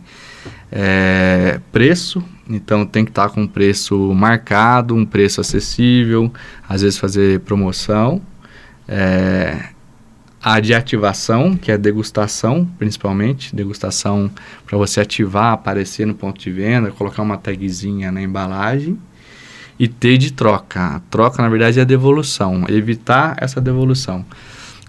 é, 0.71 1.59
preço, 1.73 2.23
então 2.51 2.85
tem 2.85 3.03
que 3.03 3.11
estar 3.11 3.31
tá 3.31 3.35
com 3.35 3.45
um 3.45 3.47
preço 3.47 3.97
marcado, 4.13 4.95
um 4.95 5.07
preço 5.07 5.41
acessível, 5.41 6.31
às 6.69 6.83
vezes 6.83 6.99
fazer 6.99 7.41
promoção. 7.41 8.21
É, 8.87 9.71
a 10.43 10.61
de 10.61 10.75
ativação, 10.75 11.57
que 11.57 11.73
é 11.73 11.79
degustação, 11.79 12.69
principalmente, 12.79 13.57
degustação 13.57 14.31
para 14.67 14.77
você 14.77 15.01
ativar, 15.01 15.55
aparecer 15.55 16.07
no 16.07 16.15
ponto 16.15 16.39
de 16.39 16.51
venda, 16.51 16.91
colocar 16.91 17.23
uma 17.23 17.39
tagzinha 17.39 18.13
na 18.13 18.21
embalagem. 18.21 18.99
E 19.83 19.89
T 19.89 20.19
de 20.19 20.31
troca. 20.35 20.97
A 20.97 21.01
troca, 21.11 21.43
na 21.43 21.49
verdade, 21.49 21.79
é 21.79 21.83
a 21.83 21.87
devolução, 21.87 22.67
evitar 22.69 23.35
essa 23.41 23.63
devolução. 23.63 24.27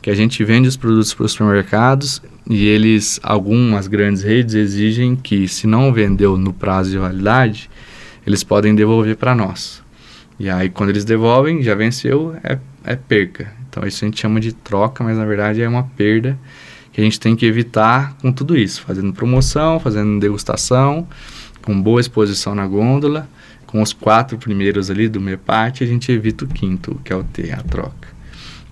Que 0.01 0.09
a 0.09 0.13
gente 0.13 0.43
vende 0.43 0.67
os 0.67 0.75
produtos 0.75 1.13
para 1.13 1.25
os 1.25 1.31
supermercados 1.31 2.21
e 2.45 2.65
eles, 2.67 3.17
algumas 3.23 3.87
grandes 3.87 4.21
redes, 4.21 4.53
exigem 4.53 5.15
que, 5.15 5.47
se 5.47 5.65
não 5.65 5.93
vendeu 5.93 6.37
no 6.37 6.51
prazo 6.51 6.89
de 6.89 6.97
validade, 6.97 7.69
eles 8.27 8.43
podem 8.43 8.75
devolver 8.75 9.15
para 9.15 9.33
nós. 9.33 9.81
E 10.37 10.49
aí, 10.49 10.69
quando 10.69 10.89
eles 10.89 11.05
devolvem, 11.05 11.63
já 11.63 11.73
venceu, 11.73 12.35
é, 12.43 12.59
é 12.83 12.97
perca. 12.97 13.49
Então, 13.69 13.87
isso 13.87 14.03
a 14.03 14.07
gente 14.09 14.19
chama 14.19 14.41
de 14.41 14.51
troca, 14.51 15.05
mas 15.05 15.17
na 15.17 15.23
verdade 15.23 15.61
é 15.61 15.69
uma 15.69 15.83
perda 15.83 16.37
que 16.91 16.99
a 16.99 17.03
gente 17.03 17.17
tem 17.17 17.33
que 17.33 17.45
evitar 17.45 18.13
com 18.21 18.29
tudo 18.33 18.57
isso, 18.57 18.81
fazendo 18.81 19.13
promoção, 19.13 19.79
fazendo 19.79 20.19
degustação, 20.19 21.07
com 21.61 21.81
boa 21.81 22.01
exposição 22.01 22.53
na 22.53 22.67
gôndola, 22.67 23.29
com 23.71 23.81
os 23.81 23.93
quatro 23.93 24.37
primeiros 24.37 24.91
ali 24.91 25.07
do 25.07 25.21
MEPAT, 25.21 25.83
a 25.83 25.87
gente 25.87 26.11
evita 26.11 26.43
o 26.43 26.47
quinto, 26.47 26.99
que 27.05 27.13
é 27.13 27.15
o 27.15 27.23
T, 27.23 27.51
a 27.51 27.57
troca. 27.63 28.09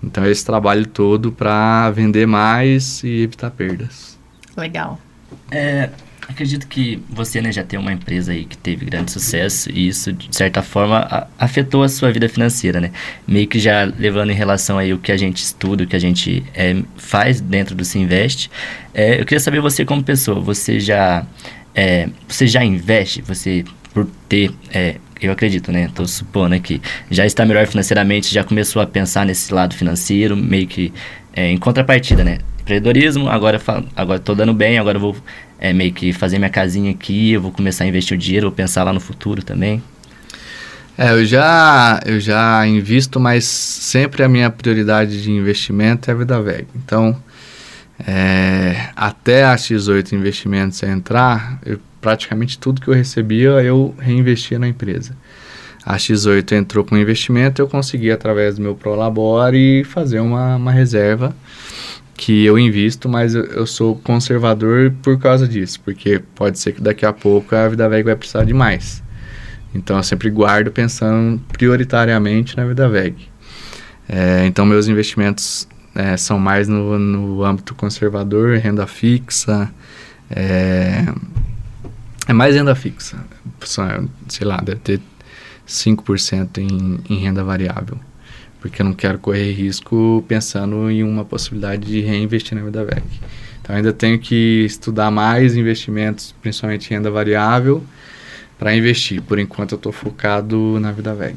Então, 0.02 0.26
esse 0.26 0.44
trabalho 0.44 0.86
todo 0.86 1.32
para 1.32 1.90
vender 1.90 2.26
mais 2.26 3.02
e 3.02 3.22
evitar 3.22 3.50
perdas. 3.50 4.18
Legal. 4.56 5.00
É, 5.50 5.90
acredito 6.28 6.66
que 6.66 7.02
você 7.08 7.40
né, 7.40 7.50
já 7.50 7.62
tem 7.62 7.78
uma 7.78 7.92
empresa 7.92 8.32
aí 8.32 8.44
que 8.44 8.56
teve 8.56 8.84
grande 8.84 9.10
sucesso 9.10 9.70
e 9.70 9.88
isso, 9.88 10.12
de 10.12 10.34
certa 10.34 10.62
forma, 10.62 10.98
a, 10.98 11.26
afetou 11.38 11.82
a 11.82 11.88
sua 11.88 12.10
vida 12.12 12.28
financeira, 12.28 12.80
né? 12.80 12.90
Meio 13.26 13.46
que 13.46 13.58
já 13.58 13.84
levando 13.84 14.30
em 14.30 14.34
relação 14.34 14.78
aí 14.78 14.92
o 14.92 14.98
que 14.98 15.12
a 15.12 15.16
gente 15.16 15.42
estuda, 15.42 15.84
o 15.84 15.86
que 15.86 15.96
a 15.96 16.00
gente 16.00 16.44
é, 16.54 16.76
faz 16.96 17.40
dentro 17.40 17.74
do 17.74 17.84
Se 17.84 17.98
Investe. 17.98 18.50
É, 18.94 19.20
eu 19.20 19.24
queria 19.24 19.40
saber 19.40 19.60
você 19.60 19.84
como 19.84 20.02
pessoa, 20.02 20.40
você 20.40 20.78
já, 20.78 21.26
é, 21.74 22.08
você 22.28 22.46
já 22.46 22.64
investe, 22.64 23.22
você 23.22 23.64
por 23.92 24.06
ter 24.28 24.52
é, 24.72 24.96
eu 25.20 25.30
acredito, 25.32 25.70
né? 25.70 25.90
Tô 25.94 26.06
supondo 26.06 26.58
que 26.60 26.80
já 27.10 27.26
está 27.26 27.44
melhor 27.44 27.66
financeiramente, 27.66 28.32
já 28.32 28.42
começou 28.42 28.80
a 28.80 28.86
pensar 28.86 29.26
nesse 29.26 29.52
lado 29.52 29.74
financeiro, 29.74 30.36
meio 30.36 30.66
que 30.66 30.92
é, 31.34 31.50
em 31.50 31.58
contrapartida, 31.58 32.24
né? 32.24 32.38
Empreendedorismo, 32.62 33.28
agora, 33.28 33.60
agora 33.94 34.18
tô 34.18 34.34
dando 34.34 34.54
bem, 34.54 34.78
agora 34.78 34.98
vou 34.98 35.14
é, 35.58 35.72
meio 35.72 35.92
que 35.92 36.12
fazer 36.12 36.38
minha 36.38 36.50
casinha 36.50 36.90
aqui, 36.90 37.32
eu 37.32 37.40
vou 37.40 37.52
começar 37.52 37.84
a 37.84 37.86
investir 37.86 38.16
o 38.16 38.18
dinheiro, 38.18 38.46
vou 38.46 38.56
pensar 38.56 38.82
lá 38.82 38.92
no 38.92 39.00
futuro 39.00 39.42
também. 39.42 39.82
É, 40.96 41.12
eu 41.12 41.24
já, 41.24 42.00
eu 42.06 42.18
já 42.20 42.66
invisto, 42.66 43.20
mas 43.20 43.44
sempre 43.44 44.22
a 44.22 44.28
minha 44.28 44.50
prioridade 44.50 45.22
de 45.22 45.30
investimento 45.30 46.10
é 46.10 46.14
a 46.14 46.16
Vida 46.16 46.40
Veg. 46.40 46.66
Então, 46.74 47.16
é, 48.06 48.88
até 48.96 49.44
a 49.44 49.54
X8 49.54 50.12
Investimentos 50.12 50.82
entrar, 50.82 51.58
eu 51.64 51.78
praticamente 52.00 52.58
tudo 52.58 52.80
que 52.80 52.88
eu 52.88 52.94
recebia 52.94 53.50
eu 53.62 53.94
reinvestia 53.98 54.58
na 54.58 54.68
empresa. 54.68 55.14
A 55.84 55.96
X8 55.96 56.52
entrou 56.52 56.84
com 56.84 56.96
investimento, 56.96 57.62
eu 57.62 57.66
consegui, 57.66 58.10
através 58.10 58.56
do 58.56 58.62
meu 58.62 58.74
Prolabore, 58.74 59.82
fazer 59.84 60.20
uma, 60.20 60.56
uma 60.56 60.72
reserva 60.72 61.34
que 62.14 62.44
eu 62.44 62.58
invisto, 62.58 63.08
mas 63.08 63.34
eu, 63.34 63.44
eu, 63.46 63.66
sou 63.66 63.96
conservador 63.96 64.92
por 65.02 65.18
causa 65.18 65.48
disso, 65.48 65.80
porque 65.82 66.20
pode 66.34 66.58
ser 66.58 66.72
que 66.72 66.82
daqui 66.82 67.06
a 67.06 67.14
pouco 67.14 67.56
a 67.56 67.66
Vida 67.66 67.88
Veg 67.88 68.04
vai 68.04 68.14
precisar 68.14 68.44
de 68.44 68.52
mais. 68.52 69.02
Então 69.74 69.96
eu 69.96 70.02
sempre 70.02 70.28
guardo 70.28 70.70
pensando 70.70 71.40
prioritariamente 71.48 72.54
na 72.58 72.66
Vida 72.66 72.86
Veg. 72.90 73.16
É, 74.06 74.44
então 74.44 74.66
meus 74.66 74.86
investimentos 74.86 75.66
é, 75.94 76.14
são 76.18 76.38
mais 76.38 76.68
no, 76.68 76.98
no 76.98 77.42
âmbito 77.42 77.74
conservador, 77.74 78.58
renda 78.58 78.86
fixa, 78.86 79.72
é, 80.28 81.06
é 82.30 82.32
mais 82.32 82.54
renda 82.54 82.74
fixa. 82.74 83.18
Sei 84.28 84.46
lá, 84.46 84.56
deve 84.58 84.80
ter 84.80 85.00
5% 85.66 86.58
em, 86.58 87.00
em 87.08 87.18
renda 87.18 87.42
variável. 87.42 87.98
Porque 88.60 88.82
eu 88.82 88.86
não 88.86 88.92
quero 88.92 89.18
correr 89.18 89.52
risco 89.52 90.24
pensando 90.28 90.90
em 90.90 91.02
uma 91.02 91.24
possibilidade 91.24 91.86
de 91.86 92.00
reinvestir 92.00 92.56
na 92.56 92.64
Vida 92.64 92.84
VEC. 92.84 93.02
Então 93.60 93.74
ainda 93.74 93.92
tenho 93.92 94.18
que 94.18 94.64
estudar 94.64 95.10
mais 95.10 95.56
investimentos, 95.56 96.34
principalmente 96.40 96.90
em 96.90 96.94
renda 96.94 97.10
variável, 97.10 97.82
para 98.58 98.74
investir. 98.76 99.22
Por 99.22 99.38
enquanto 99.38 99.72
eu 99.72 99.76
estou 99.76 99.92
focado 99.92 100.78
na 100.78 100.92
Vida 100.92 101.14
VEG. 101.14 101.36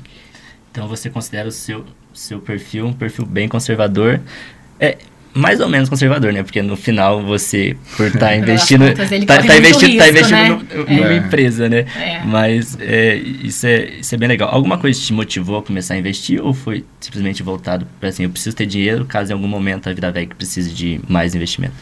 Então 0.72 0.88
você 0.88 1.10
considera 1.10 1.48
o 1.48 1.52
seu 1.52 1.86
seu 2.14 2.40
perfil, 2.40 2.86
um 2.86 2.94
perfil 2.94 3.26
bem 3.26 3.48
conservador. 3.48 4.22
É, 4.80 4.98
mais 5.34 5.60
ou 5.60 5.68
menos 5.68 5.90
conservador, 5.90 6.32
né? 6.32 6.44
Porque 6.44 6.62
no 6.62 6.76
final 6.76 7.22
você, 7.24 7.76
por 7.98 8.08
estar 8.08 8.20
tá 8.20 8.36
investindo. 8.38 8.88
Contas, 8.88 9.12
ele 9.12 9.26
tá, 9.26 9.42
tá 9.42 9.58
investindo, 9.58 9.90
risco, 9.90 9.98
tá 9.98 10.10
investindo 10.10 10.36
né? 10.38 10.50
no- 10.50 10.82
É. 10.88 10.96
numa 10.96 11.14
empresa, 11.16 11.68
né? 11.70 11.86
É. 11.96 12.22
Mas 12.24 12.78
é, 12.80 13.16
isso, 13.16 13.66
é, 13.66 13.86
isso 14.00 14.14
é 14.14 14.18
bem 14.18 14.28
legal. 14.30 14.50
Alguma 14.54 14.78
coisa 14.78 15.00
te 15.00 15.12
motivou 15.14 15.58
a 15.58 15.64
começar 15.64 15.96
a 15.96 15.98
investir 15.98 16.40
ou 16.44 16.54
foi 16.54 16.86
simplesmente 17.00 17.42
voltado 17.42 17.88
para 18.00 18.10
assim, 18.10 18.24
eu 18.24 18.30
preciso 18.30 18.56
ter 18.56 18.66
dinheiro 18.66 19.06
caso 19.06 19.32
em 19.32 19.34
algum 19.34 19.48
momento 19.48 19.90
a 19.90 19.94
vida 19.94 20.12
velha 20.12 20.28
precise 20.38 20.72
de 20.72 21.00
mais 21.08 21.34
investimento? 21.36 21.74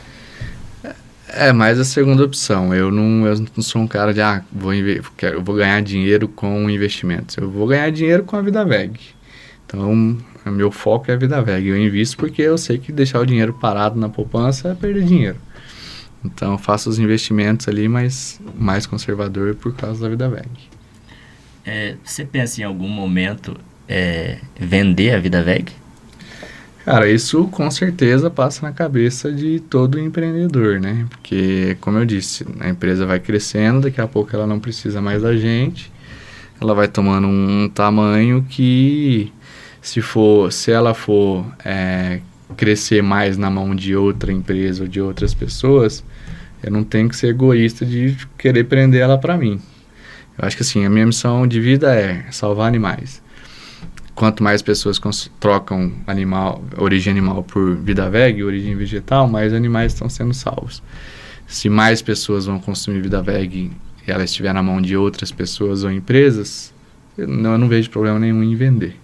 É 1.34 1.54
mais 1.54 1.80
a 1.80 1.86
segunda 1.86 2.24
opção. 2.24 2.74
Eu 2.74 2.91
não, 2.91 3.26
eu 3.26 3.45
não 3.56 3.64
sou 3.64 3.82
um 3.82 3.88
cara 3.88 4.14
de, 4.14 4.20
ah, 4.22 4.43
vou, 4.52 4.74
quero, 5.16 5.38
eu 5.38 5.41
vou 5.41 5.56
ganhar 5.56 5.82
dinheiro 5.82 6.28
com 6.28 6.70
investimentos. 6.70 7.38
Eu 7.38 7.49
vou 7.49 7.68
ganhar 7.68 7.89
dinheiro 7.89 8.24
com 8.24 8.36
a 8.36 8.41
vida 8.41 8.66
VEG. 8.66 8.99
Então, 9.66 10.18
meu 10.50 10.72
foco 10.72 11.12
é 11.12 11.14
a 11.14 11.18
vida 11.18 11.42
VEG. 11.42 11.68
Eu 11.68 11.78
invisto 11.78 12.18
porque 12.18 12.42
eu 12.42 12.58
sei 12.58 12.78
que 12.78 12.92
deixar 12.92 13.20
o 13.20 13.26
dinheiro 13.26 13.54
parado 13.54 14.00
na 14.00 14.10
poupança 14.10 14.70
é 14.70 14.74
perder 14.74 15.04
dinheiro. 15.04 15.38
Então, 16.24 16.58
faço 16.58 16.89
os 16.89 17.00
investimentos 17.00 17.68
ali, 17.68 17.88
mas 17.88 18.39
mais 18.56 18.86
conservador 18.86 19.56
por 19.56 19.76
causa 19.76 20.02
da 20.02 20.10
vida 20.10 20.30
VEG. 20.30 20.50
É, 21.66 21.96
você 22.04 22.26
pensa 22.26 22.62
em 22.62 22.64
algum 22.64 22.88
momento 22.88 23.56
é, 23.88 24.39
vender 24.60 25.14
a 25.14 25.20
vida 25.20 25.44
VEG? 25.44 25.72
Cara, 26.84 27.08
isso 27.08 27.48
com 27.50 27.70
certeza 27.70 28.30
passa 28.30 28.66
na 28.66 28.74
cabeça 28.74 29.32
de 29.32 29.60
todo 29.60 30.00
empreendedor, 30.00 30.80
né? 30.80 31.06
Porque, 31.10 31.78
como 31.80 32.00
eu 32.00 32.06
disse, 32.06 32.46
a 32.60 32.70
empresa 32.70 33.06
vai 33.06 33.20
crescendo, 33.20 33.82
daqui 33.82 34.02
a 34.02 34.08
pouco 34.08 34.36
ela 34.36 34.48
não 34.48 34.60
precisa 34.60 35.00
mais 35.00 35.22
da 35.22 35.36
gente, 35.36 35.92
ela 36.60 36.74
vai 36.74 36.88
tomando 36.88 37.28
um 37.28 37.70
tamanho 37.70 38.44
que, 38.50 39.32
se 39.82 40.02
for, 40.02 40.52
se 40.52 40.72
ela 40.72 40.94
for 40.94 41.46
é, 41.66 42.20
crescer 42.56 43.02
mais 43.02 43.38
na 43.38 43.50
mão 43.50 43.76
de 43.76 43.96
outra 43.96 44.32
empresa 44.32 44.84
ou 44.84 44.88
de 44.88 45.02
outras 45.02 45.34
pessoas, 45.34 46.04
eu 46.64 46.72
não 46.72 46.84
tenho 46.84 47.10
que 47.10 47.16
ser 47.16 47.28
egoísta 47.28 47.86
de 47.86 48.16
querer 48.38 48.66
prender 48.66 49.02
ela 49.02 49.18
para 49.18 49.38
mim. 49.38 49.60
Eu 50.38 50.48
acho 50.48 50.56
que 50.56 50.64
assim, 50.64 50.86
a 50.86 50.90
minha 50.90 51.06
missão 51.06 51.48
de 51.48 51.60
vida 51.60 51.94
é 51.96 52.26
salvar 52.32 52.68
animais 52.68 53.22
quanto 54.22 54.44
mais 54.44 54.62
pessoas 54.62 55.02
trocam 55.40 55.92
animal, 56.06 56.64
origem 56.78 57.10
animal 57.10 57.42
por 57.42 57.76
vida 57.76 58.08
veg, 58.08 58.44
origem 58.44 58.76
vegetal, 58.76 59.28
mais 59.28 59.52
animais 59.52 59.94
estão 59.94 60.08
sendo 60.08 60.32
salvos. 60.32 60.84
Se 61.48 61.70
mais 61.70 62.04
pessoas 62.04 62.46
vão 62.46 62.60
consumir 62.60 63.02
vida 63.02 63.20
veg 63.20 63.72
e 64.08 64.12
ela 64.12 64.24
estiver 64.24 64.54
na 64.54 64.62
mão 64.62 64.80
de 64.80 64.96
outras 64.96 65.32
pessoas 65.32 65.84
ou 65.84 65.92
empresas, 65.92 66.72
eu 67.18 67.28
não, 67.28 67.54
eu 67.54 67.58
não 67.58 67.68
vejo 67.68 67.90
problema 67.90 68.20
nenhum 68.20 68.44
em 68.44 68.56
vender. 68.56 68.96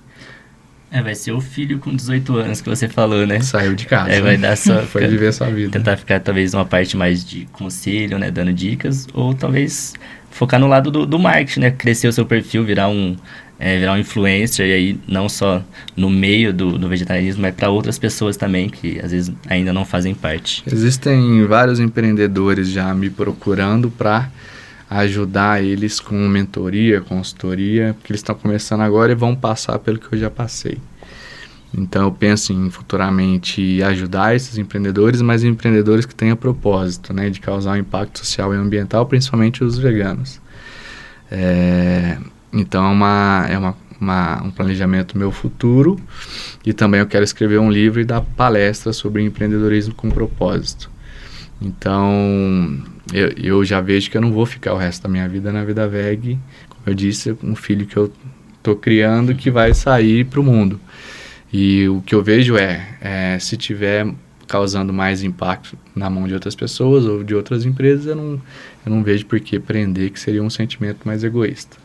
É, 0.90 1.02
vai 1.02 1.14
ser 1.16 1.32
o 1.34 1.42
filho 1.42 1.80
com 1.80 1.94
18 1.96 2.38
anos 2.38 2.62
que 2.62 2.70
você 2.70 2.88
falou, 2.88 3.28
né? 3.28 3.42
Saiu 3.42 3.76
de 3.76 3.86
casa. 3.86 4.10
É, 4.12 4.22
vai 4.22 4.38
dar 4.38 4.56
só- 4.56 4.82
Foi 4.88 5.06
viver 5.06 5.34
sua 5.34 5.48
vida. 5.48 5.72
Tentar 5.72 5.98
ficar 5.98 6.20
talvez 6.22 6.54
uma 6.54 6.66
parte 6.66 6.96
mais 6.96 7.26
de 7.26 7.46
conselho, 7.52 8.18
né? 8.18 8.32
Dando 8.32 8.54
dicas, 8.54 9.06
ou 9.14 9.34
talvez 9.34 9.94
focar 10.32 10.60
no 10.60 10.68
lado 10.68 10.90
do, 10.90 11.06
do 11.06 11.20
marketing, 11.20 11.60
né? 11.60 11.72
Crescer 11.72 12.08
o 12.08 12.14
seu 12.14 12.26
perfil, 12.26 12.64
virar 12.64 12.88
um, 12.88 13.18
é, 13.60 13.78
virar 13.80 13.94
um 13.94 13.98
influencer, 13.98 14.66
e 14.68 14.72
aí 14.74 15.00
não 15.08 15.28
só 15.28 15.62
no 15.96 16.10
meio 16.10 16.54
do, 16.54 16.78
do 16.78 16.88
vegetarianismo, 16.88 17.42
mas 17.42 17.54
para 17.56 17.70
outras 17.70 17.98
pessoas 18.00 18.38
também 18.38 18.70
que 18.70 19.00
às 19.04 19.12
vezes 19.12 19.32
ainda 19.50 19.74
não 19.74 19.84
fazem 19.84 20.14
parte. 20.16 20.64
Existem 20.72 21.44
vários 21.48 21.80
empreendedores 21.82 22.70
já 22.70 22.94
me 22.94 23.10
procurando 23.10 23.90
para 23.90 24.30
ajudar 24.90 25.64
eles 25.64 26.00
com 26.00 26.16
mentoria, 26.28 27.02
consultoria, 27.02 27.94
porque 27.98 28.12
eles 28.12 28.20
estão 28.20 28.36
começando 28.36 28.82
agora 28.82 29.12
e 29.12 29.16
vão 29.16 29.36
passar 29.36 29.78
pelo 29.80 30.00
que 30.00 30.14
eu 30.14 30.20
já 30.20 30.30
passei. 30.30 30.78
Então 31.78 32.04
eu 32.06 32.12
penso 32.12 32.54
em 32.54 32.70
futuramente 32.70 33.84
ajudar 33.84 34.36
esses 34.36 34.58
empreendedores, 34.58 35.22
mas 35.22 35.44
empreendedores 35.44 36.06
que 36.06 36.16
tenham 36.16 36.36
propósito, 36.38 37.14
né, 37.14 37.30
de 37.30 37.40
causar 37.42 37.72
um 37.74 37.78
impacto 37.78 38.20
social 38.20 38.54
e 38.54 38.58
ambiental, 38.58 39.06
principalmente 39.06 39.64
os 39.64 39.78
veganos. 39.78 40.40
É, 41.30 42.18
então 42.54 42.86
é, 42.86 42.90
uma, 42.90 43.46
é 43.50 43.58
uma, 43.58 43.76
uma- 44.00 44.44
um 44.44 44.52
planejamento 44.52 45.18
meu 45.18 45.32
futuro 45.32 46.00
e 46.66 46.72
também 46.74 47.02
eu 47.02 47.06
quero 47.08 47.24
escrever 47.26 47.60
um 47.60 47.70
livro 47.70 48.00
e 48.00 48.06
dar 48.06 48.22
palestra 48.22 48.94
sobre 48.94 49.22
empreendedorismo 49.24 49.94
com 49.94 50.10
propósito. 50.10 50.90
Então 51.62 52.82
eu, 53.14 53.30
eu 53.38 53.66
já 53.66 53.82
vejo 53.82 54.10
que 54.10 54.18
eu 54.18 54.22
não 54.22 54.32
vou 54.32 54.45
ficar 54.45 54.74
o 54.74 54.78
resto 54.78 55.03
da 55.03 55.10
minha 55.10 55.28
vida 55.28 55.51
na 55.51 55.64
vida 55.64 55.88
veg, 55.88 56.38
como 56.70 56.84
eu 56.86 56.93
disse, 56.93 57.36
um 57.43 57.55
filho 57.55 57.86
que 57.86 57.97
eu 57.97 58.12
estou 58.58 58.76
criando 58.76 59.34
que 59.36 59.49
vai 59.49 59.74
sair 59.74 60.26
para 60.26 60.39
o 60.39 60.43
mundo. 60.43 60.80
E 61.51 61.88
o 61.88 62.01
que 62.01 62.14
eu 62.14 62.22
vejo 62.22 62.58
é, 62.58 62.97
é, 62.99 63.39
se 63.39 63.55
tiver 63.55 64.05
causando 64.47 64.93
mais 64.93 65.24
impacto 65.24 65.78
na 65.95 66.10
mão 66.10 66.28
de 66.28 66.34
outras 66.34 66.55
pessoas 66.55 67.05
ou 67.05 67.24
de 67.24 67.36
outras 67.36 67.66
empresas, 67.66 68.05
eu 68.05 68.16
não, 68.16 68.41
eu 68.86 68.91
não 68.91 69.03
vejo 69.03 69.26
por 69.26 69.39
que 69.39 69.60
prender, 69.60 70.12
que 70.12 70.20
seria 70.20 70.43
um 70.43 70.49
sentimento 70.49 70.99
mais 71.05 71.24
egoísta. 71.24 71.78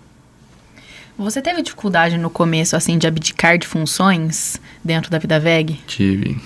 Você 1.19 1.43
teve 1.43 1.63
dificuldade 1.63 2.17
no 2.17 2.31
começo, 2.31 2.75
assim, 2.75 2.97
de 2.97 3.07
abdicar 3.07 3.59
de 3.59 3.67
funções 3.67 4.61
dentro 4.83 5.11
da 5.11 5.19
vida 5.19 5.39
VEG? 5.39 5.79
Tive. 5.87 6.41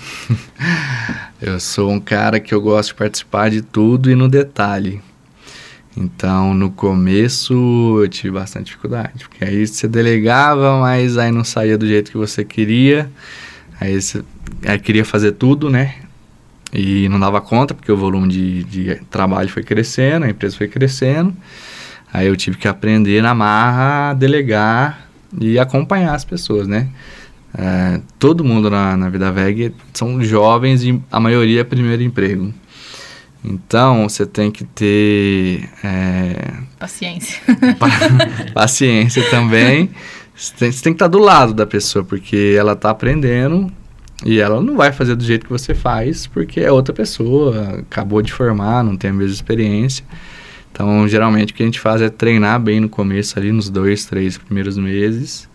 eu 1.41 1.59
sou 1.59 1.89
um 1.89 1.99
cara 1.99 2.39
que 2.39 2.53
eu 2.53 2.61
gosto 2.61 2.89
de 2.89 2.95
participar 2.95 3.49
de 3.49 3.61
tudo 3.61 4.11
e 4.11 4.15
no 4.15 4.27
detalhe. 4.27 5.01
Então, 5.95 6.53
no 6.53 6.69
começo, 6.69 7.53
eu 7.99 8.07
tive 8.07 8.31
bastante 8.31 8.65
dificuldade. 8.67 9.27
Porque 9.27 9.43
aí 9.43 9.65
você 9.65 9.87
delegava, 9.87 10.79
mas 10.79 11.17
aí 11.17 11.31
não 11.31 11.43
saía 11.43 11.77
do 11.77 11.87
jeito 11.87 12.11
que 12.11 12.17
você 12.17 12.43
queria. 12.43 13.09
Aí 13.79 13.99
você 13.99 14.23
aí 14.65 14.77
queria 14.77 15.05
fazer 15.05 15.31
tudo, 15.33 15.69
né? 15.69 15.95
E 16.71 17.07
não 17.09 17.19
dava 17.19 17.39
conta, 17.41 17.73
porque 17.73 17.91
o 17.91 17.97
volume 17.97 18.27
de, 18.27 18.63
de 18.65 18.95
trabalho 19.09 19.49
foi 19.49 19.63
crescendo, 19.63 20.25
a 20.25 20.29
empresa 20.29 20.57
foi 20.57 20.67
crescendo. 20.67 21.33
Aí 22.17 22.27
eu 22.27 22.35
tive 22.35 22.57
que 22.57 22.67
aprender 22.67 23.21
na 23.21 23.35
marra 23.35 24.13
delegar 24.13 25.07
e 25.39 25.59
acompanhar 25.59 26.15
as 26.15 26.25
pessoas, 26.25 26.67
né? 26.67 26.87
É, 27.57 27.99
todo 28.17 28.43
mundo 28.43 28.69
na, 28.69 28.95
na 28.97 29.09
vida 29.09 29.31
VEG 29.31 29.73
são 29.93 30.21
jovens 30.23 30.83
e 30.83 30.99
a 31.11 31.19
maioria 31.19 31.61
é 31.61 31.63
primeiro 31.63 32.01
emprego. 32.01 32.53
Então, 33.43 34.09
você 34.09 34.25
tem 34.25 34.49
que 34.51 34.63
ter 34.63 35.69
é, 35.83 36.53
Paciência. 36.79 37.39
pa- 37.79 37.87
paciência 38.53 39.29
também. 39.29 39.89
Você 40.35 40.53
tem, 40.55 40.71
você 40.71 40.83
tem 40.83 40.93
que 40.93 40.95
estar 40.97 41.07
do 41.07 41.19
lado 41.19 41.53
da 41.53 41.65
pessoa, 41.65 42.03
porque 42.03 42.55
ela 42.57 42.73
está 42.73 42.89
aprendendo 42.89 43.71
e 44.25 44.39
ela 44.39 44.59
não 44.61 44.75
vai 44.75 44.91
fazer 44.91 45.15
do 45.15 45.23
jeito 45.23 45.45
que 45.45 45.51
você 45.51 45.73
faz, 45.75 46.25
porque 46.27 46.59
é 46.59 46.71
outra 46.71 46.93
pessoa, 46.93 47.79
acabou 47.79 48.21
de 48.21 48.33
formar, 48.33 48.83
não 48.83 48.97
tem 48.97 49.11
a 49.11 49.13
mesma 49.13 49.33
experiência. 49.33 50.03
Então, 50.77 51.07
geralmente, 51.07 51.53
o 51.53 51.55
que 51.55 51.63
a 51.63 51.65
gente 51.65 51.79
faz 51.79 52.03
é 52.03 52.07
treinar 52.07 52.59
bem 52.59 52.79
no 52.79 52.87
começo, 52.87 53.39
ali 53.39 53.51
nos 53.51 53.67
dois, 53.67 54.05
três 54.05 54.37
primeiros 54.37 54.77
meses. 54.77 55.49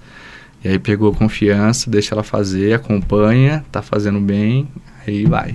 E 0.64 0.68
aí 0.68 0.80
pegou 0.80 1.14
confiança, 1.14 1.88
deixa 1.88 2.12
ela 2.12 2.24
fazer, 2.24 2.72
acompanha, 2.74 3.64
tá 3.70 3.80
fazendo 3.80 4.18
bem, 4.18 4.66
aí 5.06 5.24
vai. 5.24 5.54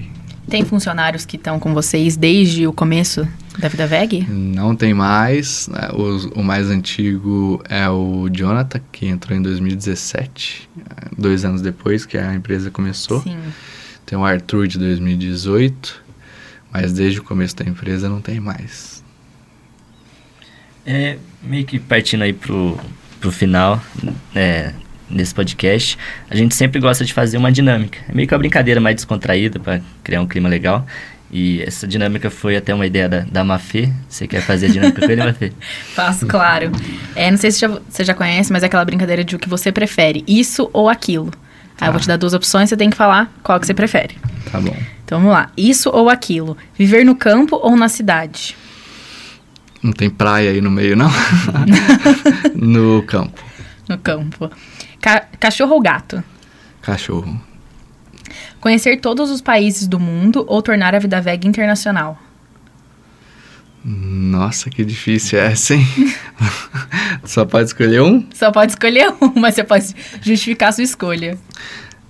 Tem 0.50 0.64
funcionários 0.64 1.26
que 1.26 1.36
estão 1.36 1.60
com 1.60 1.74
vocês 1.74 2.16
desde 2.16 2.66
o 2.66 2.72
começo 2.72 3.28
da 3.60 3.68
vida 3.68 3.86
VEG? 3.86 4.26
Não 4.30 4.74
tem 4.74 4.94
mais. 4.94 5.68
né, 5.68 5.90
O, 5.92 6.40
o 6.40 6.44
mais 6.46 6.70
antigo 6.70 7.62
é 7.68 7.90
o 7.90 8.30
Jonathan, 8.32 8.80
que 8.90 9.06
entrou 9.06 9.38
em 9.38 9.42
2017, 9.42 10.70
eh, 10.80 11.10
dois 11.18 11.44
anos 11.44 11.62
depois 11.62 12.06
que 12.06 12.18
a 12.18 12.34
empresa 12.34 12.72
começou. 12.72 13.22
Sim. 13.22 13.38
Tem 14.06 14.18
o 14.18 14.24
Arthur 14.24 14.66
de 14.66 14.80
2018, 14.80 16.02
mas 16.72 16.94
desde 16.94 17.20
o 17.20 17.24
começo 17.24 17.58
da 17.58 17.66
empresa 17.66 18.08
não 18.08 18.22
tem 18.22 18.40
mais. 18.40 18.97
É, 20.88 21.18
meio 21.44 21.66
que 21.66 21.78
partindo 21.78 22.22
aí 22.24 22.32
pro, 22.32 22.80
pro 23.20 23.32
final 23.32 23.82
é, 24.34 24.72
desse 25.10 25.36
podcast, 25.36 25.98
a 26.30 26.36
gente 26.36 26.56
sempre 26.56 26.80
gosta 26.80 27.04
de 27.04 27.14
fazer 27.14 27.38
uma 27.38 27.52
dinâmica. 27.52 28.00
É 28.10 28.14
meio 28.16 28.26
que 28.28 28.34
uma 28.34 28.40
brincadeira 28.40 28.80
mais 28.80 28.96
descontraída 28.96 29.60
para 29.60 29.82
criar 30.04 30.22
um 30.22 30.28
clima 30.28 30.48
legal. 30.48 30.86
E 31.30 31.62
essa 31.64 31.86
dinâmica 31.86 32.30
foi 32.30 32.56
até 32.56 32.74
uma 32.74 32.86
ideia 32.88 33.10
da, 33.10 33.20
da 33.20 33.44
Mafê. 33.44 33.90
Você 34.08 34.26
quer 34.28 34.42
fazer 34.42 34.68
a 34.68 34.70
dinâmica 34.70 35.06
com 35.06 35.12
ele, 35.12 35.22
Mafê? 35.26 35.52
Faço, 35.94 36.26
claro. 36.26 36.72
É, 37.14 37.30
não 37.30 37.38
sei 37.38 37.52
se 37.52 37.60
já- 37.60 37.68
você 37.90 38.06
já 38.06 38.14
conhece, 38.14 38.50
mas 38.54 38.64
é 38.64 38.68
aquela 38.68 38.86
brincadeira 38.86 39.26
de 39.26 39.36
o 39.36 39.40
que 39.40 39.50
você 39.50 39.70
prefere, 39.74 40.24
isso 40.26 40.70
ou 40.72 40.88
aquilo. 40.88 41.32
Aí 41.82 41.90
eu 41.90 41.92
vou 41.92 42.00
Tá. 42.00 42.04
te 42.06 42.08
dar 42.08 42.16
duas 42.18 42.34
opções, 42.34 42.70
você 42.70 42.78
tem 42.78 42.90
que 42.90 42.96
falar 42.96 43.30
qual 43.44 43.60
que 43.60 43.66
você 43.68 43.74
prefere. 43.74 44.16
Tá 44.50 44.60
bom. 44.62 44.76
Então 45.04 45.20
vamos 45.20 45.34
lá. 45.34 45.52
Isso 45.58 45.90
ou 45.90 46.10
aquilo? 46.10 46.56
Viver 46.80 47.04
no 47.06 47.14
campo 47.14 47.58
ou 47.62 47.76
na 47.76 47.90
cidade? 47.90 48.56
Não 49.88 49.94
tem 49.94 50.10
praia 50.10 50.52
aí 50.52 50.60
no 50.60 50.70
meio, 50.70 50.98
não? 50.98 51.10
no 52.54 53.02
campo. 53.04 53.42
No 53.88 53.98
campo. 53.98 54.52
Ca- 55.00 55.26
cachorro 55.40 55.76
ou 55.76 55.82
gato? 55.82 56.22
Cachorro. 56.82 57.42
Conhecer 58.60 58.98
todos 58.98 59.32
os 59.32 59.40
países 59.40 59.88
do 59.88 59.98
mundo 59.98 60.44
ou 60.46 60.62
tornar 60.62 60.94
a 60.94 61.00
vida 61.00 61.22
veg 61.22 61.48
internacional? 61.48 62.20
Nossa, 63.86 64.70
que 64.70 64.84
difícil 64.84 65.40
é 65.40 65.54
essa, 65.54 65.74
hein? 65.74 65.88
Só 67.24 67.46
pode 67.46 67.70
escolher 67.70 68.02
um? 68.02 68.28
Só 68.34 68.52
pode 68.52 68.74
escolher 68.74 69.10
um, 69.22 69.40
mas 69.40 69.56
você 69.56 69.64
pode 69.64 69.96
justificar 70.22 70.68
a 70.68 70.72
sua 70.74 70.84
escolha. 70.84 71.38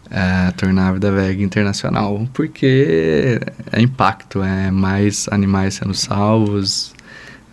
É, 0.09 0.49
tornar 0.57 0.87
a 0.89 0.93
vida 0.93 1.11
veg 1.11 1.43
internacional, 1.43 2.27
porque 2.33 3.39
é 3.71 3.79
impacto, 3.79 4.41
é 4.41 4.71
mais 4.71 5.27
animais 5.29 5.75
sendo 5.75 5.93
salvos. 5.93 6.96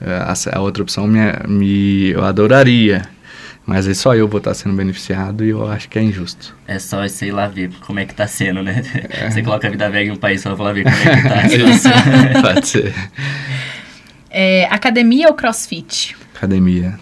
É, 0.00 0.12
a, 0.12 0.34
a 0.56 0.60
outra 0.60 0.82
opção 0.82 1.06
me, 1.06 1.20
me, 1.48 2.10
eu 2.10 2.24
adoraria, 2.24 3.08
mas 3.66 3.86
aí 3.86 3.94
só 3.94 4.14
eu 4.14 4.28
vou 4.28 4.38
estar 4.38 4.52
sendo 4.54 4.74
beneficiado 4.74 5.44
e 5.44 5.50
eu 5.50 5.66
acho 5.70 5.88
que 5.88 5.98
é 5.98 6.02
injusto. 6.02 6.54
É 6.66 6.78
só 6.78 7.06
sei 7.08 7.32
lá 7.32 7.46
ver 7.46 7.70
como 7.86 7.98
é 7.98 8.04
que 8.04 8.14
tá 8.14 8.26
sendo, 8.26 8.62
né? 8.62 8.82
É. 9.10 9.30
Você 9.30 9.42
coloca 9.42 9.66
a 9.66 9.70
vida 9.70 9.88
veg 9.88 10.08
em 10.08 10.12
um 10.12 10.16
país 10.16 10.42
só 10.42 10.54
pra 10.54 10.66
lá 10.66 10.72
ver 10.72 10.84
como 10.84 10.96
é 10.96 11.16
que 11.16 11.78
tá. 11.78 12.40
Pode 12.42 12.66
ser. 12.66 12.94
É, 14.28 14.66
academia 14.70 15.28
ou 15.28 15.34
crossfit? 15.34 16.16
Academia. 16.34 16.98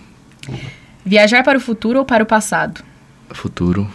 Viajar 1.05 1.43
para 1.43 1.59
o 1.59 1.61
futuro 1.61 1.99
ou 1.99 2.05
para 2.05 2.22
o 2.22 2.26
passado? 2.26 2.84
Futuro. 3.30 3.90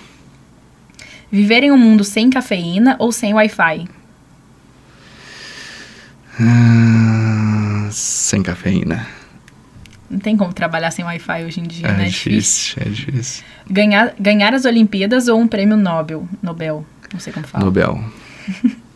Viver 1.31 1.63
em 1.63 1.71
um 1.71 1.77
mundo 1.77 2.03
sem 2.03 2.29
cafeína 2.29 2.95
ou 2.99 3.11
sem 3.11 3.33
Wi-Fi? 3.33 3.87
Ah, 6.39 7.06
sem 7.91 8.43
cafeína. 8.43 9.07
Não 10.09 10.19
tem 10.19 10.37
como 10.37 10.53
trabalhar 10.53 10.91
sem 10.91 11.03
Wi-Fi 11.03 11.45
hoje 11.45 11.59
em 11.59 11.63
dia, 11.63 11.87
é 11.87 11.91
né? 11.91 12.05
Difícil, 12.05 12.75
é 12.79 12.89
difícil. 12.89 13.43
Ganhar, 13.69 14.13
ganhar 14.17 14.53
as 14.53 14.63
Olimpíadas 14.63 15.27
ou 15.27 15.39
um 15.39 15.47
prêmio 15.47 15.75
Nobel? 15.75 16.27
Nobel, 16.41 16.85
não 17.11 17.19
sei 17.19 17.33
como 17.33 17.45
fala. 17.45 17.65
Nobel. 17.65 18.01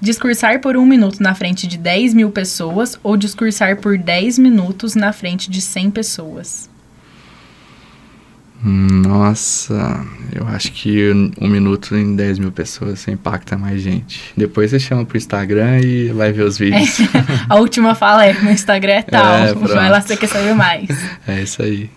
Discursar 0.00 0.60
por 0.60 0.76
um 0.76 0.84
minuto 0.84 1.20
na 1.20 1.34
frente 1.34 1.66
de 1.66 1.78
10 1.78 2.14
mil 2.14 2.30
pessoas 2.30 2.98
ou 3.02 3.16
discursar 3.16 3.78
por 3.78 3.96
10 3.96 4.38
minutos 4.38 4.94
na 4.94 5.12
frente 5.12 5.50
de 5.50 5.60
100 5.60 5.90
pessoas? 5.90 6.68
Nossa, 8.66 10.06
eu 10.32 10.48
acho 10.48 10.72
que 10.72 11.10
um 11.38 11.46
minuto 11.46 11.94
em 11.94 12.16
10 12.16 12.38
mil 12.38 12.50
pessoas 12.50 13.06
impacta 13.06 13.58
mais 13.58 13.82
gente. 13.82 14.32
Depois 14.34 14.70
você 14.70 14.80
chama 14.80 15.04
pro 15.04 15.18
Instagram 15.18 15.80
e 15.80 16.08
vai 16.08 16.32
ver 16.32 16.44
os 16.44 16.56
vídeos. 16.56 17.00
É, 17.00 17.04
a 17.46 17.56
última 17.56 17.94
fala 17.94 18.24
é: 18.24 18.32
meu 18.32 18.52
Instagram 18.52 18.92
é 18.92 19.02
tal. 19.02 19.34
É, 19.34 19.52
vai 19.68 19.90
lá 19.90 20.00
se 20.00 20.08
você 20.08 20.16
quer 20.16 20.28
saber 20.28 20.54
mais. 20.54 20.88
É 21.28 21.42
isso 21.42 21.62
aí. 21.62 21.90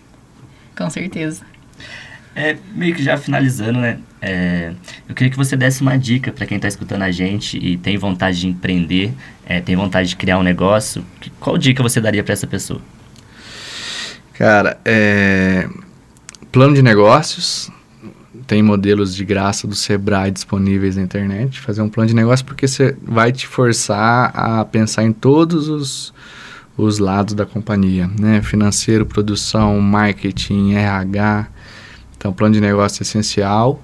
Com 0.76 0.90
certeza. 0.90 1.42
É, 2.36 2.56
meio 2.74 2.94
que 2.94 3.02
já 3.02 3.16
finalizando, 3.16 3.80
né? 3.80 3.98
É, 4.20 4.72
eu 5.08 5.14
queria 5.14 5.30
que 5.30 5.38
você 5.38 5.56
desse 5.56 5.80
uma 5.80 5.96
dica 5.96 6.30
para 6.30 6.44
quem 6.44 6.56
está 6.56 6.68
escutando 6.68 7.02
a 7.02 7.10
gente 7.10 7.56
e 7.56 7.78
tem 7.78 7.96
vontade 7.96 8.40
de 8.40 8.46
empreender, 8.46 9.12
é, 9.46 9.60
tem 9.60 9.74
vontade 9.74 10.10
de 10.10 10.16
criar 10.16 10.38
um 10.38 10.42
negócio. 10.42 11.02
Que, 11.18 11.30
qual 11.30 11.56
dica 11.56 11.82
você 11.82 11.98
daria 11.98 12.22
para 12.22 12.34
essa 12.34 12.46
pessoa? 12.46 12.82
Cara, 14.34 14.78
é, 14.84 15.66
plano 16.50 16.74
de 16.74 16.82
negócios. 16.82 17.70
Tem 18.46 18.62
modelos 18.62 19.14
de 19.14 19.24
graça 19.24 19.66
do 19.66 19.74
Sebrae 19.74 20.30
disponíveis 20.30 20.96
na 20.96 21.02
internet. 21.02 21.60
Fazer 21.60 21.82
um 21.82 21.88
plano 21.88 22.08
de 22.08 22.14
negócio 22.14 22.44
porque 22.44 22.66
você 22.66 22.96
vai 23.02 23.30
te 23.32 23.46
forçar 23.46 24.32
a 24.34 24.64
pensar 24.64 25.04
em 25.04 25.12
todos 25.12 25.68
os, 25.68 26.14
os 26.76 26.98
lados 26.98 27.34
da 27.34 27.44
companhia, 27.44 28.10
né? 28.18 28.40
Financeiro, 28.42 29.04
produção, 29.04 29.80
marketing, 29.80 30.74
RH 30.74 31.48
então, 32.18 32.32
plano 32.32 32.52
de 32.52 32.60
negócio 32.60 33.00
é 33.00 33.04
essencial. 33.04 33.80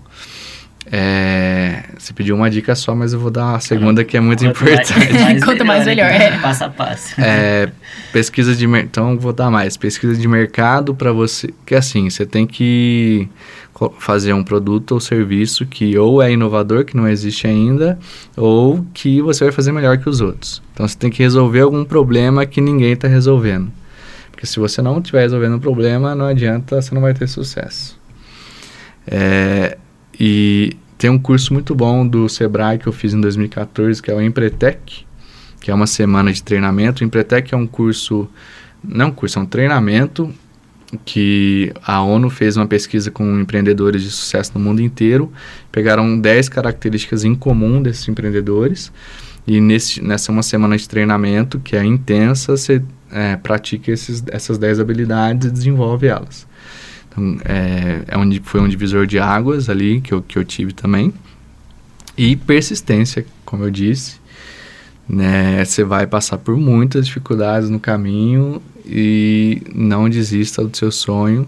É, 0.90 1.84
você 1.98 2.12
pediu 2.12 2.36
uma 2.36 2.50
dica 2.50 2.74
só, 2.74 2.94
mas 2.94 3.12
eu 3.12 3.18
vou 3.18 3.30
dar 3.30 3.56
a 3.56 3.60
segunda 3.60 4.04
que 4.04 4.16
é 4.16 4.20
muito 4.20 4.44
Quanto 4.44 4.62
importante. 4.62 5.12
Mais, 5.12 5.12
mais 5.22 5.44
Quanto 5.44 5.64
mais 5.64 5.86
melhor, 5.86 6.10
é. 6.10 6.38
Passo 6.38 6.64
a 6.64 6.68
passo. 6.68 7.20
É, 7.20 7.70
pesquisa 8.12 8.54
de 8.54 8.66
então 8.66 9.18
vou 9.18 9.32
dar 9.32 9.50
mais. 9.50 9.76
Pesquisa 9.76 10.14
de 10.14 10.28
mercado 10.28 10.94
para 10.94 11.10
você, 11.12 11.52
que 11.64 11.74
assim, 11.74 12.10
você 12.10 12.26
tem 12.26 12.46
que 12.46 13.28
fazer 13.98 14.32
um 14.32 14.44
produto 14.44 14.92
ou 14.92 15.00
serviço 15.00 15.66
que 15.66 15.96
ou 15.98 16.22
é 16.22 16.30
inovador, 16.30 16.84
que 16.84 16.96
não 16.96 17.08
existe 17.08 17.46
ainda, 17.46 17.98
ou 18.36 18.86
que 18.94 19.20
você 19.20 19.44
vai 19.44 19.52
fazer 19.52 19.72
melhor 19.72 19.98
que 19.98 20.08
os 20.08 20.20
outros. 20.20 20.62
Então 20.72 20.86
você 20.86 20.96
tem 20.96 21.10
que 21.10 21.22
resolver 21.22 21.60
algum 21.60 21.84
problema 21.84 22.46
que 22.46 22.60
ninguém 22.60 22.92
está 22.92 23.08
resolvendo. 23.08 23.72
Porque 24.30 24.46
se 24.46 24.60
você 24.60 24.82
não 24.82 24.98
estiver 24.98 25.22
resolvendo 25.22 25.54
um 25.54 25.60
problema, 25.60 26.14
não 26.14 26.26
adianta, 26.26 26.80
você 26.80 26.94
não 26.94 27.00
vai 27.00 27.14
ter 27.14 27.26
sucesso. 27.26 27.98
É, 29.06 29.78
e 30.18 30.76
tem 30.96 31.10
um 31.10 31.18
curso 31.18 31.52
muito 31.52 31.74
bom 31.74 32.06
do 32.06 32.28
Sebrae 32.28 32.78
que 32.78 32.86
eu 32.86 32.92
fiz 32.92 33.12
em 33.12 33.20
2014, 33.20 34.02
que 34.02 34.10
é 34.10 34.14
o 34.14 34.20
Empretec, 34.20 35.04
que 35.60 35.70
é 35.70 35.74
uma 35.74 35.86
semana 35.86 36.32
de 36.32 36.42
treinamento. 36.42 37.02
O 37.02 37.06
Empretec 37.06 37.52
é 37.52 37.56
um 37.56 37.66
curso, 37.66 38.28
não 38.82 39.08
um 39.08 39.12
curso, 39.12 39.38
é 39.38 39.42
um 39.42 39.46
treinamento 39.46 40.32
que 41.04 41.72
a 41.84 42.02
ONU 42.02 42.30
fez 42.30 42.56
uma 42.56 42.66
pesquisa 42.66 43.10
com 43.10 43.40
empreendedores 43.40 44.02
de 44.02 44.10
sucesso 44.10 44.52
no 44.54 44.60
mundo 44.60 44.80
inteiro, 44.80 45.32
pegaram 45.72 46.18
10 46.18 46.48
características 46.48 47.24
em 47.24 47.34
comum 47.34 47.82
desses 47.82 48.08
empreendedores 48.08 48.92
e 49.46 49.60
nesse, 49.60 50.02
nessa 50.02 50.30
uma 50.30 50.42
semana 50.42 50.76
de 50.76 50.88
treinamento, 50.88 51.58
que 51.58 51.76
é 51.76 51.84
intensa, 51.84 52.56
você 52.56 52.82
é, 53.10 53.36
pratica 53.36 53.90
esses, 53.90 54.22
essas 54.28 54.58
10 54.58 54.80
habilidades 54.80 55.48
e 55.48 55.50
desenvolve 55.50 56.06
elas. 56.06 56.46
Então, 57.14 57.38
é, 57.44 58.02
é 58.08 58.18
onde 58.18 58.40
foi 58.40 58.60
um 58.60 58.68
divisor 58.68 59.06
de 59.06 59.18
águas 59.18 59.70
ali 59.70 60.00
que 60.00 60.12
eu, 60.12 60.20
que 60.20 60.36
eu 60.36 60.44
tive 60.44 60.72
também. 60.72 61.14
E 62.18 62.36
persistência, 62.36 63.24
como 63.44 63.64
eu 63.64 63.70
disse. 63.70 64.22
Né, 65.08 65.62
você 65.64 65.84
vai 65.84 66.06
passar 66.06 66.38
por 66.38 66.56
muitas 66.56 67.06
dificuldades 67.06 67.68
no 67.68 67.78
caminho 67.78 68.62
e 68.86 69.62
não 69.74 70.08
desista 70.08 70.64
do 70.64 70.76
seu 70.76 70.90
sonho. 70.90 71.46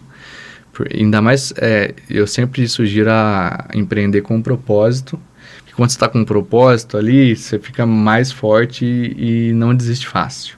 Por, 0.73 0.89
ainda 0.93 1.23
mais, 1.23 1.53
é, 1.57 1.95
eu 2.09 2.27
sempre 2.27 2.69
sugiro 2.69 3.11
a 3.11 3.69
empreender 3.75 4.21
com 4.23 4.37
um 4.37 4.43
propósito. 4.43 5.19
Porque 5.61 5.73
quando 5.75 5.91
você 5.91 5.97
está 5.97 6.09
com 6.09 6.21
um 6.21 6.25
propósito 6.25 6.97
ali, 6.99 7.35
você 7.35 7.59
fica 7.59 7.87
mais 7.87 8.31
forte 8.31 8.85
e, 8.85 9.49
e 9.49 9.53
não 9.53 9.75
desiste 9.75 10.07
fácil. 10.07 10.57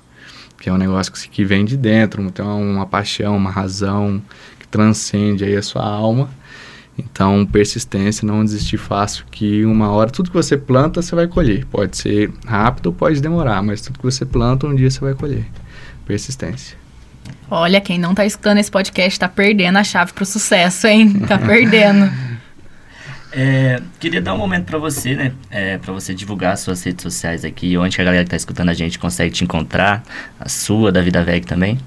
Que 0.60 0.68
é 0.68 0.72
um 0.72 0.78
negócio 0.78 1.12
que, 1.12 1.44
vem 1.44 1.64
de 1.64 1.76
dentro, 1.76 2.28
tem 2.32 2.44
uma 2.44 2.84
paixão, 2.84 3.36
uma 3.36 3.50
razão, 3.50 4.20
transcende 4.70 5.44
aí 5.44 5.56
a 5.56 5.62
sua 5.62 5.84
alma. 5.84 6.30
Então, 6.98 7.46
persistência, 7.46 8.26
não 8.26 8.44
desistir 8.44 8.76
fácil, 8.76 9.24
que 9.30 9.64
uma 9.64 9.90
hora, 9.90 10.10
tudo 10.10 10.30
que 10.30 10.36
você 10.36 10.56
planta, 10.56 11.00
você 11.00 11.14
vai 11.14 11.28
colher. 11.28 11.64
Pode 11.66 11.96
ser 11.96 12.32
rápido 12.44 12.86
ou 12.86 12.92
pode 12.92 13.20
demorar, 13.20 13.62
mas 13.62 13.80
tudo 13.80 13.98
que 13.98 14.04
você 14.04 14.26
planta, 14.26 14.66
um 14.66 14.74
dia 14.74 14.90
você 14.90 14.98
vai 14.98 15.14
colher. 15.14 15.44
Persistência. 16.04 16.76
Olha, 17.50 17.80
quem 17.80 17.98
não 17.98 18.10
está 18.10 18.26
escutando 18.26 18.58
esse 18.58 18.70
podcast 18.70 19.12
está 19.12 19.28
perdendo 19.28 19.78
a 19.78 19.84
chave 19.84 20.12
para 20.12 20.22
o 20.22 20.26
sucesso, 20.26 20.86
hein? 20.88 21.20
Tá 21.20 21.38
perdendo. 21.38 22.10
É, 23.30 23.80
queria 24.00 24.20
dar 24.20 24.34
um 24.34 24.38
momento 24.38 24.64
para 24.64 24.78
você, 24.78 25.14
né? 25.14 25.32
É, 25.50 25.78
para 25.78 25.92
você 25.92 26.14
divulgar 26.14 26.56
suas 26.58 26.82
redes 26.82 27.02
sociais 27.02 27.44
aqui, 27.44 27.76
onde 27.76 28.00
a 28.00 28.04
galera 28.04 28.24
que 28.24 28.28
está 28.28 28.36
escutando 28.36 28.70
a 28.70 28.74
gente 28.74 28.98
consegue 28.98 29.32
te 29.32 29.44
encontrar, 29.44 30.02
a 30.40 30.48
sua, 30.48 30.90
da 30.90 31.00
Vida 31.00 31.22
Veg 31.22 31.46
também. 31.46 31.78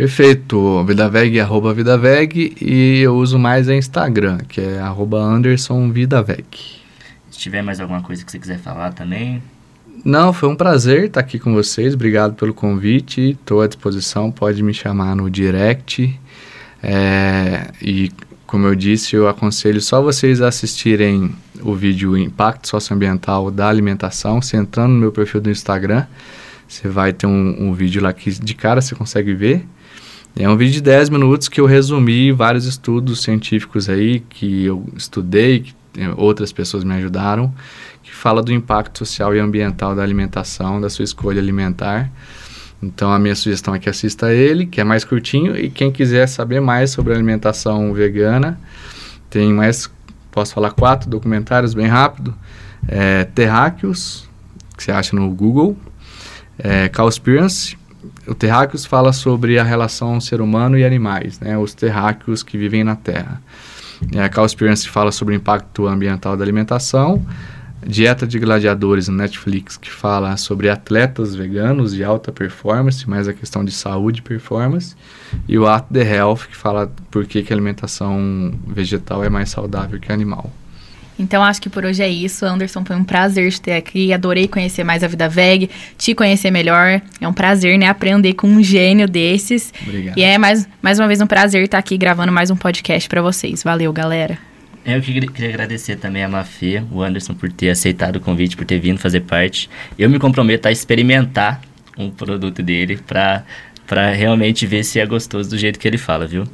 Perfeito. 0.00 0.82
VidaVeg 0.82 1.38
arroba 1.40 1.74
VidaVeg 1.74 2.56
e 2.58 3.00
eu 3.00 3.14
uso 3.16 3.38
mais 3.38 3.68
é 3.68 3.76
Instagram, 3.76 4.38
que 4.48 4.58
é 4.58 4.78
arroba 4.78 5.18
Anderson 5.18 5.92
VidaVeg. 5.92 6.46
Se 7.30 7.38
tiver 7.38 7.60
mais 7.60 7.80
alguma 7.80 8.00
coisa 8.00 8.24
que 8.24 8.32
você 8.32 8.38
quiser 8.38 8.58
falar 8.58 8.94
também. 8.94 9.42
Não, 10.02 10.32
foi 10.32 10.48
um 10.48 10.56
prazer 10.56 11.04
estar 11.04 11.20
aqui 11.20 11.38
com 11.38 11.52
vocês. 11.52 11.92
Obrigado 11.92 12.32
pelo 12.32 12.54
convite. 12.54 13.32
Estou 13.32 13.60
à 13.60 13.66
disposição. 13.66 14.32
Pode 14.32 14.62
me 14.62 14.72
chamar 14.72 15.14
no 15.14 15.28
direct. 15.28 16.18
É, 16.82 17.70
e 17.82 18.10
como 18.46 18.66
eu 18.66 18.74
disse, 18.74 19.14
eu 19.14 19.28
aconselho 19.28 19.82
só 19.82 20.00
vocês 20.00 20.40
assistirem 20.40 21.30
o 21.60 21.74
vídeo 21.74 22.16
Impacto 22.16 22.68
Socioambiental 22.68 23.50
da 23.50 23.68
Alimentação, 23.68 24.40
se 24.40 24.56
entrando 24.56 24.92
no 24.92 24.98
meu 24.98 25.12
perfil 25.12 25.42
do 25.42 25.50
Instagram. 25.50 26.06
Você 26.66 26.88
vai 26.88 27.12
ter 27.12 27.26
um, 27.26 27.68
um 27.68 27.74
vídeo 27.74 28.02
lá 28.02 28.14
que 28.14 28.30
de 28.30 28.54
cara 28.54 28.80
você 28.80 28.94
consegue 28.94 29.34
ver. 29.34 29.66
É 30.36 30.48
um 30.48 30.56
vídeo 30.56 30.74
de 30.74 30.80
10 30.82 31.10
minutos 31.10 31.48
que 31.48 31.60
eu 31.60 31.66
resumi 31.66 32.30
vários 32.32 32.64
estudos 32.64 33.22
científicos 33.22 33.88
aí 33.88 34.20
que 34.20 34.64
eu 34.64 34.86
estudei, 34.96 35.60
que 35.60 35.74
é, 35.98 36.08
outras 36.16 36.52
pessoas 36.52 36.84
me 36.84 36.94
ajudaram, 36.94 37.52
que 38.02 38.12
fala 38.12 38.42
do 38.42 38.52
impacto 38.52 38.98
social 38.98 39.34
e 39.34 39.40
ambiental 39.40 39.94
da 39.94 40.02
alimentação, 40.02 40.80
da 40.80 40.88
sua 40.88 41.04
escolha 41.04 41.40
alimentar. 41.40 42.10
Então 42.82 43.12
a 43.12 43.18
minha 43.18 43.34
sugestão 43.34 43.74
é 43.74 43.78
que 43.78 43.88
assista 43.88 44.32
ele, 44.32 44.66
que 44.66 44.80
é 44.80 44.84
mais 44.84 45.04
curtinho, 45.04 45.56
e 45.56 45.68
quem 45.68 45.90
quiser 45.90 46.26
saber 46.28 46.60
mais 46.60 46.90
sobre 46.90 47.12
alimentação 47.12 47.92
vegana, 47.92 48.58
tem 49.28 49.52
mais, 49.52 49.90
posso 50.30 50.54
falar 50.54 50.70
quatro 50.70 51.10
documentários 51.10 51.74
bem 51.74 51.86
rápido. 51.86 52.34
É, 52.88 53.24
Terráqueos, 53.24 54.28
que 54.76 54.84
você 54.84 54.92
acha 54.92 55.14
no 55.14 55.28
Google, 55.30 55.76
é, 56.58 56.88
Cowspiracy, 56.88 57.76
o 58.30 58.34
Terráqueos 58.34 58.86
fala 58.86 59.12
sobre 59.12 59.58
a 59.58 59.64
relação 59.64 60.20
ser 60.20 60.40
humano 60.40 60.78
e 60.78 60.84
animais, 60.84 61.40
né? 61.40 61.58
Os 61.58 61.74
terráqueos 61.74 62.44
que 62.44 62.56
vivem 62.56 62.84
na 62.84 62.94
Terra. 62.94 63.42
E 64.12 64.20
a 64.20 64.28
Cowspiracy 64.28 64.88
fala 64.88 65.10
sobre 65.10 65.34
o 65.34 65.36
impacto 65.36 65.88
ambiental 65.88 66.36
da 66.36 66.44
alimentação. 66.44 67.26
Dieta 67.84 68.28
de 68.28 68.38
Gladiadores 68.38 69.08
no 69.08 69.16
Netflix, 69.16 69.76
que 69.76 69.90
fala 69.90 70.36
sobre 70.36 70.68
atletas 70.68 71.34
veganos 71.34 71.92
de 71.92 72.04
alta 72.04 72.30
performance, 72.30 73.08
mais 73.08 73.26
a 73.26 73.32
questão 73.32 73.64
de 73.64 73.72
saúde 73.72 74.20
e 74.20 74.22
performance. 74.22 74.94
E 75.48 75.58
o 75.58 75.66
At 75.66 75.86
the 75.92 76.02
Health, 76.02 76.46
que 76.48 76.56
fala 76.56 76.92
por 77.10 77.26
que, 77.26 77.42
que 77.42 77.52
a 77.52 77.56
alimentação 77.56 78.54
vegetal 78.64 79.24
é 79.24 79.28
mais 79.28 79.50
saudável 79.50 79.98
que 79.98 80.12
animal. 80.12 80.52
Então 81.18 81.42
acho 81.42 81.60
que 81.60 81.68
por 81.68 81.84
hoje 81.84 82.02
é 82.02 82.08
isso. 82.08 82.46
Anderson, 82.46 82.84
foi 82.84 82.96
um 82.96 83.04
prazer 83.04 83.50
te 83.50 83.60
ter 83.60 83.72
aqui. 83.72 84.12
Adorei 84.12 84.48
conhecer 84.48 84.84
mais 84.84 85.04
a 85.04 85.06
Vida 85.06 85.28
Veg, 85.28 85.68
te 85.98 86.14
conhecer 86.14 86.50
melhor. 86.50 87.00
É 87.20 87.28
um 87.28 87.32
prazer, 87.32 87.78
né, 87.78 87.86
aprender 87.86 88.34
com 88.34 88.46
um 88.46 88.62
gênio 88.62 89.06
desses. 89.06 89.72
Obrigado. 89.82 90.16
E 90.16 90.22
é 90.22 90.38
mais, 90.38 90.68
mais 90.80 90.98
uma 90.98 91.06
vez 91.06 91.20
um 91.20 91.26
prazer 91.26 91.64
estar 91.64 91.78
aqui 91.78 91.96
gravando 91.98 92.32
mais 92.32 92.50
um 92.50 92.56
podcast 92.56 93.08
para 93.08 93.20
vocês. 93.20 93.62
Valeu, 93.62 93.92
galera. 93.92 94.38
Eu 94.84 95.00
queria 95.02 95.28
agradecer 95.50 95.96
também 95.96 96.24
a 96.24 96.28
Mafê, 96.28 96.82
o 96.90 97.02
Anderson, 97.02 97.34
por 97.34 97.52
ter 97.52 97.68
aceitado 97.68 98.16
o 98.16 98.20
convite, 98.20 98.56
por 98.56 98.64
ter 98.64 98.78
vindo 98.78 98.98
fazer 98.98 99.20
parte. 99.20 99.68
Eu 99.98 100.08
me 100.08 100.18
comprometo 100.18 100.68
a 100.68 100.72
experimentar 100.72 101.60
um 101.98 102.10
produto 102.10 102.62
dele 102.62 102.96
para 102.96 103.44
para 103.90 104.12
realmente 104.12 104.64
ver 104.68 104.84
se 104.84 105.00
é 105.00 105.04
gostoso 105.04 105.50
do 105.50 105.58
jeito 105.58 105.76
que 105.76 105.88
ele 105.88 105.98
fala, 105.98 106.24
viu? 106.24 106.44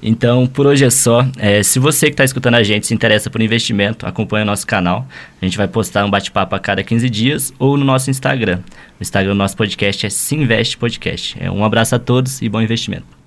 Então, 0.00 0.46
por 0.46 0.64
hoje 0.64 0.84
é 0.84 0.90
só. 0.90 1.26
É, 1.38 1.60
se 1.60 1.80
você 1.80 2.06
que 2.06 2.12
está 2.12 2.22
escutando 2.22 2.54
a 2.54 2.62
gente 2.62 2.86
se 2.86 2.94
interessa 2.94 3.28
por 3.28 3.42
investimento, 3.42 4.06
acompanha 4.06 4.44
o 4.44 4.46
nosso 4.46 4.64
canal. 4.64 5.04
A 5.42 5.44
gente 5.44 5.56
vai 5.56 5.66
postar 5.66 6.04
um 6.04 6.10
bate-papo 6.10 6.54
a 6.54 6.60
cada 6.60 6.84
15 6.84 7.10
dias 7.10 7.52
ou 7.58 7.76
no 7.76 7.84
nosso 7.84 8.10
Instagram. 8.10 8.60
O 9.00 9.02
Instagram 9.02 9.32
do 9.32 9.38
nosso 9.38 9.56
podcast 9.56 10.06
é 10.06 10.08
Sinvest 10.08 10.78
Podcast. 10.78 11.36
É, 11.40 11.50
um 11.50 11.64
abraço 11.64 11.96
a 11.96 11.98
todos 11.98 12.40
e 12.40 12.48
bom 12.48 12.62
investimento. 12.62 13.23